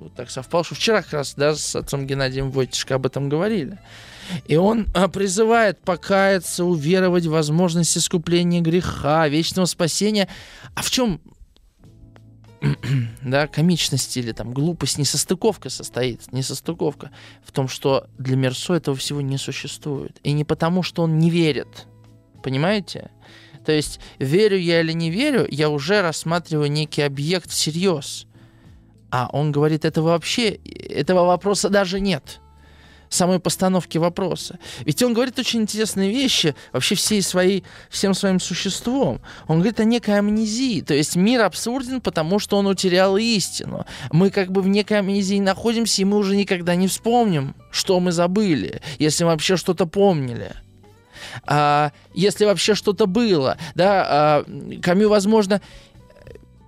вот 0.00 0.14
так 0.14 0.30
совпало, 0.30 0.64
что 0.64 0.74
вчера 0.74 1.02
как 1.02 1.12
раз 1.12 1.34
да, 1.34 1.54
с 1.54 1.76
отцом 1.76 2.06
Геннадием 2.06 2.50
Войтишко 2.50 2.96
об 2.96 3.06
этом 3.06 3.28
говорили. 3.28 3.78
И 4.46 4.56
он 4.56 4.86
а, 4.94 5.08
призывает 5.08 5.80
покаяться, 5.80 6.64
уверовать 6.64 7.26
в 7.26 7.30
возможность 7.30 7.96
искупления 7.96 8.60
греха, 8.60 9.28
вечного 9.28 9.66
спасения. 9.66 10.28
А 10.74 10.82
в 10.82 10.90
чем 10.90 11.20
да, 13.22 13.46
комичность 13.46 14.16
или 14.16 14.32
там 14.32 14.52
глупость, 14.52 14.98
несостыковка 14.98 15.70
состоит, 15.70 16.32
несостыковка 16.32 17.10
в 17.44 17.52
том, 17.52 17.68
что 17.68 18.06
для 18.18 18.36
Мерсо 18.36 18.74
этого 18.74 18.96
всего 18.96 19.20
не 19.20 19.38
существует. 19.38 20.18
И 20.22 20.32
не 20.32 20.44
потому, 20.44 20.82
что 20.82 21.02
он 21.02 21.18
не 21.18 21.30
верит. 21.30 21.86
Понимаете? 22.42 23.10
То 23.64 23.72
есть, 23.72 24.00
верю 24.18 24.58
я 24.58 24.80
или 24.80 24.92
не 24.92 25.10
верю, 25.10 25.46
я 25.50 25.68
уже 25.70 26.02
рассматриваю 26.02 26.70
некий 26.70 27.02
объект 27.02 27.50
всерьез. 27.50 28.26
А 29.10 29.28
он 29.32 29.52
говорит, 29.52 29.84
этого 29.84 30.08
вообще, 30.08 30.50
этого 30.50 31.24
вопроса 31.24 31.68
даже 31.68 32.00
нет 32.00 32.40
самой 33.10 33.40
постановки 33.40 33.98
вопроса. 33.98 34.58
Ведь 34.80 35.02
он 35.02 35.12
говорит 35.12 35.38
очень 35.38 35.60
интересные 35.60 36.10
вещи 36.10 36.54
вообще 36.72 36.94
всей 36.94 37.20
своей, 37.20 37.64
всем 37.90 38.14
своим 38.14 38.40
существом. 38.40 39.20
Он 39.48 39.56
говорит 39.58 39.80
о 39.80 39.84
некой 39.84 40.18
амнезии, 40.18 40.80
то 40.80 40.94
есть 40.94 41.16
мир 41.16 41.42
абсурден, 41.42 42.00
потому 42.00 42.38
что 42.38 42.56
он 42.56 42.66
утерял 42.66 43.16
истину. 43.18 43.84
Мы 44.12 44.30
как 44.30 44.50
бы 44.50 44.62
в 44.62 44.68
некой 44.68 45.00
амнезии 45.00 45.40
находимся, 45.40 46.00
и 46.00 46.04
мы 46.04 46.16
уже 46.16 46.36
никогда 46.36 46.76
не 46.76 46.86
вспомним, 46.86 47.54
что 47.72 47.98
мы 48.00 48.12
забыли, 48.12 48.80
если 48.98 49.24
мы 49.24 49.30
вообще 49.30 49.56
что-то 49.56 49.86
помнили. 49.86 50.52
А, 51.46 51.92
если 52.14 52.44
вообще 52.44 52.74
что-то 52.74 53.06
было, 53.06 53.58
да, 53.74 54.06
а, 54.08 54.44
Камю, 54.82 55.08
возможно, 55.08 55.60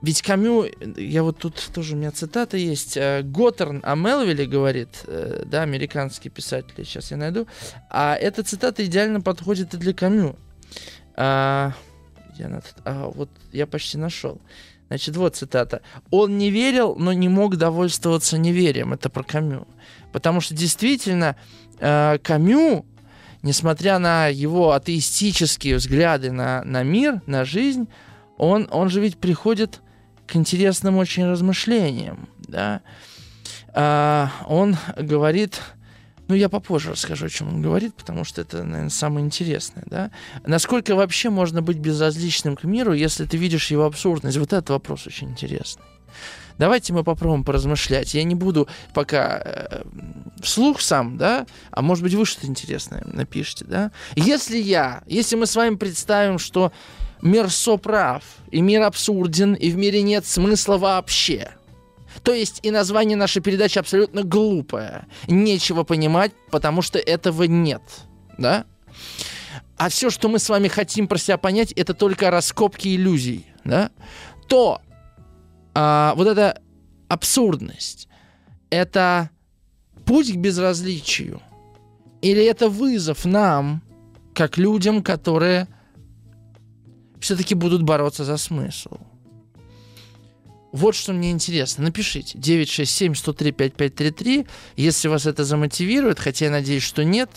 ведь 0.03 0.21
Камю, 0.21 0.67
я 0.97 1.23
вот 1.23 1.39
тут 1.39 1.71
тоже 1.73 1.95
у 1.95 1.99
меня 1.99 2.11
цитата 2.11 2.57
есть, 2.57 2.97
э, 2.97 3.23
Готтерн 3.23 3.81
о 3.85 3.95
Мелвиле 3.95 4.47
говорит, 4.47 5.05
э, 5.07 5.45
да, 5.47 5.63
американский 5.63 6.29
писатель, 6.29 6.75
сейчас 6.85 7.13
я 7.13 7.17
найду, 7.17 7.47
а 7.89 8.17
эта 8.17 8.43
цитата 8.43 8.85
идеально 8.85 9.21
подходит 9.21 9.75
и 9.75 9.77
для 9.77 9.95
Камю. 9.95 10.37
А, 11.15 11.73
я, 12.37 12.63
а, 12.85 13.11
вот 13.15 13.31
я 13.53 13.67
почти 13.69 13.97
нашел. 13.97 14.41
Значит, 14.89 15.17
вот 15.17 15.37
цитата. 15.37 15.81
«Он 16.11 16.37
не 16.37 16.51
верил, 16.51 16.97
но 16.97 17.13
не 17.13 17.29
мог 17.29 17.57
довольствоваться 17.57 18.37
неверием». 18.37 18.93
Это 18.93 19.09
про 19.09 19.23
Камю. 19.23 19.67
Потому 20.13 20.41
что 20.41 20.55
действительно 20.55 21.37
э, 21.79 22.19
Камю, 22.23 22.85
несмотря 23.43 23.99
на 23.99 24.27
его 24.27 24.73
атеистические 24.73 25.77
взгляды 25.77 26.31
на, 26.33 26.63
на 26.65 26.83
мир, 26.83 27.23
на 27.27 27.45
жизнь, 27.45 27.89
он, 28.37 28.69
он 28.71 28.91
же 28.91 29.01
ведь 29.01 29.17
приходит 29.17 29.81
к 30.27 30.37
интересным 30.37 30.97
очень 30.97 31.27
размышлениям. 31.27 32.29
Да? 32.49 32.83
А, 33.75 34.31
он 34.47 34.77
говорит, 34.97 35.61
ну 36.29 36.35
я 36.35 36.49
попозже 36.49 36.93
расскажу, 36.93 37.27
о 37.27 37.31
чем 37.31 37.49
он 37.49 37.63
говорит, 37.63 37.95
потому 37.95 38.25
что 38.25 38.41
это, 38.41 38.63
наверное, 38.63 38.91
самое 38.91 39.25
интересное. 39.27 39.85
Да? 39.87 40.11
Насколько 40.47 40.95
вообще 40.95 41.31
можно 41.31 41.63
быть 41.63 41.79
безразличным 41.79 42.57
к 42.57 42.65
миру, 42.65 42.93
если 42.93 43.27
ты 43.27 43.37
видишь 43.37 43.71
его 43.71 43.85
абсурдность? 43.85 44.39
Вот 44.39 44.53
этот 44.53 44.71
вопрос 44.71 45.07
очень 45.07 45.31
интересный. 45.31 45.85
Давайте 46.59 46.93
мы 46.93 47.03
попробуем 47.03 47.45
поразмышлять. 47.45 48.15
Я 48.15 48.25
не 48.25 48.35
буду 48.35 48.69
пока 48.95 49.43
э, 49.45 49.83
вслух 50.41 50.81
сам, 50.81 51.17
да, 51.17 51.47
а 51.71 51.83
может 51.83 52.05
быть 52.05 52.15
вы 52.15 52.25
что-то 52.27 52.47
интересное 52.47 53.03
напишите, 53.07 53.65
да. 53.65 53.91
Если 54.15 54.59
я, 54.59 55.03
если 55.07 55.37
мы 55.37 55.47
с 55.47 55.57
вами 55.57 55.77
представим, 55.77 56.39
что 56.39 56.73
мир 57.23 57.51
соправ, 57.51 58.23
и 58.51 58.61
мир 58.61 58.83
абсурден, 58.83 59.55
и 59.55 59.71
в 59.71 59.77
мире 59.77 60.03
нет 60.03 60.27
смысла 60.27 60.77
вообще. 60.77 61.53
То 62.23 62.35
есть 62.35 62.61
и 62.63 62.71
название 62.71 63.17
нашей 63.17 63.41
передачи 63.41 63.79
абсолютно 63.79 64.23
глупое. 64.23 65.07
Нечего 65.29 65.83
понимать, 65.83 66.33
потому 66.51 66.83
что 66.83 66.99
этого 66.99 67.45
нет. 67.45 67.83
Да? 68.39 68.67
А 69.77 69.89
все, 69.89 70.11
что 70.11 70.29
мы 70.29 70.39
с 70.39 70.49
вами 70.49 70.69
хотим 70.69 71.09
про 71.09 71.19
себя 71.19 71.39
понять, 71.39 71.73
это 71.73 71.95
только 71.95 72.31
раскопки 72.31 72.95
иллюзий. 72.95 73.47
Да? 73.65 73.91
То 74.49 74.81
а, 75.75 76.15
вот 76.17 76.27
эта 76.27 76.61
абсурдность, 77.09 78.09
это 78.71 79.31
путь 80.05 80.33
к 80.33 80.37
безразличию, 80.37 81.41
или 82.21 82.45
это 82.45 82.69
вызов 82.69 83.25
нам, 83.25 83.83
как 84.35 84.59
людям, 84.59 85.03
которые 85.03 85.67
все-таки 87.23 87.55
будут 87.55 87.83
бороться 87.83 88.25
за 88.25 88.37
смысл. 88.37 88.99
Вот 90.73 90.97
что 90.97 91.13
мне 91.13 91.31
интересно. 91.31 91.85
Напишите 91.85 92.37
967-103-5533, 92.39 94.49
если 94.77 95.09
вас 95.09 95.27
это 95.27 95.45
замотивирует, 95.45 96.19
хотя 96.19 96.47
я 96.47 96.51
надеюсь, 96.51 96.83
что 96.83 97.05
нет. 97.05 97.31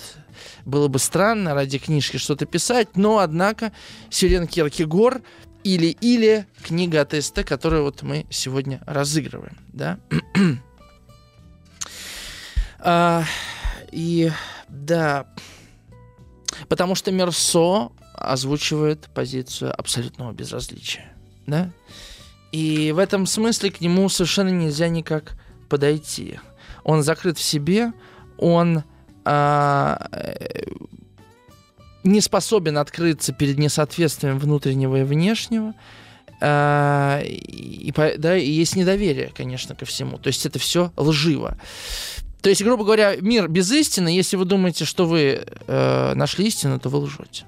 Было 0.65 0.88
бы 0.88 0.99
странно 0.99 1.53
ради 1.53 1.77
книжки 1.77 2.15
что-то 2.17 2.45
писать, 2.45 2.95
но, 2.95 3.19
однако, 3.19 3.73
Сирен 4.09 4.47
Киркегор 4.47 5.21
или-или 5.63 6.47
книга 6.63 7.01
от 7.01 7.13
СТ, 7.13 7.43
которую 7.43 7.83
вот 7.83 8.01
мы 8.01 8.25
сегодня 8.29 8.81
разыгрываем, 8.88 9.57
да. 9.67 9.99
а, 12.79 13.23
и 13.91 14.31
да, 14.67 15.27
потому 16.69 16.95
что 16.95 17.11
Мерсо 17.11 17.91
озвучивает 18.16 19.09
позицию 19.13 19.78
абсолютного 19.78 20.32
безразличия. 20.32 21.13
Да? 21.47 21.72
И 22.51 22.91
в 22.91 22.99
этом 22.99 23.26
смысле 23.26 23.72
к 23.72 23.82
нему 23.82 24.07
совершенно 24.09 24.49
нельзя 24.49 24.88
никак 24.88 25.38
подойти. 25.70 26.39
Он 26.84 27.03
закрыт 27.03 27.38
в 27.38 27.41
себе, 27.41 27.91
он 28.38 28.84
а, 29.26 30.07
э, 30.11 30.63
не 32.03 32.22
способен 32.22 32.78
открыться 32.78 33.34
перед 33.34 33.57
несоответствием 33.57 34.39
внутреннего 34.39 35.01
и 35.01 35.03
внешнего. 35.03 35.74
А, 36.41 37.22
и, 37.24 37.91
да, 38.18 38.38
и 38.38 38.49
есть 38.49 38.76
недоверие, 38.76 39.32
конечно, 39.36 39.76
ко 39.76 39.86
всему. 39.86 40.18
То 40.18 40.28
есть 40.28 40.45
это 40.45 40.59
все 40.59 40.91
лживо. 40.95 41.57
То 42.41 42.49
есть, 42.49 42.63
грубо 42.63 42.84
говоря, 42.84 43.16
мир 43.16 43.47
без 43.47 43.72
истины, 43.72 44.09
если 44.09 44.38
вы 44.38 44.45
думаете, 44.45 44.86
что 44.86 45.07
вы 45.07 45.43
э, 45.68 46.13
нашли 46.13 46.45
истину, 46.45 46.80
то 46.80 46.89
вы 46.89 46.99
лжете. 46.99 47.45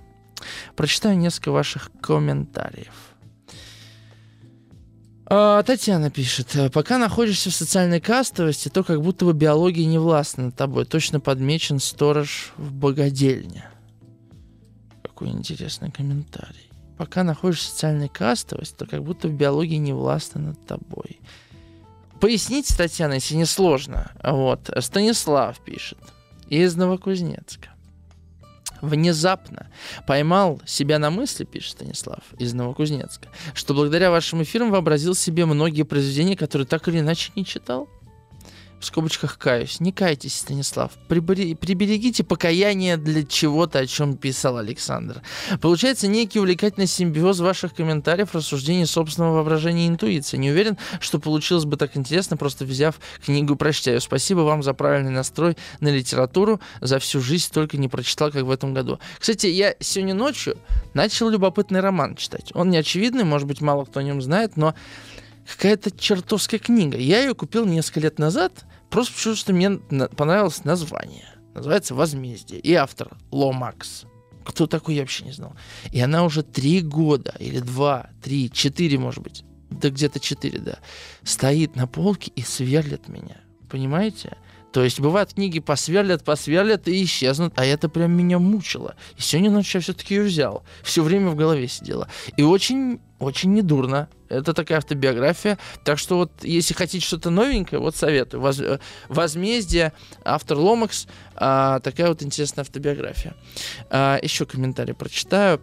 Прочитаю 0.76 1.18
несколько 1.18 1.52
ваших 1.52 1.92
комментариев. 2.02 2.94
А, 5.30 5.62
Татьяна 5.64 6.10
пишет, 6.10 6.56
пока 6.72 6.98
находишься 6.98 7.50
в 7.50 7.54
социальной 7.54 8.00
кастовости, 8.00 8.70
то 8.70 8.84
как 8.84 9.02
будто 9.02 9.26
бы 9.26 9.34
биология 9.34 9.86
не 9.86 10.00
властна 10.00 10.46
над 10.46 10.56
тобой. 10.56 10.86
Точно 10.86 11.20
подмечен 11.20 11.80
сторож 11.80 12.54
в 12.56 12.72
богадельне. 12.72 13.66
Какой 15.04 15.30
интересный 15.30 15.92
комментарий. 15.92 16.72
Пока 16.98 17.24
находишься 17.24 17.68
в 17.68 17.72
социальной 17.72 18.08
кастовости, 18.08 18.76
то 18.76 18.86
как 18.86 19.04
будто 19.04 19.28
в 19.28 19.34
биологии 19.34 19.76
не 19.76 19.94
властна 19.94 20.42
над 20.42 20.66
тобой. 20.66 21.20
Поясните, 22.22 22.76
Татьяна, 22.76 23.14
если 23.14 23.36
не 23.36 23.46
сложно. 23.46 24.12
Вот. 24.24 24.70
Станислав 24.80 25.60
пишет 25.60 26.00
из 26.48 26.76
Новокузнецка 26.76 27.70
внезапно 28.82 29.72
поймал 30.06 30.62
себя 30.66 31.00
на 31.00 31.10
мысли, 31.10 31.44
пишет 31.46 31.72
Станислав 31.74 32.22
из 32.38 32.54
Новокузнецка, 32.54 33.30
что 33.54 33.74
благодаря 33.74 34.12
вашим 34.12 34.44
эфирам 34.44 34.72
вообразил 34.72 35.16
себе 35.16 35.46
многие 35.46 35.84
произведения, 35.84 36.36
которые 36.36 36.68
так 36.68 36.88
или 36.88 37.00
иначе 37.00 37.32
не 37.36 37.46
читал. 37.46 37.90
В 38.80 38.86
скобочках 38.86 39.38
каюсь. 39.38 39.80
Не 39.80 39.92
кайтесь, 39.92 40.36
Станислав. 40.36 40.92
Прибери, 41.08 41.56
приберегите 41.56 42.24
покаяние 42.24 42.98
для 42.98 43.24
чего-то, 43.24 43.80
о 43.80 43.88
чем 43.88 44.16
писал 44.16 44.58
Александр. 44.58 45.22
Получается 45.62 46.08
некий 46.08 46.40
увлекательный 46.40 46.88
симбиоз 46.88 47.40
ваших 47.40 47.74
комментариев, 47.74 48.36
рассуждений 48.36 48.86
собственного 48.86 49.36
воображения 49.36 49.86
и 49.86 49.90
интуиции. 49.90 50.38
Не 50.38 50.52
уверен, 50.52 50.78
что 51.00 51.20
получилось 51.20 51.66
бы 51.66 51.78
так 51.78 51.98
интересно, 51.98 52.38
просто 52.38 52.66
взяв 52.66 53.00
книгу 53.26 53.56
прочтя 53.56 54.00
Спасибо 54.00 54.42
вам 54.42 54.64
за 54.64 54.74
правильный 54.74 55.12
настрой 55.12 55.58
на 55.80 55.90
литературу. 55.90 56.60
За 56.82 57.00
всю 57.00 57.22
жизнь 57.22 57.52
только 57.52 57.78
не 57.78 57.88
прочитал, 57.88 58.32
как 58.32 58.44
в 58.44 58.52
этом 58.52 58.74
году. 58.74 59.00
Кстати, 59.20 59.48
я 59.48 59.76
сегодня 59.80 60.14
ночью 60.14 60.58
начал 60.94 61.30
любопытный 61.30 61.80
роман 61.80 62.16
читать. 62.16 62.52
Он 62.54 62.70
не 62.70 62.78
очевидный, 62.78 63.24
может 63.24 63.48
быть, 63.48 63.62
мало 63.62 63.86
кто 63.86 64.00
о 64.00 64.04
нем 64.04 64.22
знает, 64.22 64.58
но 64.58 64.76
какая-то 65.48 65.92
чертовская 65.92 66.60
книга. 66.60 66.98
Я 66.98 67.22
ее 67.22 67.34
купил 67.34 67.66
несколько 67.66 68.02
лет 68.02 68.20
назад, 68.20 68.66
просто 68.90 69.14
потому 69.16 69.36
что 69.36 69.54
мне 69.54 69.72
понравилось 69.72 70.64
название. 70.64 71.28
Называется 71.54 71.96
«Возмездие». 71.96 72.60
И 72.60 72.74
автор 72.74 73.18
Ломакс. 73.32 74.06
Кто 74.46 74.68
такой, 74.68 74.96
я 74.96 75.02
вообще 75.02 75.26
не 75.26 75.32
знал. 75.32 75.56
И 75.92 76.00
она 76.00 76.24
уже 76.24 76.44
три 76.44 76.82
года, 76.82 77.36
или 77.40 77.60
два, 77.60 78.12
три, 78.22 78.52
четыре, 78.52 78.98
может 78.98 79.24
быть, 79.24 79.44
да 79.70 79.90
где-то 79.90 80.20
четыре, 80.20 80.60
да, 80.60 80.80
стоит 81.24 81.76
на 81.76 81.88
полке 81.88 82.32
и 82.36 82.42
сверлит 82.42 83.08
меня. 83.08 83.42
Понимаете? 83.70 84.38
То 84.72 84.84
есть 84.84 85.00
бывают 85.00 85.34
книги 85.34 85.60
посверлят, 85.60 86.24
посверлят 86.24 86.88
и 86.88 87.04
исчезнут, 87.04 87.54
а 87.56 87.66
это 87.66 87.90
прям 87.90 88.12
меня 88.12 88.38
мучило. 88.40 88.96
И 89.18 89.22
сегодня 89.22 89.50
ночью 89.50 89.80
я 89.80 89.82
все-таки 89.82 90.16
ее 90.16 90.24
взял. 90.24 90.64
Все 90.84 91.04
время 91.04 91.30
в 91.30 91.36
голове 91.36 91.68
сидела. 91.68 92.08
И 92.36 92.44
очень, 92.44 93.00
очень 93.20 93.54
недурно. 93.54 94.10
Это 94.30 94.54
такая 94.54 94.80
автобиография. 94.80 95.58
Так 95.84 95.98
что 95.98 96.18
вот, 96.18 96.32
если 96.44 96.74
хотите 96.74 97.06
что-то 97.06 97.30
новенькое, 97.30 97.82
вот 97.82 97.96
советую. 97.96 98.42
Воз, 98.42 98.60
э, 98.60 98.80
Возмездие, 99.08 99.94
автор 100.24 100.58
Ломакс. 100.58 101.08
А, 101.36 101.80
такая 101.80 102.10
вот 102.10 102.22
интересная 102.22 102.64
автобиография. 102.64 103.36
А, 103.90 104.20
еще 104.22 104.46
комментарий 104.46 104.94
прочитаю. 104.94 105.62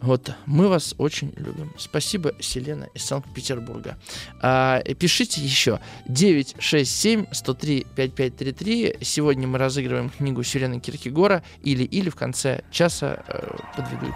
Вот, 0.00 0.32
мы 0.46 0.68
вас 0.68 0.94
очень 0.96 1.34
любим. 1.36 1.70
Спасибо, 1.76 2.32
Селена 2.40 2.88
из 2.94 3.04
Санкт-Петербурга. 3.04 3.98
А, 4.40 4.80
пишите 4.98 5.42
еще 5.42 5.78
967-103-5533. 6.08 9.04
Сегодня 9.04 9.46
мы 9.46 9.58
разыгрываем 9.58 10.08
книгу 10.08 10.42
Селены 10.42 10.80
Киркегора 10.80 11.42
или-или 11.62 12.08
в 12.08 12.16
конце 12.16 12.64
часа 12.70 13.22
э, 13.28 13.58
подведут. 13.76 14.14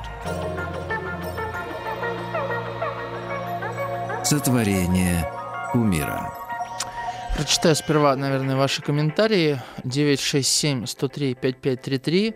Сотворение 4.24 5.30
умира. 5.74 6.32
Прочитаю 7.36 7.76
сперва, 7.76 8.16
наверное, 8.16 8.56
ваши 8.56 8.80
комментарии. 8.80 9.60
967-103-5533. 9.82 12.30
Э, 12.30 12.34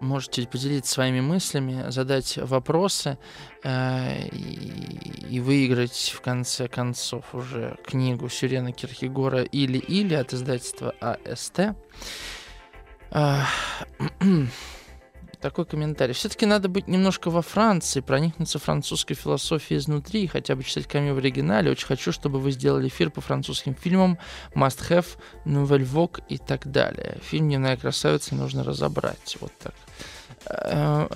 можете 0.00 0.46
поделиться 0.46 0.92
своими 0.92 1.20
мыслями, 1.20 1.90
задать 1.90 2.36
вопросы 2.36 3.18
э, 3.62 4.28
и 4.28 5.40
выиграть 5.40 6.12
в 6.14 6.20
конце 6.20 6.68
концов 6.68 7.34
уже 7.34 7.76
книгу 7.86 8.28
Сюрена 8.28 8.72
Кирхигора 8.72 9.42
или-или 9.42 10.14
от 10.14 10.32
издательства 10.34 10.94
АСТ. 11.00 11.74
Такой 15.44 15.66
комментарий. 15.66 16.14
Все-таки 16.14 16.46
надо 16.46 16.70
быть 16.70 16.88
немножко 16.88 17.28
во 17.28 17.42
Франции, 17.42 18.00
проникнуться 18.00 18.58
французской 18.58 19.12
философией 19.12 19.78
изнутри, 19.78 20.26
хотя 20.26 20.56
бы 20.56 20.64
читать 20.64 20.86
Камю 20.86 21.12
в 21.12 21.18
оригинале. 21.18 21.70
Очень 21.70 21.86
хочу, 21.86 22.12
чтобы 22.12 22.40
вы 22.40 22.50
сделали 22.50 22.88
эфир 22.88 23.10
по 23.10 23.20
французским 23.20 23.74
фильмам 23.74 24.16
Must 24.54 24.88
Have, 24.88 25.06
Nouvelle 25.44 25.84
Vogue 25.84 26.22
и 26.30 26.38
так 26.38 26.66
далее. 26.72 27.18
Фильм 27.22 27.48
«Дневная 27.48 27.76
красавица» 27.76 28.34
нужно 28.34 28.64
разобрать. 28.64 29.36
Вот 29.42 29.52
так. 29.58 29.74
Э, 30.46 31.08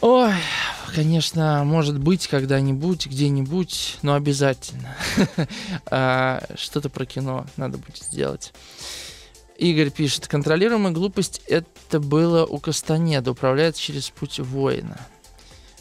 ой, 0.00 0.34
конечно, 0.94 1.64
может 1.64 1.98
быть 1.98 2.28
когда-нибудь, 2.28 3.08
где-нибудь, 3.08 3.98
но 4.02 4.14
обязательно. 4.14 4.94
А, 5.86 6.40
что-то 6.54 6.88
про 6.88 7.04
кино 7.04 7.46
надо 7.56 7.78
будет 7.78 7.96
сделать. 7.96 8.52
Игорь 9.58 9.90
пишет, 9.90 10.28
контролируемая 10.28 10.92
глупость 10.92 11.42
это 11.46 12.00
было 12.00 12.44
у 12.44 12.58
Кастанеда, 12.58 13.30
управляет 13.30 13.76
через 13.76 14.10
путь 14.10 14.38
воина. 14.38 14.98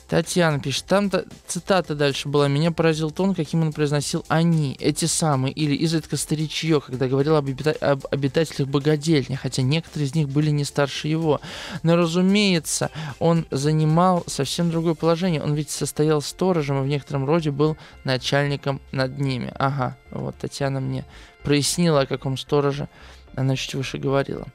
Татьяна 0.07 0.59
пишет, 0.59 0.85
там 0.85 1.09
цитата 1.47 1.95
дальше 1.95 2.29
была, 2.29 2.47
меня 2.47 2.69
поразил 2.69 3.09
тон, 3.09 3.33
каким 3.33 3.63
он 3.63 3.73
произносил 3.73 4.23
«они», 4.27 4.77
эти 4.79 5.05
самые, 5.05 5.51
или 5.51 5.73
изредка 5.73 6.15
старичье, 6.15 6.79
когда 6.79 7.07
говорил 7.07 7.35
об, 7.35 7.47
обита- 7.47 7.77
об 7.79 8.05
обитателях 8.11 8.69
богадельни, 8.69 9.33
хотя 9.33 9.63
некоторые 9.63 10.07
из 10.07 10.13
них 10.13 10.29
были 10.29 10.51
не 10.51 10.63
старше 10.63 11.07
его. 11.07 11.41
Но, 11.81 11.95
разумеется, 11.95 12.91
он 13.17 13.47
занимал 13.49 14.23
совсем 14.27 14.69
другое 14.69 14.93
положение, 14.93 15.41
он 15.41 15.55
ведь 15.55 15.71
состоял 15.71 16.21
сторожем 16.21 16.81
и 16.81 16.85
в 16.85 16.87
некотором 16.87 17.25
роде 17.25 17.49
был 17.49 17.75
начальником 18.03 18.81
над 18.91 19.17
ними. 19.17 19.51
Ага, 19.57 19.97
вот 20.11 20.35
Татьяна 20.37 20.81
мне 20.81 21.03
прояснила, 21.43 22.01
о 22.01 22.05
каком 22.05 22.37
стороже 22.37 22.89
она 23.35 23.55
чуть 23.55 23.75
выше 23.75 23.97
говорила. 23.97 24.47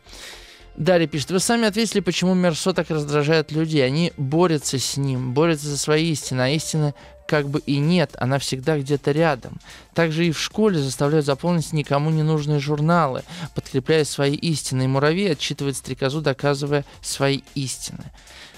Дарья 0.76 1.06
пишет, 1.06 1.30
вы 1.30 1.40
сами 1.40 1.66
ответили, 1.66 2.00
почему 2.00 2.34
Мерсо 2.34 2.72
так 2.72 2.90
раздражает 2.90 3.52
людей. 3.52 3.84
Они 3.84 4.12
борются 4.16 4.78
с 4.78 4.96
ним, 4.96 5.34
борются 5.34 5.68
за 5.68 5.76
свои 5.76 6.10
истины, 6.10 6.40
а 6.40 6.48
истины 6.48 6.94
как 7.30 7.48
бы 7.48 7.60
и 7.60 7.76
нет, 7.76 8.16
она 8.18 8.40
всегда 8.40 8.76
где-то 8.76 9.12
рядом. 9.12 9.60
Также 9.94 10.26
и 10.26 10.32
в 10.32 10.40
школе 10.40 10.78
заставляют 10.80 11.26
заполнить 11.26 11.72
никому 11.72 12.10
не 12.10 12.24
нужные 12.24 12.58
журналы, 12.58 13.22
подкрепляя 13.54 14.04
свои 14.04 14.34
истины. 14.34 14.84
И 14.84 14.88
муравей 14.88 15.30
отчитывает 15.30 15.76
стрекозу, 15.76 16.22
доказывая 16.22 16.84
свои 17.02 17.42
истины. 17.54 18.10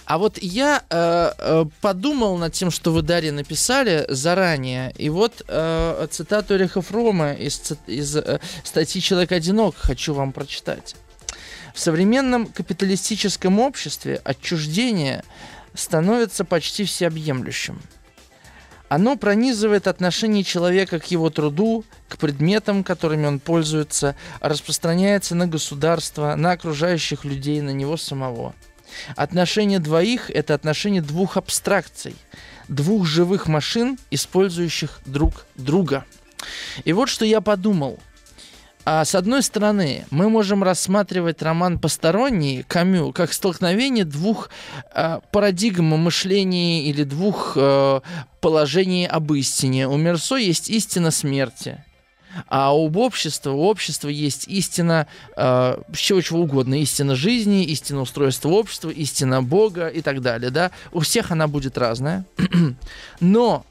А 0.04 0.18
вот 0.18 0.38
я 0.38 0.82
э, 0.90 1.32
э, 1.38 1.64
подумал 1.80 2.36
над 2.36 2.52
тем, 2.52 2.70
что 2.70 2.92
вы, 2.92 3.02
Дарья, 3.02 3.32
написали 3.32 4.04
заранее. 4.08 4.92
И 4.98 5.08
вот 5.08 5.44
э, 5.46 6.06
цитату 6.10 6.56
Эриха 6.56 6.82
Фрома 6.82 7.32
из, 7.34 7.72
из 7.86 8.16
э, 8.16 8.40
статьи 8.64 9.00
«Человек 9.00 9.32
одинок» 9.32 9.76
хочу 9.76 10.12
вам 10.12 10.32
прочитать. 10.32 10.96
В 11.72 11.80
современном 11.80 12.46
капиталистическом 12.46 13.60
обществе 13.60 14.20
отчуждение 14.24 15.24
становится 15.74 16.44
почти 16.44 16.84
всеобъемлющим. 16.84 17.80
Оно 18.88 19.16
пронизывает 19.16 19.86
отношение 19.86 20.44
человека 20.44 20.98
к 20.98 21.06
его 21.06 21.30
труду, 21.30 21.84
к 22.08 22.18
предметам, 22.18 22.84
которыми 22.84 23.26
он 23.26 23.40
пользуется, 23.40 24.16
распространяется 24.40 25.34
на 25.34 25.46
государство, 25.46 26.34
на 26.34 26.52
окружающих 26.52 27.24
людей, 27.24 27.62
на 27.62 27.70
него 27.70 27.96
самого– 27.96 28.54
Отношение 29.16 29.78
двоих– 29.78 30.30
это 30.34 30.54
отношение 30.54 31.02
двух 31.02 31.36
абстракций, 31.36 32.14
двух 32.68 33.06
живых 33.06 33.46
машин, 33.46 33.98
использующих 34.10 35.00
друг 35.06 35.44
друга. 35.54 36.04
И 36.84 36.92
вот 36.92 37.08
что 37.08 37.24
я 37.24 37.40
подумал. 37.40 37.98
А 38.84 39.04
с 39.04 39.14
одной 39.14 39.44
стороны, 39.44 40.06
мы 40.10 40.28
можем 40.28 40.64
рассматривать 40.64 41.40
роман 41.40 41.78
«Посторонний» 41.78 42.64
Камю 42.66 43.12
как 43.12 43.32
столкновение 43.32 44.04
двух 44.04 44.50
э, 44.92 45.20
парадигм 45.30 45.84
мышления 45.84 46.82
или 46.82 47.04
двух 47.04 47.52
э, 47.54 48.00
положений 48.40 49.06
об 49.06 49.32
истине. 49.34 49.86
У 49.86 49.96
Мерсо 49.96 50.34
есть 50.34 50.68
истина 50.68 51.12
смерти, 51.12 51.84
а 52.48 52.74
у 52.74 52.90
общества, 52.98 53.50
у 53.52 53.62
общества 53.62 54.08
есть 54.08 54.48
истина 54.48 55.06
э, 55.36 55.76
чего 55.94 56.20
чего 56.20 56.40
угодно. 56.40 56.80
Истина 56.80 57.14
жизни, 57.14 57.64
истина 57.64 58.02
устройства 58.02 58.48
общества, 58.50 58.90
истина 58.90 59.42
Бога 59.42 59.88
и 59.88 60.00
так 60.00 60.20
далее. 60.20 60.50
Да? 60.50 60.70
У 60.92 61.00
всех 61.00 61.30
она 61.30 61.48
будет 61.48 61.78
разная. 61.78 62.24
Но 63.20 63.64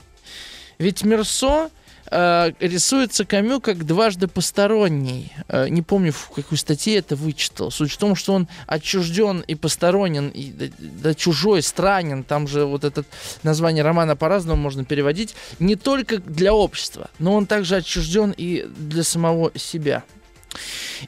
ведь 0.77 1.03
Мерсо 1.03 1.69
э, 2.11 2.51
рисуется 2.59 3.25
Камю 3.25 3.59
как 3.59 3.85
дважды 3.85 4.27
посторонний. 4.27 5.31
Э, 5.47 5.67
не 5.69 5.81
помню, 5.81 6.11
в 6.11 6.29
какой 6.29 6.57
статье 6.57 6.97
это 6.97 7.15
вычитал. 7.15 7.71
Суть 7.71 7.91
в 7.91 7.97
том, 7.97 8.15
что 8.15 8.33
он 8.33 8.47
отчужден 8.67 9.43
и 9.47 9.55
посторонен, 9.55 10.29
и, 10.29 10.51
да, 10.51 10.65
да 10.77 11.13
чужой, 11.13 11.61
странен. 11.61 12.23
Там 12.23 12.47
же 12.47 12.65
вот 12.65 12.83
это 12.83 13.05
название 13.43 13.83
романа 13.83 14.15
по-разному 14.15 14.61
можно 14.61 14.85
переводить. 14.85 15.35
Не 15.59 15.75
только 15.75 16.17
для 16.17 16.53
общества, 16.53 17.09
но 17.19 17.33
он 17.33 17.45
также 17.45 17.77
отчужден 17.77 18.33
и 18.35 18.67
для 18.77 19.03
самого 19.03 19.51
себя. 19.57 20.03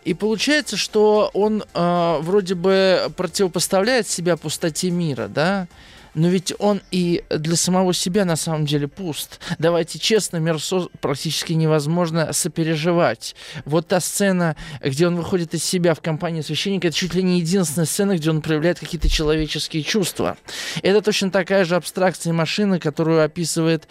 И 0.06 0.14
получается, 0.14 0.78
что 0.78 1.30
он 1.34 1.64
э, 1.74 2.18
вроде 2.22 2.56
бы 2.56 3.12
противопоставляет 3.16 4.08
себя 4.08 4.38
пустоте 4.38 4.89
мира, 4.89 5.28
да, 5.28 5.68
но 6.14 6.28
ведь 6.28 6.53
он 6.59 6.82
и 6.91 7.24
для 7.30 7.55
самого 7.55 7.93
себя 7.93 8.26
на 8.26 8.36
самом 8.36 8.66
деле 8.66 8.88
пуст. 8.88 9.39
Давайте 9.59 9.99
честно, 9.99 10.38
Мерсо 10.38 10.88
практически 11.01 11.53
невозможно 11.53 12.34
сопереживать. 12.34 13.36
Вот 13.66 13.88
та 13.88 13.99
сцена, 13.99 14.55
где 14.84 15.07
он 15.07 15.16
выходит 15.16 15.53
из 15.53 15.64
себя 15.64 15.93
в 15.93 16.01
компании 16.01 16.41
священника, 16.41 16.88
это 16.88 16.97
чуть 16.97 17.14
ли 17.14 17.24
не 17.24 17.39
единственная 17.39 17.86
сцена, 17.86 18.18
где 18.18 18.30
он 18.30 18.41
проявляет 18.41 18.80
какие-то 18.80 19.09
человеческие 19.09 19.84
чувства. 19.84 20.38
Это 20.82 21.01
точно 21.01 21.32
такая 21.32 21.66
же 21.66 21.76
абстракция 21.76 22.34
машины, 22.34 22.80
которую 22.80 23.24
описывает 23.24 23.88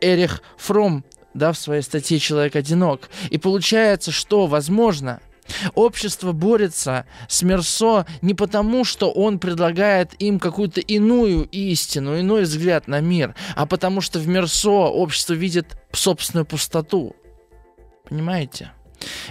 Эрих 0.00 0.42
Фром 0.56 1.04
да, 1.34 1.52
в 1.52 1.58
своей 1.58 1.82
статье 1.82 2.18
«Человек 2.18 2.56
одинок». 2.56 3.10
И 3.30 3.36
получается, 3.36 4.10
что, 4.10 4.46
возможно, 4.46 5.20
Общество 5.74 6.32
борется 6.32 7.06
с 7.28 7.42
Мерсо 7.42 8.06
не 8.22 8.34
потому, 8.34 8.84
что 8.84 9.10
он 9.10 9.38
предлагает 9.38 10.14
им 10.20 10.38
какую-то 10.38 10.80
иную 10.80 11.48
истину, 11.50 12.18
иной 12.18 12.42
взгляд 12.42 12.88
на 12.88 13.00
мир, 13.00 13.34
а 13.54 13.66
потому 13.66 14.00
что 14.00 14.18
в 14.18 14.28
Мерсо 14.28 14.70
общество 14.70 15.34
видит 15.34 15.76
собственную 15.92 16.46
пустоту. 16.46 17.14
Понимаете? 18.08 18.72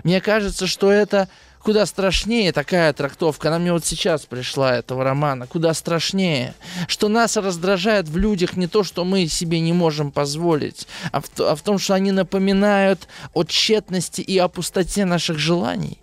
Мне 0.04 0.22
кажется, 0.22 0.68
что 0.68 0.92
это 0.92 1.30
куда 1.66 1.88
страшнее 1.88 2.52
такая 2.52 2.94
трактовка. 2.94 3.48
Она 3.48 3.58
мне 3.58 3.74
вот 3.74 3.84
сейчас 3.84 4.26
пришла, 4.26 4.76
этого 4.76 5.04
романа. 5.04 5.48
Куда 5.48 5.74
страшнее. 5.74 6.54
Что 6.88 7.10
нас 7.10 7.36
раздражает 7.38 8.08
в 8.08 8.18
людях 8.18 8.56
не 8.56 8.68
то, 8.68 8.84
что 8.84 9.04
мы 9.04 9.28
себе 9.28 9.60
не 9.60 9.74
можем 9.74 10.12
позволить, 10.12 10.88
а 11.12 11.22
в, 11.22 11.26
а 11.40 11.56
в 11.56 11.62
том, 11.64 11.80
что 11.80 11.96
они 11.96 12.12
напоминают 12.12 13.08
о 13.34 13.44
тщетности 13.44 14.22
и 14.22 14.38
о 14.38 14.48
пустоте 14.48 15.06
наших 15.06 15.40
желаний. 15.40 15.98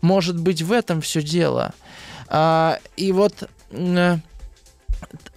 Может 0.00 0.38
быть, 0.38 0.62
в 0.62 0.72
этом 0.72 1.00
все 1.00 1.22
дело. 1.22 1.74
А, 2.28 2.78
и 2.96 3.12
вот 3.12 3.48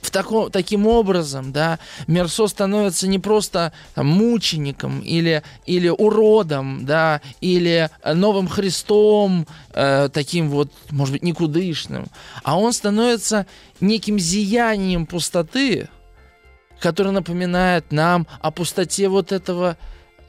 в 0.02 0.12
таком, 0.12 0.52
таким 0.52 0.88
образом, 0.88 1.52
да, 1.52 1.80
Мерсо 2.08 2.48
становится 2.48 3.08
не 3.08 3.20
просто 3.20 3.72
там, 3.96 4.08
мучеником 4.08 5.00
или, 5.00 5.44
или 5.66 5.90
уродом, 5.90 6.86
да, 6.86 7.22
или 7.40 7.90
новым 8.04 8.48
Христом, 8.48 9.48
э, 9.74 10.10
таким 10.12 10.50
вот, 10.50 10.72
может 10.90 11.14
быть, 11.14 11.24
никудышным, 11.24 12.08
а 12.44 12.58
он 12.58 12.74
становится 12.74 13.46
неким 13.80 14.20
зиянием 14.20 15.06
пустоты, 15.06 15.88
который 16.80 17.12
напоминает 17.12 17.92
нам 17.92 18.28
о 18.42 18.52
пустоте 18.52 19.08
вот 19.08 19.32
этого 19.32 19.78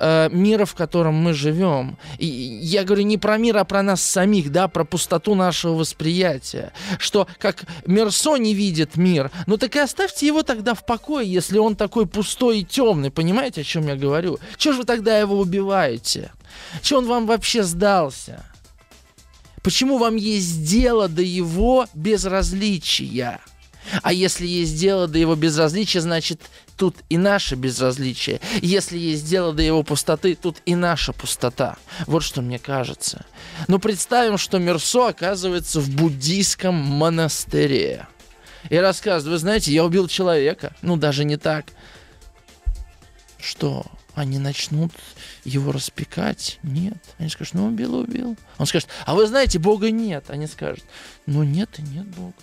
э, 0.03 0.29
мира, 0.33 0.65
в 0.65 0.75
котором 0.75 1.15
мы 1.15 1.33
живем. 1.33 1.97
И 2.19 2.27
я 2.27 2.83
говорю 2.85 3.05
не 3.05 3.19
про 3.19 3.39
мир, 3.39 3.57
а 3.59 3.65
про 3.65 3.83
нас 3.83 4.03
самих, 4.03 4.51
да, 4.51 4.69
про 4.69 4.85
пустоту 4.85 5.35
нашего 5.35 5.75
восприятия. 5.75 6.73
Что 6.99 7.29
как 7.39 7.65
Мерсо 7.87 8.37
не 8.37 8.53
видит 8.53 8.97
мир, 8.97 9.31
ну 9.47 9.57
так 9.57 9.77
и 9.77 9.79
оставьте 9.79 10.27
его 10.27 10.43
тогда 10.43 10.75
в 10.75 10.85
покое, 10.85 11.31
если 11.31 11.59
он 11.59 11.77
такой 11.77 12.07
пустой 12.07 12.61
и 12.61 12.65
темный. 12.65 13.11
Понимаете, 13.11 13.61
о 13.61 13.65
чем 13.65 13.87
я 13.87 13.95
говорю? 13.95 14.39
Чего 14.57 14.75
же 14.75 14.81
вы 14.81 14.85
тогда 14.85 15.19
его 15.19 15.39
убиваете? 15.39 16.33
Чего 16.83 16.99
он 16.99 17.07
вам 17.07 17.27
вообще 17.27 17.63
сдался? 17.63 18.45
Почему 19.63 19.99
вам 19.99 20.17
есть 20.17 20.65
дело 20.65 21.09
до 21.09 21.23
его 21.23 21.87
безразличия? 21.95 23.41
А 24.03 24.13
если 24.13 24.47
есть 24.47 24.79
дело 24.79 25.09
до 25.09 25.19
его 25.19 25.35
безразличия, 25.35 26.01
значит, 26.01 26.41
тут 26.83 26.97
и 27.09 27.17
наше 27.17 27.55
безразличие. 27.55 28.41
Если 28.61 28.99
есть 28.99 29.25
дело 29.25 29.53
до 29.53 29.63
его 29.63 29.85
пустоты, 29.85 30.35
тут 30.35 30.57
и 30.67 30.75
наша 30.75 31.13
пустота. 31.13 31.77
Вот 32.09 32.25
что 32.25 32.43
мне 32.43 32.59
кажется. 32.59 33.25
Но 33.69 33.79
представим, 33.79 34.37
что 34.37 34.59
Мерсо 34.59 35.07
оказывается 35.07 35.79
в 35.79 35.91
буддийском 35.91 36.75
монастыре. 36.75 38.09
И 38.69 38.77
рассказывает, 38.77 39.35
вы 39.35 39.39
знаете, 39.39 39.73
я 39.73 39.85
убил 39.85 40.09
человека. 40.09 40.75
Ну, 40.83 40.97
даже 40.97 41.25
не 41.25 41.37
так. 41.37 41.67
Что? 43.39 43.87
Они 44.17 44.41
начнут 44.41 44.91
его 45.45 45.71
распекать? 45.71 46.59
Нет. 46.65 46.99
Они 47.19 47.29
скажут, 47.29 47.55
ну, 47.55 47.67
убил, 47.67 47.95
убил. 47.95 48.37
Он 48.59 48.67
скажет, 48.67 48.89
а 49.07 49.15
вы 49.15 49.29
знаете, 49.29 49.61
Бога 49.61 49.93
нет. 49.93 50.31
Они 50.31 50.49
скажут, 50.49 50.83
ну, 51.27 51.45
нет 51.45 51.79
и 51.79 51.83
нет 51.83 52.09
Бога. 52.09 52.35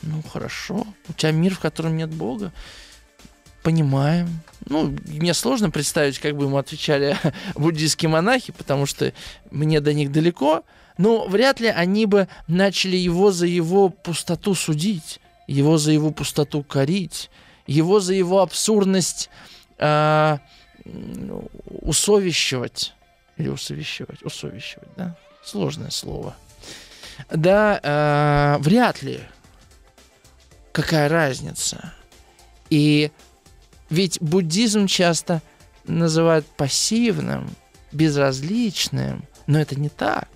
Ну, 0.00 0.22
хорошо. 0.22 0.86
У 1.10 1.12
тебя 1.12 1.32
мир, 1.32 1.54
в 1.54 1.60
котором 1.60 1.98
нет 1.98 2.08
Бога. 2.08 2.54
Понимаем. 3.62 4.40
Ну, 4.66 4.96
мне 5.06 5.34
сложно 5.34 5.70
представить, 5.70 6.18
как 6.18 6.36
бы 6.36 6.44
ему 6.44 6.56
отвечали 6.56 7.16
буддийские 7.54 8.08
монахи, 8.08 8.52
потому 8.52 8.86
что 8.86 9.12
мне 9.50 9.80
до 9.80 9.92
них 9.92 10.12
далеко. 10.12 10.64
Но 10.96 11.26
вряд 11.26 11.60
ли 11.60 11.68
они 11.68 12.06
бы 12.06 12.28
начали 12.46 12.96
его 12.96 13.32
за 13.32 13.46
его 13.46 13.88
пустоту 13.88 14.54
судить, 14.54 15.20
его 15.46 15.78
за 15.78 15.92
его 15.92 16.10
пустоту 16.10 16.62
корить, 16.62 17.30
его 17.66 18.00
за 18.00 18.14
его 18.14 18.40
абсурдность 18.40 19.30
э, 19.78 20.38
усовещивать. 21.64 22.94
Или 23.36 23.48
усовещивать, 23.48 24.22
усовещивать, 24.22 24.88
да? 24.96 25.16
Сложное 25.42 25.90
слово. 25.90 26.36
Да, 27.30 27.80
э, 27.82 28.62
вряд 28.62 29.02
ли 29.02 29.20
какая 30.72 31.08
разница? 31.08 31.94
И 32.68 33.10
ведь 33.90 34.20
буддизм 34.20 34.86
часто 34.86 35.42
называют 35.84 36.46
пассивным, 36.46 37.50
безразличным, 37.92 39.24
но 39.46 39.60
это 39.60 39.78
не 39.78 39.88
так. 39.88 40.28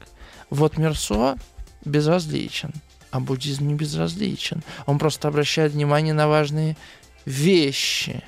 Вот 0.51 0.77
Мерсо 0.77 1.37
безразличен, 1.85 2.73
а 3.11 3.21
буддизм 3.21 3.67
не 3.69 3.75
безразличен. 3.75 4.63
Он 4.87 4.99
просто 4.99 5.29
обращает 5.29 5.73
внимание 5.73 6.15
на 6.15 6.29
важные 6.29 6.77
вещи 7.25 8.23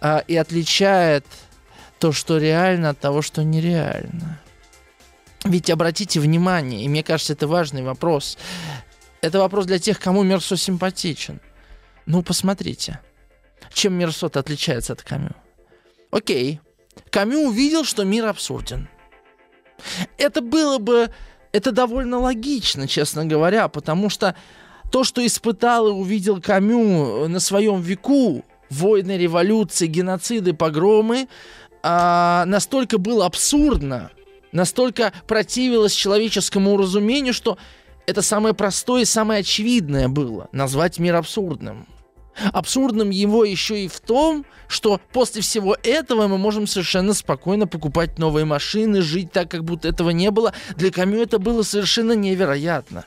а, 0.00 0.18
и 0.26 0.36
отличает 0.36 1.24
то, 1.98 2.12
что 2.12 2.38
реально 2.38 2.90
от 2.90 3.00
того, 3.00 3.22
что 3.22 3.42
нереально. 3.42 4.40
Ведь 5.44 5.70
обратите 5.70 6.20
внимание, 6.20 6.84
и 6.84 6.88
мне 6.88 7.02
кажется, 7.02 7.32
это 7.32 7.48
важный 7.48 7.82
вопрос 7.82 8.36
это 9.20 9.38
вопрос 9.40 9.66
для 9.66 9.78
тех, 9.78 9.98
кому 9.98 10.22
Мерсо 10.22 10.56
симпатичен. 10.56 11.40
Ну, 12.06 12.22
посмотрите, 12.22 13.00
чем 13.72 13.94
мерсо 13.94 14.26
отличается 14.26 14.92
от 14.92 15.02
Камю. 15.02 15.30
Окей, 16.10 16.60
Камю 17.10 17.48
увидел, 17.48 17.84
что 17.84 18.04
мир 18.04 18.26
абсурден. 18.26 18.88
Это 20.16 20.40
было 20.40 20.78
бы, 20.78 21.10
это 21.52 21.72
довольно 21.72 22.18
логично, 22.18 22.88
честно 22.88 23.24
говоря, 23.24 23.68
потому 23.68 24.10
что 24.10 24.34
то, 24.90 25.04
что 25.04 25.24
испытал 25.24 25.88
и 25.88 25.92
увидел 25.92 26.40
Камю 26.40 27.28
на 27.28 27.40
своем 27.40 27.80
веку, 27.80 28.44
войны, 28.70 29.12
революции, 29.12 29.86
геноциды, 29.86 30.52
погромы, 30.54 31.28
а, 31.82 32.44
настолько 32.46 32.98
было 32.98 33.26
абсурдно, 33.26 34.10
настолько 34.52 35.12
противилось 35.26 35.92
человеческому 35.92 36.76
разумению, 36.76 37.34
что 37.34 37.58
это 38.06 38.22
самое 38.22 38.54
простое 38.54 39.02
и 39.02 39.06
самое 39.06 39.40
очевидное 39.40 40.08
было– 40.08 40.48
назвать 40.52 40.98
мир 40.98 41.16
абсурдным. 41.16 41.86
Абсурдным 42.52 43.10
его 43.10 43.44
еще 43.44 43.84
и 43.84 43.88
в 43.88 44.00
том, 44.00 44.44
что 44.68 45.00
после 45.12 45.42
всего 45.42 45.76
этого 45.82 46.26
мы 46.28 46.38
можем 46.38 46.66
совершенно 46.66 47.14
спокойно 47.14 47.66
покупать 47.66 48.18
новые 48.18 48.44
машины, 48.44 49.02
жить 49.02 49.32
так, 49.32 49.50
как 49.50 49.64
будто 49.64 49.88
этого 49.88 50.10
не 50.10 50.30
было. 50.30 50.52
Для 50.76 50.90
Камю 50.90 51.20
это 51.20 51.38
было 51.38 51.62
совершенно 51.62 52.12
невероятно. 52.12 53.04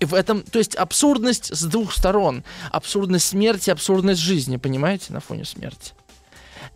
И 0.00 0.06
в 0.06 0.14
этом, 0.14 0.42
то 0.42 0.58
есть 0.58 0.74
абсурдность 0.74 1.54
с 1.54 1.62
двух 1.64 1.92
сторон. 1.92 2.42
Абсурдность 2.70 3.26
смерти, 3.26 3.70
абсурдность 3.70 4.20
жизни, 4.20 4.56
понимаете, 4.56 5.12
на 5.12 5.20
фоне 5.20 5.44
смерти. 5.44 5.92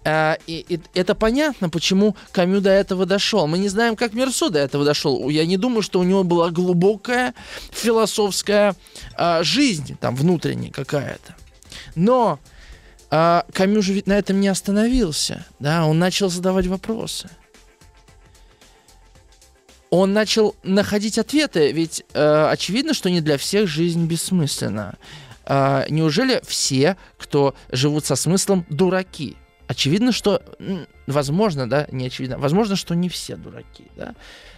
А, 0.05 0.37
и, 0.47 0.65
и 0.69 0.81
это 0.95 1.15
понятно, 1.15 1.71
почему 1.71 2.15
Камю 2.33 2.61
до 2.61 2.71
этого 2.71 3.07
дошел. 3.07 3.47
Мы 3.47 3.59
не 3.59 3.69
знаем, 3.69 3.97
как 3.97 4.13
Мерсо 4.13 4.51
до 4.51 4.59
этого 4.59 4.85
дошел. 4.85 5.29
Я 5.31 5.47
не 5.47 5.57
думаю, 5.57 5.83
что 5.83 5.99
у 5.99 6.03
него 6.03 6.25
была 6.25 6.51
глубокая 6.51 7.35
философская 7.73 8.77
а, 9.17 9.43
жизнь, 9.43 9.97
там 9.99 10.15
внутренняя 10.15 10.71
какая-то. 10.71 11.35
Но 11.95 12.39
а, 13.11 13.47
Камю 13.53 13.81
же 13.81 13.95
ведь 13.95 14.07
на 14.07 14.19
этом 14.19 14.41
не 14.41 14.49
остановился. 14.49 15.47
Да? 15.59 15.87
Он 15.87 15.99
начал 15.99 16.29
задавать 16.29 16.67
вопросы. 16.67 17.31
Он 19.89 20.13
начал 20.13 20.57
находить 20.65 21.19
ответы, 21.19 21.71
ведь 21.71 22.03
э, 22.15 22.49
очевидно, 22.51 22.95
что 22.95 23.11
не 23.11 23.21
для 23.21 23.39
всех 23.39 23.69
жизнь 23.69 24.07
бессмысленна. 24.07 24.97
Э, 25.47 25.85
неужели 25.89 26.43
все, 26.45 26.97
кто 27.17 27.55
живут 27.71 28.05
со 28.05 28.17
смыслом, 28.17 28.67
дураки? 28.69 29.37
Очевидно, 29.67 30.13
что, 30.13 30.43
возможно, 31.07 31.69
да, 31.69 31.87
не 31.91 32.07
очевидно, 32.07 32.39
возможно, 32.39 32.77
что 32.77 32.95
не 32.95 33.09
все 33.09 33.37
дураки, 33.37 33.85
да. 33.97 34.15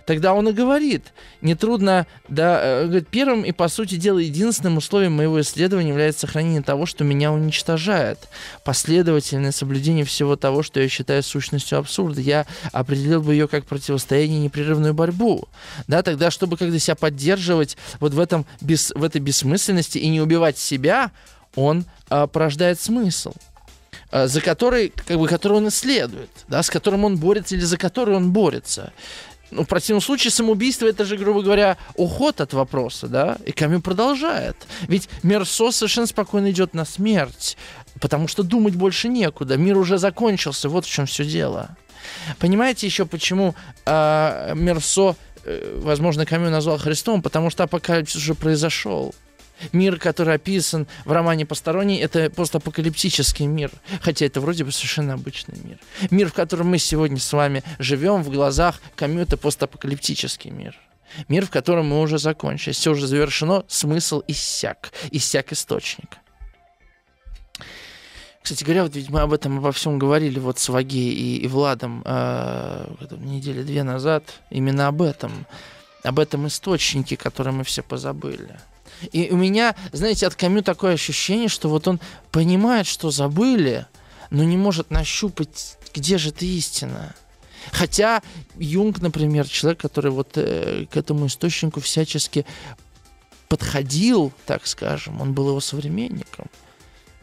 Тогда 0.07 0.35
он 0.35 0.49
и 0.49 0.53
говорит, 0.53 1.13
нетрудно, 1.43 2.07
да, 2.29 2.61
э, 2.63 2.85
говорит, 2.85 3.09
первым 3.09 3.43
и, 3.43 3.51
по 3.51 3.67
сути 3.67 3.97
дела, 3.97 4.19
единственным 4.19 4.77
условием 4.77 5.15
моего 5.15 5.41
исследования 5.41 5.89
является 5.89 6.21
сохранение 6.21 6.63
того, 6.63 6.87
что 6.87 7.03
меня 7.03 7.33
уничтожает. 7.33 8.29
Последовательное 8.65 9.51
соблюдение 9.51 10.05
всего 10.05 10.37
того, 10.37 10.63
что 10.63 10.81
я 10.81 10.89
считаю 10.89 11.25
сущностью 11.25 11.79
абсурда. 11.79 12.21
Я 12.21 12.47
определил 12.73 13.21
бы 13.21 13.33
ее 13.33 13.49
как 13.49 13.67
противостояние 13.67 14.39
непрерывную 14.39 14.95
борьбу. 14.95 15.49
Да, 15.89 16.05
тогда, 16.05 16.31
чтобы 16.31 16.57
когда 16.57 16.79
себя 16.79 16.95
поддерживать 16.95 17.77
вот 17.99 18.15
в, 18.15 18.21
этом, 18.21 18.47
бес, 18.61 18.93
в 18.95 19.03
этой 19.03 19.21
бессмысленности 19.21 19.99
и 19.99 20.09
не 20.09 20.21
убивать 20.21 20.57
себя, 20.57 21.11
он 21.57 21.85
а, 22.09 22.29
порождает 22.29 22.81
смысл. 22.81 23.33
Э, 24.17 24.29
за 24.29 24.41
который, 24.41 24.93
как 25.07 25.19
бы, 25.19 25.29
который 25.29 25.59
он 25.59 25.69
исследует, 25.69 26.31
да, 26.49 26.63
с 26.63 26.71
которым 26.71 27.05
он 27.05 27.17
борется 27.17 27.55
или 27.55 27.65
за 27.65 27.77
который 27.77 28.17
он 28.17 28.33
борется. 28.33 28.93
Ну, 29.51 29.63
в 29.63 29.67
противном 29.67 30.01
случае 30.01 30.31
самоубийство 30.31 30.87
это 30.87 31.05
же, 31.05 31.17
грубо 31.17 31.43
говоря, 31.43 31.77
уход 31.95 32.41
от 32.41 32.53
вопроса, 32.53 33.09
да? 33.09 33.37
И 33.47 33.53
Камю 33.53 33.81
продолжает. 33.81 34.57
Ведь 34.89 35.09
Мерсо 35.23 35.71
совершенно 35.71 36.07
спокойно 36.07 36.51
идет 36.51 36.75
на 36.75 36.85
смерть, 36.85 37.57
потому 38.01 38.27
что 38.27 38.43
думать 38.43 38.75
больше 38.75 39.09
некуда. 39.09 39.57
Мир 39.57 39.77
уже 39.77 39.99
закончился, 39.99 40.69
вот 40.69 40.87
в 40.87 40.91
чем 40.91 41.07
все 41.07 41.25
дело. 41.25 41.77
Понимаете 42.39 42.87
еще, 42.87 43.05
почему 43.05 43.55
э, 43.85 44.53
Мерсо, 44.55 45.15
э, 45.45 45.79
возможно, 45.83 46.25
Камю 46.25 46.51
назвал 46.51 46.79
Христом? 46.79 47.23
Потому 47.23 47.51
что 47.51 47.65
апокалипсис 47.65 48.17
уже 48.17 48.35
произошел. 48.35 49.15
Мир, 49.73 49.99
который 49.99 50.35
описан 50.35 50.87
в 51.05 51.13
романе 51.13 51.47
«Посторонний», 51.47 51.99
это 51.99 52.31
постапокалиптический 52.31 53.47
мир, 53.47 53.71
хотя 54.01 54.27
это 54.27 54.41
вроде 54.41 54.65
бы 54.65 54.73
совершенно 54.73 55.15
обычный 55.15 55.59
мир. 55.63 55.79
Мир, 56.11 56.29
в 56.29 56.35
котором 56.35 56.69
мы 56.69 56.79
сегодня 56.79 57.19
с 57.19 57.33
вами 57.33 57.63
живем, 57.79 58.23
в 58.23 58.31
глазах 58.31 58.81
это 58.97 59.37
постапокалиптический 59.37 60.51
мир. 60.51 60.79
Мир, 61.29 61.47
в 61.47 61.51
котором 61.51 61.87
мы 61.87 62.01
уже 62.01 62.19
закончили. 62.19 62.73
Все 62.73 62.91
уже 62.91 63.07
завершено, 63.07 63.65
смысл 63.69 64.23
иссяк. 64.27 64.93
Иссяк 65.11 65.53
источник. 65.53 66.19
Кстати 68.43 68.63
говоря, 68.63 68.85
вот 68.85 68.95
ведь 68.95 69.11
мы 69.11 69.21
об 69.21 69.33
этом 69.33 69.59
обо 69.59 69.73
всем 69.73 69.99
говорили 69.99 70.39
вот 70.39 70.59
с 70.59 70.69
Ваге 70.69 71.13
и, 71.13 71.39
и 71.39 71.49
Владом 71.49 72.03
э, 72.05 72.87
недели 73.19 73.63
две 73.63 73.83
назад. 73.83 74.23
Именно 74.51 74.89
об 74.89 75.03
этом. 75.03 75.47
Об 76.05 76.21
этом 76.21 76.47
источнике, 76.47 77.17
который 77.17 77.53
мы 77.53 77.65
все 77.65 77.83
позабыли. 77.83 78.57
И 79.13 79.31
у 79.31 79.37
меня, 79.37 79.75
знаете, 79.93 80.27
от 80.27 80.35
Камю 80.35 80.63
такое 80.63 80.95
ощущение, 80.95 81.49
что 81.49 81.69
вот 81.69 81.89
он 81.89 82.01
понимает, 82.31 82.87
что 82.87 83.11
забыли, 83.11 83.87
но 84.31 84.45
не 84.45 84.57
может 84.57 84.91
нащупать, 84.91 85.79
где 85.95 86.19
же 86.19 86.31
эта 86.31 86.45
истина. 86.45 87.15
Хотя 87.73 88.23
Юнг, 88.57 89.01
например, 89.01 89.49
человек, 89.49 89.81
который 89.81 90.11
вот 90.11 90.33
э, 90.37 90.87
к 90.91 90.97
этому 90.97 91.27
источнику 91.27 91.81
всячески 91.81 92.47
подходил, 93.49 94.33
так 94.47 94.67
скажем, 94.67 95.21
он 95.21 95.33
был 95.33 95.49
его 95.49 95.61
современником. 95.61 96.47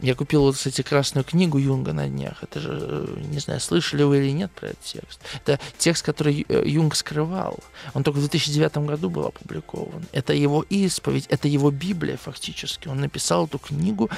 Я 0.00 0.14
купил 0.14 0.42
вот, 0.42 0.56
кстати, 0.56 0.82
красную 0.82 1.24
книгу 1.24 1.58
Юнга 1.58 1.92
на 1.92 2.08
днях. 2.08 2.42
Это 2.42 2.60
же, 2.60 2.70
э, 2.72 3.16
не 3.30 3.38
знаю, 3.38 3.60
слышали 3.60 4.02
вы 4.02 4.18
или 4.18 4.30
нет 4.30 4.50
про 4.52 4.68
этот 4.68 4.82
текст. 4.82 5.20
Это 5.44 5.60
текст, 5.78 6.04
который 6.04 6.44
э, 6.48 6.62
Юнг 6.66 6.94
скрывал. 6.96 7.58
Он 7.94 8.02
только 8.02 8.16
в 8.16 8.20
2009 8.20 8.78
году 8.78 9.08
был 9.08 9.26
опубликован. 9.26 10.04
Это 10.12 10.32
его 10.32 10.62
исповедь, 10.68 11.26
это 11.28 11.48
его 11.48 11.70
Библия 11.70 12.16
фактически. 12.16 12.88
Он 12.88 13.00
написал 13.00 13.46
эту 13.46 13.58
книгу 13.58 14.10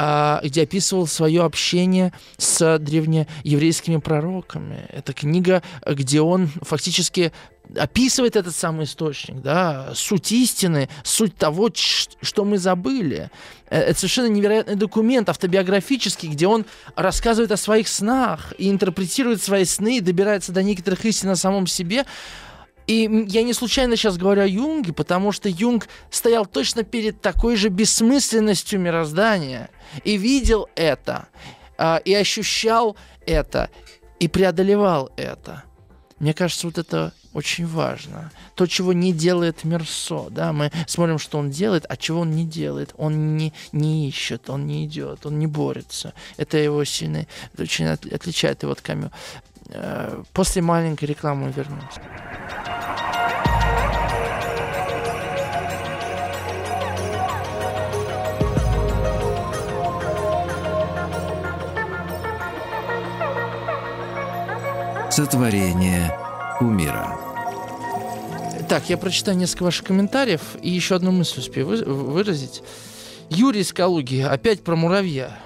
а, 0.00 0.40
где 0.44 0.62
описывал 0.62 1.08
свое 1.08 1.42
общение 1.42 2.12
с 2.36 2.78
древнееврейскими 2.78 3.96
пророками. 3.96 4.86
Это 4.90 5.12
книга, 5.12 5.60
где 5.84 6.20
он 6.20 6.46
фактически 6.62 7.32
описывает 7.76 8.36
этот 8.36 8.54
самый 8.54 8.84
источник, 8.84 9.40
да, 9.40 9.92
суть 9.94 10.32
истины, 10.32 10.88
суть 11.02 11.36
того, 11.36 11.70
что 11.74 12.44
мы 12.44 12.58
забыли. 12.58 13.30
Э, 13.70 13.80
это 13.80 13.98
совершенно 13.98 14.28
невероятный 14.28 14.76
документ 14.76 15.28
автобиографический, 15.28 16.28
где 16.28 16.46
он 16.46 16.64
рассказывает 16.96 17.52
о 17.52 17.56
своих 17.56 17.88
снах 17.88 18.52
и 18.58 18.70
интерпретирует 18.70 19.42
свои 19.42 19.64
сны 19.64 19.98
и 19.98 20.00
добирается 20.00 20.52
до 20.52 20.62
некоторых 20.62 21.04
истин 21.04 21.30
о 21.30 21.36
самом 21.36 21.66
себе. 21.66 22.04
И 22.86 23.26
я 23.28 23.42
не 23.42 23.52
случайно 23.52 23.96
сейчас 23.96 24.16
говорю 24.16 24.42
о 24.42 24.46
Юнге, 24.46 24.94
потому 24.94 25.30
что 25.30 25.50
Юнг 25.50 25.88
стоял 26.10 26.46
точно 26.46 26.84
перед 26.84 27.20
такой 27.20 27.56
же 27.56 27.68
бессмысленностью 27.68 28.80
мироздания 28.80 29.68
и 30.04 30.16
видел 30.16 30.68
это, 30.74 31.28
а, 31.76 32.00
и 32.02 32.14
ощущал 32.14 32.96
это, 33.26 33.68
и 34.20 34.26
преодолевал 34.26 35.10
это. 35.18 35.64
Мне 36.18 36.34
кажется, 36.34 36.66
вот 36.66 36.78
это 36.78 37.12
очень 37.32 37.66
важно. 37.66 38.32
То, 38.54 38.66
чего 38.66 38.92
не 38.92 39.12
делает 39.12 39.64
Мерсо, 39.64 40.28
да, 40.30 40.52
мы 40.52 40.72
смотрим, 40.86 41.18
что 41.18 41.38
он 41.38 41.50
делает, 41.50 41.84
а 41.88 41.96
чего 41.96 42.20
он 42.20 42.32
не 42.32 42.44
делает. 42.44 42.94
Он 42.96 43.36
не, 43.36 43.52
не 43.72 44.08
ищет, 44.08 44.50
он 44.50 44.66
не 44.66 44.84
идет, 44.86 45.26
он 45.26 45.38
не 45.38 45.46
борется. 45.46 46.14
Это 46.36 46.56
его 46.56 46.84
сильно, 46.84 47.26
это 47.52 47.62
очень 47.62 47.86
отличает 47.86 48.62
его 48.62 48.72
от 48.72 48.80
Камю. 48.80 49.10
Э, 49.68 50.22
после 50.32 50.62
маленькой 50.62 51.04
рекламы 51.04 51.52
вернемся. 51.54 52.00
Сотворение 65.18 66.16
умира. 66.60 67.18
Так, 68.68 68.88
я 68.88 68.96
прочитаю 68.96 69.36
несколько 69.36 69.64
ваших 69.64 69.86
комментариев 69.86 70.40
и 70.62 70.70
еще 70.70 70.94
одну 70.94 71.10
мысль 71.10 71.40
успею 71.40 71.66
выразить. 71.66 72.62
Юрий 73.28 73.62
из 73.62 73.72
Калуги, 73.72 74.20
опять 74.20 74.62
про 74.62 74.76
муравья. 74.76 75.36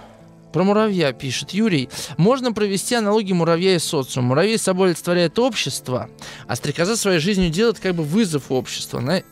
Про 0.53 0.65
муравья 0.65 1.15
пишет 1.15 1.53
Юрий. 1.53 1.89
Можно 2.19 2.53
провести 2.53 2.97
аналогию 2.97 3.35
муравья 3.35 3.75
и 3.75 3.79
социума. 3.79 4.29
Муравей 4.29 4.59
собой 4.59 4.89
олицетворяет 4.89 5.39
общество, 5.39 6.11
а 6.47 6.55
стрекоза 6.55 6.95
своей 6.95 7.19
жизнью 7.19 7.49
делает 7.49 7.79
как 7.79 7.95
бы 7.95 8.03
вызов 8.03 8.53
обществу. 8.53 8.99
Она 8.99 9.23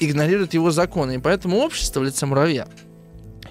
игнорирует 0.00 0.54
его 0.54 0.72
законы. 0.72 1.14
И 1.14 1.18
поэтому 1.18 1.58
общество 1.58 2.00
в 2.00 2.04
лице 2.04 2.26
муравья 2.26 2.66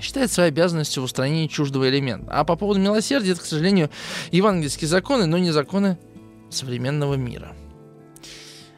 считает 0.02 0.30
своей 0.30 0.50
обязанностью 0.50 1.04
в 1.04 1.06
устранении 1.06 1.48
чуждого 1.48 1.88
элемента. 1.88 2.30
А 2.34 2.44
по 2.44 2.58
поводу 2.58 2.82
милосердия, 2.82 3.32
это, 3.32 3.40
к 3.40 3.46
сожалению, 3.46 3.90
евангельские 4.32 4.90
законы, 4.90 5.26
но 5.26 5.38
не 5.38 5.52
законы 5.52 5.98
современного 6.54 7.16
мира. 7.16 7.56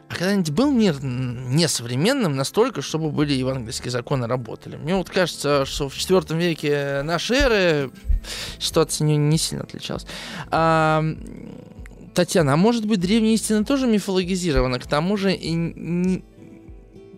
А 0.07 0.15
когда-нибудь 0.15 0.51
был 0.51 0.71
мир 0.71 0.95
несовременным 1.01 2.35
настолько, 2.35 2.81
чтобы 2.81 3.09
были 3.09 3.33
евангельские 3.33 3.91
законы 3.91 4.27
работали? 4.27 4.75
Мне 4.77 4.95
вот 4.95 5.09
кажется, 5.09 5.65
что 5.65 5.89
в 5.89 5.95
IV 5.95 6.37
веке 6.37 7.01
нашей 7.03 7.37
эры 7.37 7.91
ситуация 8.59 9.05
не, 9.05 9.17
не 9.17 9.37
сильно 9.37 9.63
отличалась. 9.63 10.05
А, 10.51 11.03
Татьяна, 12.13 12.53
а 12.53 12.57
может 12.57 12.85
быть 12.85 12.99
древняя 12.99 13.33
истина 13.33 13.65
тоже 13.65 13.87
мифологизирована? 13.87 14.79
К 14.79 14.87
тому 14.87 15.17
же 15.17 15.33
и 15.33 15.51
не, 15.51 16.23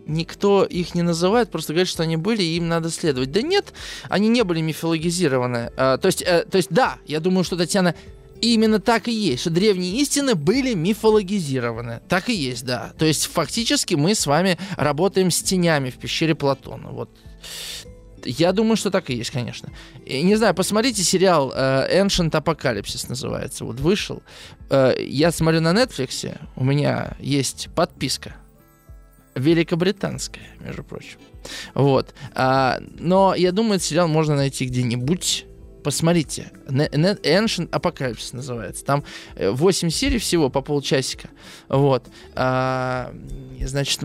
никто 0.08 0.64
их 0.64 0.96
не 0.96 1.02
называет, 1.02 1.52
просто 1.52 1.74
говорит, 1.74 1.90
что 1.90 2.04
они 2.04 2.18
были, 2.18 2.42
и 2.42 2.58
им 2.58 2.68
надо 2.68 2.90
следовать. 2.90 3.32
Да 3.32 3.42
нет, 3.42 3.74
они 4.10 4.30
не 4.30 4.44
были 4.44 4.62
мифологизированы. 4.62 5.72
А, 5.78 5.98
то, 5.98 6.08
есть, 6.08 6.24
а, 6.24 6.46
то 6.46 6.58
есть, 6.58 6.70
да, 6.72 6.98
я 7.06 7.20
думаю, 7.20 7.44
что 7.44 7.58
Татьяна 7.58 7.96
и 8.42 8.54
именно 8.54 8.80
так 8.80 9.08
и 9.08 9.12
есть, 9.12 9.42
что 9.42 9.50
древние 9.50 10.00
истины 10.02 10.36
были 10.36 10.74
мифологизированы. 10.74 12.02
Так 12.08 12.30
и 12.30 12.34
есть, 12.34 12.66
да. 12.66 12.94
То 12.98 13.06
есть 13.06 13.26
фактически 13.26 13.96
мы 13.96 14.16
с 14.16 14.26
вами 14.28 14.58
работаем 14.76 15.32
с 15.32 15.42
тенями 15.42 15.90
в 15.90 15.96
пещере 15.96 16.36
Платона. 16.36 16.90
Вот. 16.90 17.10
Я 18.26 18.52
думаю, 18.52 18.76
что 18.78 18.92
так 18.92 19.10
и 19.10 19.16
есть, 19.16 19.32
конечно. 19.32 19.70
И, 20.06 20.22
не 20.22 20.36
знаю, 20.36 20.54
посмотрите 20.54 21.04
сериал 21.04 21.54
э, 21.56 22.02
Ancient 22.02 22.32
Apocalypse 22.32 23.06
называется. 23.08 23.64
Вот 23.64 23.80
вышел. 23.80 24.22
Э, 24.70 24.94
я 25.00 25.32
смотрю 25.32 25.62
на 25.62 25.72
Netflix, 25.72 26.38
у 26.56 26.64
меня 26.64 27.16
есть 27.20 27.70
подписка. 27.76 28.36
Великобританская, 29.36 30.50
между 30.60 30.84
прочим. 30.84 31.20
Вот. 31.74 32.14
А, 32.34 32.80
но 32.98 33.36
я 33.36 33.52
думаю, 33.52 33.76
этот 33.76 33.88
сериал 33.88 34.08
можно 34.08 34.36
найти 34.36 34.66
где-нибудь 34.66 35.46
посмотрите. 35.88 36.52
Ancient 36.68 37.70
Apocalypse 37.70 38.36
называется. 38.36 38.84
Там 38.84 39.06
8 39.38 39.88
э, 39.88 39.92
серий 39.92 40.18
всего 40.18 40.50
по 40.50 40.60
полчасика. 40.60 41.30
Вот. 41.70 42.04
А, 42.36 43.14
значит, 43.62 44.02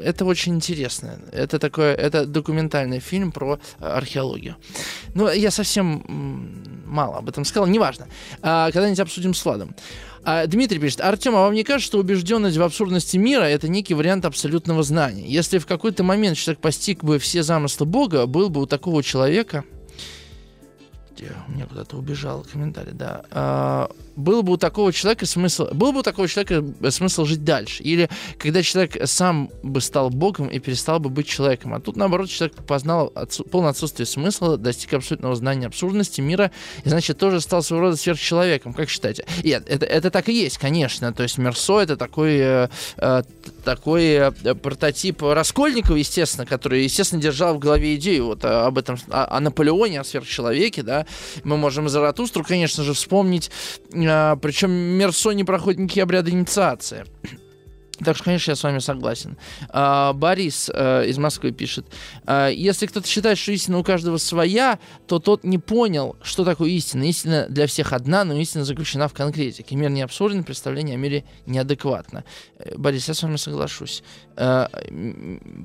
это 0.00 0.24
очень 0.24 0.54
интересно. 0.54 1.18
Это 1.32 1.58
такое, 1.58 1.92
это 1.96 2.24
документальный 2.24 3.00
фильм 3.00 3.32
про 3.32 3.58
археологию. 3.80 4.54
Но 5.16 5.28
я 5.28 5.50
совсем 5.50 6.04
мало 6.86 7.16
об 7.16 7.28
этом 7.28 7.44
сказал, 7.44 7.66
неважно. 7.66 8.06
А, 8.40 8.70
когда-нибудь 8.70 9.00
обсудим 9.00 9.34
с 9.34 9.44
Владом. 9.44 9.74
А, 10.22 10.46
Дмитрий 10.46 10.78
пишет, 10.78 11.00
Артем, 11.00 11.34
а 11.34 11.40
вам 11.40 11.54
не 11.54 11.64
кажется, 11.64 11.88
что 11.88 11.98
убежденность 11.98 12.58
в 12.58 12.62
абсурдности 12.62 13.16
мира 13.16 13.42
это 13.42 13.66
некий 13.66 13.94
вариант 13.94 14.24
абсолютного 14.24 14.84
знания? 14.84 15.26
Если 15.26 15.58
в 15.58 15.66
какой-то 15.66 16.04
момент 16.04 16.38
человек 16.38 16.60
постиг 16.60 17.02
бы 17.02 17.18
все 17.18 17.42
замыслы 17.42 17.86
Бога, 17.86 18.26
был 18.26 18.50
бы 18.50 18.62
у 18.62 18.66
такого 18.66 19.02
человека 19.02 19.64
Подождите, 21.18 21.34
у 21.48 21.50
меня 21.52 21.66
куда-то 21.66 21.96
убежал 21.96 22.44
комментарий, 22.44 22.92
да. 22.92 23.88
Был 24.18 24.42
бы 24.42 24.54
у 24.54 24.56
такого 24.56 24.92
человека 24.92 25.26
смысл, 25.26 25.68
был 25.72 25.92
бы 25.92 26.00
у 26.00 26.02
такого 26.02 26.26
человека 26.26 26.64
смысл 26.90 27.24
жить 27.24 27.44
дальше? 27.44 27.84
Или 27.84 28.10
когда 28.36 28.64
человек 28.64 28.96
сам 29.04 29.48
бы 29.62 29.80
стал 29.80 30.10
богом 30.10 30.48
и 30.48 30.58
перестал 30.58 30.98
бы 30.98 31.08
быть 31.08 31.28
человеком? 31.28 31.72
А 31.72 31.78
тут, 31.78 31.94
наоборот, 31.94 32.28
человек 32.28 32.56
познал 32.66 33.12
отсу- 33.14 33.48
полное 33.48 33.70
отсутствие 33.70 34.06
смысла, 34.06 34.56
достиг 34.56 34.92
абсолютного 34.94 35.36
знания 35.36 35.68
абсурдности 35.68 36.20
мира, 36.20 36.50
и, 36.84 36.88
значит, 36.88 37.16
тоже 37.16 37.40
стал 37.40 37.62
своего 37.62 37.86
рода 37.86 37.96
сверхчеловеком. 37.96 38.74
Как 38.74 38.88
считаете? 38.88 39.24
Нет, 39.44 39.62
это, 39.68 39.86
это 39.86 40.10
так 40.10 40.28
и 40.28 40.32
есть, 40.32 40.58
конечно. 40.58 41.12
То 41.12 41.22
есть 41.22 41.38
Мерсо 41.38 41.78
это 41.78 41.96
такой, 41.96 42.38
э, 42.38 42.68
э 42.96 43.22
такой 43.64 44.04
э, 44.04 44.30
прототип 44.54 45.22
Раскольникова, 45.22 45.94
естественно, 45.96 46.44
который, 46.44 46.82
естественно, 46.82 47.22
держал 47.22 47.54
в 47.54 47.58
голове 47.60 47.94
идею 47.94 48.26
вот 48.26 48.44
э, 48.44 48.48
об 48.48 48.78
этом, 48.78 48.98
о, 49.10 49.36
о 49.36 49.40
Наполеоне, 49.40 50.00
о 50.00 50.04
сверхчеловеке, 50.04 50.82
да, 50.82 51.06
мы 51.44 51.56
можем 51.56 51.88
Заратустру, 51.88 52.42
конечно 52.42 52.82
же, 52.82 52.94
вспомнить. 52.94 53.50
А, 54.08 54.36
причем 54.36 54.70
Мерсо 54.70 55.32
не 55.32 55.44
проходит 55.44 55.80
никакие 55.80 56.02
обряды 56.02 56.30
инициации. 56.30 57.04
Так 58.04 58.14
что, 58.14 58.26
конечно, 58.26 58.52
я 58.52 58.56
с 58.56 58.62
вами 58.62 58.78
согласен. 58.78 59.36
А, 59.70 60.12
Борис 60.12 60.70
а, 60.72 61.02
из 61.02 61.18
Москвы 61.18 61.50
пишет. 61.50 61.86
А, 62.26 62.48
если 62.48 62.86
кто-то 62.86 63.08
считает, 63.08 63.38
что 63.38 63.52
истина 63.52 63.78
у 63.78 63.82
каждого 63.82 64.18
своя, 64.18 64.78
то 65.06 65.18
тот 65.18 65.42
не 65.44 65.58
понял, 65.58 66.16
что 66.22 66.44
такое 66.44 66.70
истина. 66.70 67.02
Истина 67.04 67.46
для 67.48 67.66
всех 67.66 67.92
одна, 67.92 68.24
но 68.24 68.34
истина 68.34 68.64
заключена 68.64 69.08
в 69.08 69.14
конкретике. 69.14 69.74
Мир 69.74 69.90
не 69.90 70.02
абсурден, 70.02 70.44
представление 70.44 70.94
о 70.94 70.98
мире 70.98 71.24
неадекватно. 71.46 72.24
Э, 72.58 72.76
Борис, 72.76 73.08
я 73.08 73.14
с 73.14 73.22
вами 73.22 73.36
соглашусь. 73.36 74.04
А, 74.36 74.70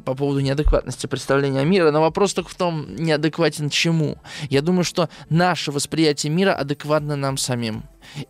по 0.05 0.15
поводу 0.15 0.39
неадекватности 0.39 1.05
представления 1.05 1.59
о 1.59 1.65
мире, 1.65 1.91
но 1.91 2.01
вопрос 2.01 2.33
только 2.33 2.49
в 2.49 2.55
том, 2.55 2.95
неадекватен 2.95 3.69
чему. 3.69 4.17
Я 4.49 4.61
думаю, 4.63 4.83
что 4.83 5.09
наше 5.29 5.71
восприятие 5.71 6.31
мира 6.31 6.53
адекватно 6.55 7.15
нам 7.15 7.37
самим. 7.37 7.83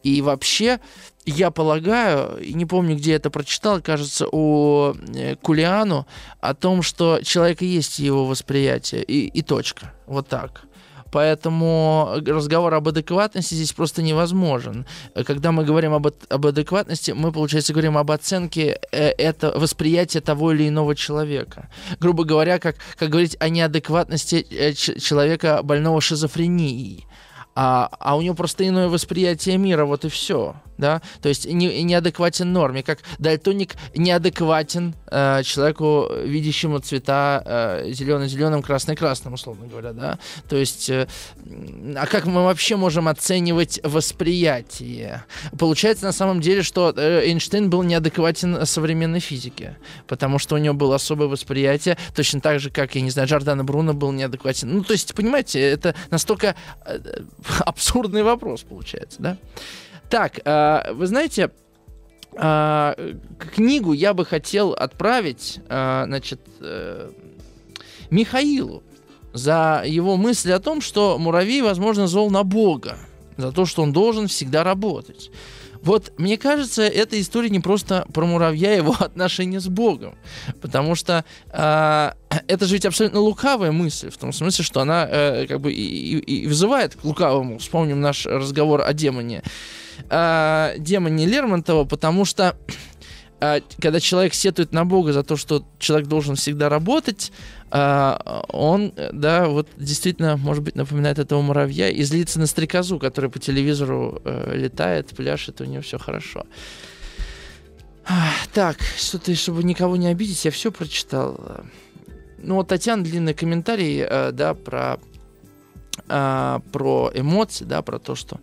И 0.03 0.21
вообще, 0.21 0.80
я 1.26 1.51
полагаю, 1.51 2.39
не 2.41 2.65
помню, 2.65 2.95
где 2.95 3.13
это 3.13 3.30
прочитал, 3.30 3.82
кажется, 3.82 4.28
у 4.32 4.93
э, 5.15 5.36
Кулиану, 5.36 6.05
о 6.39 6.53
том, 6.53 6.82
что 6.82 7.21
человека 7.24 7.65
есть 7.65 7.99
его 7.99 8.26
восприятие, 8.26 9.03
и, 9.03 9.28
и 9.28 9.41
точка. 9.41 9.93
Вот 10.07 10.28
так. 10.28 10.65
Поэтому 11.13 12.15
разговор 12.26 12.74
об 12.74 12.88
адекватности 12.88 13.53
здесь 13.53 13.71
просто 13.71 14.01
невозможен. 14.01 14.88
Когда 15.28 15.51
мы 15.51 15.63
говорим 15.63 15.93
об, 15.93 16.07
об 16.07 16.45
адекватности, 16.47 17.11
мы, 17.11 17.32
получается, 17.32 17.71
говорим 17.71 17.99
об 17.99 18.09
оценке 18.09 18.80
э, 18.91 19.09
это, 19.09 19.53
восприятия 19.55 20.21
того 20.21 20.53
или 20.53 20.67
иного 20.67 20.95
человека. 20.95 21.69
Грубо 21.99 22.24
говоря, 22.24 22.57
как, 22.57 22.78
как 22.97 23.09
говорить 23.09 23.38
о 23.39 23.49
неадекватности 23.49 24.43
э, 24.49 24.74
человека 24.74 25.61
больного 25.61 26.01
шизофренией 26.01 27.05
а, 27.55 27.89
а 27.99 28.17
у 28.17 28.21
него 28.21 28.35
просто 28.35 28.67
иное 28.67 28.87
восприятие 28.87 29.57
мира, 29.57 29.85
вот 29.85 30.05
и 30.05 30.09
все, 30.09 30.55
да, 30.77 31.01
то 31.21 31.29
есть 31.29 31.45
не, 31.45 31.83
неадекватен 31.83 32.51
норме, 32.51 32.81
как 32.81 32.99
дальтоник 33.19 33.75
неадекватен 33.95 34.95
э, 35.11 35.43
человеку, 35.43 36.09
видящему 36.23 36.79
цвета 36.79 37.43
э, 37.45 37.91
зеленый-зеленым, 37.91 38.63
красный-красным, 38.63 39.33
условно 39.33 39.67
говоря, 39.67 39.93
да, 39.93 40.19
то 40.49 40.55
есть, 40.55 40.89
э, 40.89 41.07
а 41.95 42.07
как 42.07 42.25
мы 42.25 42.43
вообще 42.43 42.75
можем 42.75 43.07
оценивать 43.07 43.79
восприятие? 43.83 45.23
Получается 45.59 46.05
на 46.05 46.11
самом 46.11 46.41
деле, 46.41 46.63
что 46.63 46.91
э, 46.95 47.25
Эйнштейн 47.25 47.69
был 47.69 47.83
неадекватен 47.83 48.65
современной 48.65 49.19
физике, 49.19 49.77
потому 50.07 50.39
что 50.39 50.55
у 50.55 50.57
него 50.57 50.73
было 50.73 50.95
особое 50.95 51.27
восприятие, 51.27 51.97
точно 52.15 52.41
так 52.41 52.59
же, 52.59 52.71
как, 52.71 52.95
я 52.95 53.01
не 53.01 53.11
знаю, 53.11 53.27
Джордано 53.27 53.63
Бруно 53.63 53.93
был 53.93 54.11
неадекватен, 54.11 54.73
ну, 54.73 54.83
то 54.83 54.93
есть, 54.93 55.13
понимаете, 55.13 55.61
это 55.61 55.93
настолько 56.09 56.55
э, 56.85 56.99
абсурдный 57.59 58.23
вопрос 58.23 58.61
получается, 58.61 59.21
да? 59.21 59.37
Так, 60.09 60.41
э, 60.45 60.93
вы 60.93 61.07
знаете, 61.07 61.51
э, 62.33 63.13
книгу 63.55 63.93
я 63.93 64.13
бы 64.13 64.25
хотел 64.25 64.73
отправить, 64.73 65.59
э, 65.67 66.03
значит, 66.05 66.39
Михаилу 68.11 68.83
за 69.33 69.83
его 69.85 70.17
мысли 70.17 70.51
о 70.51 70.59
том, 70.59 70.81
что 70.81 71.17
муравей, 71.17 71.63
возможно, 71.63 72.05
зол 72.05 72.29
на 72.29 72.43
Бога, 72.43 72.97
за 73.37 73.51
то, 73.51 73.65
что 73.65 73.81
он 73.81 73.91
должен 73.91 74.27
всегда 74.27 74.63
работать. 74.63 75.31
Вот, 75.84 76.13
мне 76.17 76.38
кажется, 76.38 76.84
эта 76.84 77.19
история 77.19 77.49
не 77.49 77.59
просто 77.59 78.05
про 78.13 78.25
муравья 78.25 78.73
и 78.73 78.77
его 78.77 78.95
отношения 78.99 79.59
с 79.59 79.67
Богом. 79.67 80.15
Потому 80.61 80.95
что 80.95 81.25
э, 81.51 82.11
это 82.47 82.65
же 82.65 82.73
ведь 82.73 82.86
абсолютно 82.86 83.19
лукавая 83.19 83.71
мысль, 83.71 84.09
в 84.09 84.17
том 84.17 84.31
смысле, 84.31 84.63
что 84.63 84.81
она 84.81 85.07
э, 85.09 85.45
как 85.47 85.59
бы 85.59 85.73
и, 85.73 86.17
и, 86.17 86.43
и 86.43 86.47
вызывает 86.47 86.95
к 86.95 87.03
лукавому. 87.03 87.57
Вспомним 87.57 87.99
наш 87.99 88.25
разговор 88.25 88.81
о 88.81 88.93
демоне. 88.93 89.43
Э, 90.09 90.75
демоне 90.77 91.25
Лермонтова, 91.25 91.84
потому 91.84 92.23
что 92.23 92.49
а, 92.49 92.55
когда 93.79 93.99
человек 93.99 94.33
сетует 94.33 94.71
на 94.71 94.85
Бога 94.85 95.11
за 95.11 95.23
то, 95.23 95.35
что 95.35 95.65
человек 95.79 96.07
должен 96.07 96.35
всегда 96.35 96.69
работать, 96.69 97.31
а, 97.71 98.45
он, 98.49 98.93
да, 99.11 99.47
вот 99.47 99.67
действительно, 99.77 100.37
может 100.37 100.63
быть, 100.63 100.75
напоминает 100.75 101.19
этого 101.19 101.41
муравья 101.41 101.89
и 101.89 102.03
злится 102.03 102.39
на 102.39 102.45
стрекозу, 102.45 102.99
которая 102.99 103.31
по 103.31 103.39
телевизору 103.39 104.21
э, 104.23 104.55
летает, 104.55 105.09
пляшет, 105.09 105.59
у 105.59 105.65
нее 105.65 105.81
все 105.81 105.97
хорошо. 105.97 106.45
Так, 108.53 108.77
что-то, 108.97 109.33
чтобы 109.35 109.63
никого 109.63 109.95
не 109.95 110.07
обидеть, 110.07 110.45
я 110.45 110.51
все 110.51 110.71
прочитал. 110.71 111.63
Ну, 112.37 112.55
вот 112.55 112.67
Татьяна 112.67 113.03
длинный 113.03 113.33
комментарий, 113.33 114.05
э, 114.07 114.31
да, 114.31 114.53
про, 114.53 114.99
э, 116.07 116.59
про 116.71 117.11
эмоции, 117.13 117.65
да, 117.65 117.81
про 117.81 117.99
то, 117.99 118.15
что 118.15 118.39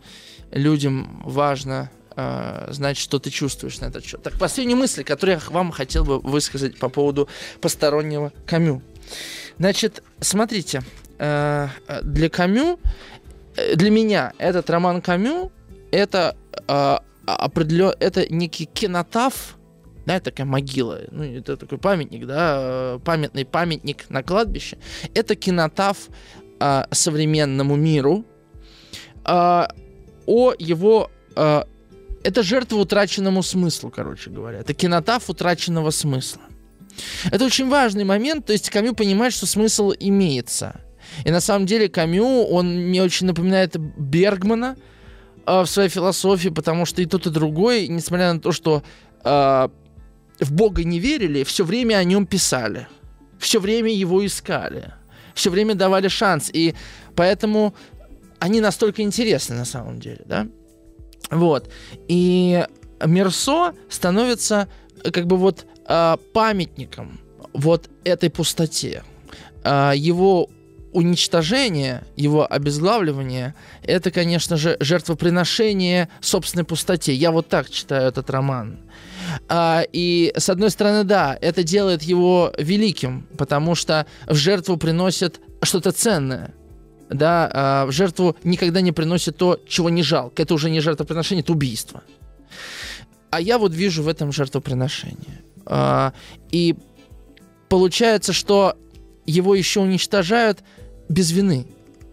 людям 0.51 1.23
важно 1.25 1.91
знать, 2.69 2.97
что 2.97 3.19
ты 3.19 3.31
чувствуешь 3.31 3.81
на 3.81 3.87
этот 3.87 4.05
счет. 4.05 4.23
Так, 4.23 4.39
последние 4.39 4.77
мысли, 4.77 5.03
которые 5.03 5.41
я 5.43 5.51
вам 5.51 5.71
хотел 5.71 6.05
бы 6.05 6.19
высказать 6.19 6.79
по 6.79 6.89
поводу 6.89 7.29
постороннего 7.61 8.33
Камю. 8.47 8.83
Значит, 9.59 10.03
смотрите, 10.21 10.83
э, 11.19 11.69
для 12.03 12.29
Камю, 12.31 12.79
э, 13.57 13.77
для 13.77 13.91
меня 13.91 14.33
этот 14.39 14.71
роман 14.71 15.03
Камю, 15.03 15.53
это 15.91 16.37
э, 16.69 16.99
определен, 17.27 17.93
это 18.01 18.33
некий 18.33 18.65
кинотаф, 18.65 19.57
да, 20.07 20.17
это 20.17 20.31
такая 20.31 20.47
могила, 20.47 21.01
ну, 21.11 21.25
это 21.25 21.57
такой 21.57 21.79
памятник, 21.79 22.27
да, 22.27 22.57
э, 22.59 22.99
памятный 23.05 23.45
памятник 23.45 24.09
на 24.09 24.23
кладбище. 24.23 24.79
Это 25.15 25.35
кинотаф 25.35 26.09
э, 26.61 26.85
современному 26.91 27.77
миру, 27.77 28.25
э, 29.27 29.67
о 30.27 30.55
его 30.59 31.11
э, 31.37 31.65
это 32.23 32.43
жертва 32.43 32.77
утраченному 32.77 33.43
смыслу, 33.43 33.91
короче 33.91 34.31
говоря. 34.31 34.59
Это 34.59 34.75
кинотаф 34.75 35.31
утраченного 35.31 35.91
смысла. 35.91 36.43
Это 37.31 37.45
очень 37.45 37.69
важный 37.69 38.05
момент, 38.05 38.47
то 38.47 38.53
есть 38.53 38.69
Камю 38.71 38.95
понимает, 38.95 39.33
что 39.33 39.47
смысл 39.47 39.93
имеется. 39.99 40.81
И 41.25 41.31
на 41.31 41.41
самом 41.41 41.67
деле 41.67 41.89
Камю, 41.89 42.45
он 42.45 42.89
мне 42.89 43.03
очень 43.03 43.27
напоминает 43.27 43.77
Бергмана 43.77 44.77
э, 45.47 45.61
в 45.63 45.67
своей 45.67 45.89
философии, 45.89 46.51
потому 46.51 46.87
что 46.87 47.03
и 47.03 47.07
тот, 47.07 47.27
и 47.27 47.31
другой, 47.31 47.89
несмотря 47.89 48.33
на 48.33 48.41
то, 48.41 48.53
что 48.53 48.83
э, 49.25 49.69
в 50.41 50.53
Бога 50.53 50.85
не 50.85 50.99
верили, 50.99 51.45
все 51.45 51.65
время 51.65 51.97
о 51.97 52.05
нем 52.05 52.27
писали. 52.27 52.87
Все 53.39 53.61
время 53.61 53.93
его 53.93 54.25
искали. 54.25 54.93
Все 55.35 55.51
время 55.51 55.75
давали 55.75 56.09
шанс. 56.09 56.51
И 56.53 56.75
поэтому 57.15 57.75
они 58.39 58.61
настолько 58.61 59.03
интересны 59.03 59.57
на 59.57 59.65
самом 59.65 60.01
деле, 60.01 60.23
да? 60.27 60.47
Вот. 61.31 61.71
И 62.09 62.65
Мерсо 63.05 63.75
становится 63.89 64.69
э, 65.03 65.11
как 65.11 65.27
бы 65.27 65.37
вот 65.37 65.67
э, 65.89 66.17
памятником 66.33 67.21
вот 67.53 67.89
этой 68.05 68.31
пустоте. 68.31 69.03
Э, 69.65 69.93
его 69.95 70.49
уничтожение, 70.93 72.03
его 72.17 72.53
обезглавливание, 72.53 73.55
это, 73.83 74.11
конечно 74.11 74.57
же, 74.57 74.77
жертвоприношение 74.81 76.09
собственной 76.21 76.65
пустоте. 76.65 77.15
Я 77.15 77.31
вот 77.31 77.49
так 77.49 77.71
читаю 77.71 78.09
этот 78.09 78.29
роман. 78.31 78.81
А, 79.49 79.85
и, 79.93 80.33
с 80.37 80.49
одной 80.49 80.71
стороны, 80.71 81.05
да, 81.05 81.39
это 81.41 81.63
делает 81.63 82.03
его 82.03 82.53
великим, 82.59 83.29
потому 83.39 83.77
что 83.77 84.07
в 84.27 84.35
жертву 84.35 84.77
приносят 84.77 85.41
что-то 85.63 85.93
ценное 85.93 86.55
да, 87.11 87.51
а, 87.53 87.87
в 87.87 87.93
жертву 87.93 88.37
никогда 88.45 88.81
не 88.81 88.93
приносит 88.93 89.37
то, 89.37 89.61
чего 89.69 89.91
не 89.91 90.03
жалко. 90.03 90.43
Это 90.43 90.55
уже 90.55 90.71
не 90.71 90.81
жертвоприношение, 90.81 91.43
это 91.43 91.53
убийство. 91.53 92.03
А 93.31 93.41
я 93.41 93.59
вот 93.59 93.75
вижу 93.75 94.03
в 94.03 94.09
этом 94.09 94.33
жертвоприношение. 94.33 95.43
А, 95.67 96.13
и 96.51 96.77
получается, 97.69 98.33
что 98.33 98.77
его 99.27 99.55
еще 99.55 99.81
уничтожают 99.81 100.61
без 101.09 101.31
вины. 101.33 101.67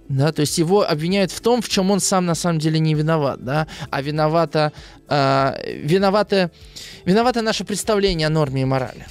Да, 0.10 0.32
то 0.32 0.40
есть 0.40 0.58
его 0.58 0.90
обвиняют 0.90 1.32
в 1.32 1.42
том, 1.42 1.62
в 1.62 1.68
чем 1.68 1.92
он 1.92 2.00
сам 2.00 2.26
на 2.26 2.36
самом 2.36 2.60
деле 2.60 2.80
не 2.80 2.94
виноват, 2.94 3.44
да, 3.44 3.68
а 3.90 4.02
виновата, 4.02 4.72
э, 5.10 5.80
виновата, 5.84 6.50
виновата 7.04 7.42
наше 7.42 7.66
представление 7.66 8.28
о 8.28 8.30
норме 8.30 8.62
и 8.62 8.66
морали. 8.66 9.06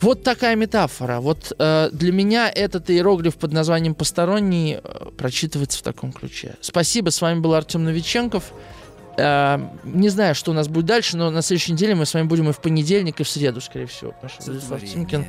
Вот 0.00 0.22
такая 0.22 0.56
метафора. 0.56 1.20
Вот 1.20 1.52
э, 1.58 1.90
для 1.92 2.12
меня 2.12 2.50
этот 2.50 2.90
иероглиф 2.90 3.36
под 3.36 3.52
названием 3.52 3.94
«посторонний» 3.94 4.80
э, 4.82 5.10
прочитывается 5.16 5.78
в 5.78 5.82
таком 5.82 6.12
ключе. 6.12 6.56
Спасибо, 6.60 7.10
с 7.10 7.20
вами 7.20 7.40
был 7.40 7.54
Артем 7.54 7.84
Новиченков. 7.84 8.52
Э, 9.18 9.58
не 9.84 10.08
знаю, 10.08 10.34
что 10.34 10.52
у 10.52 10.54
нас 10.54 10.68
будет 10.68 10.86
дальше, 10.86 11.18
но 11.18 11.30
на 11.30 11.42
следующей 11.42 11.72
неделе 11.72 11.94
мы 11.94 12.06
с 12.06 12.14
вами 12.14 12.26
будем 12.26 12.48
и 12.48 12.52
в 12.52 12.60
понедельник, 12.60 13.20
и 13.20 13.24
в 13.24 13.28
среду, 13.28 13.60
скорее 13.60 13.86
всего. 13.86 14.12
Потому 14.12 14.30
что 14.30 14.50
Владислав 14.50 14.82
Тимкин, 14.82 15.26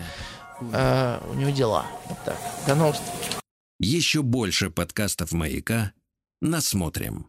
э, 0.72 1.20
у 1.30 1.34
него 1.34 1.52
дела. 1.52 1.86
Вот 2.08 2.18
так. 2.24 2.38
До 2.66 2.76
новых 2.76 2.96
встреч. 2.96 3.38
Еще 3.80 4.22
больше 4.22 4.70
подкастов 4.70 5.34
«Маяка» 5.34 5.92
насмотрим. 6.42 7.28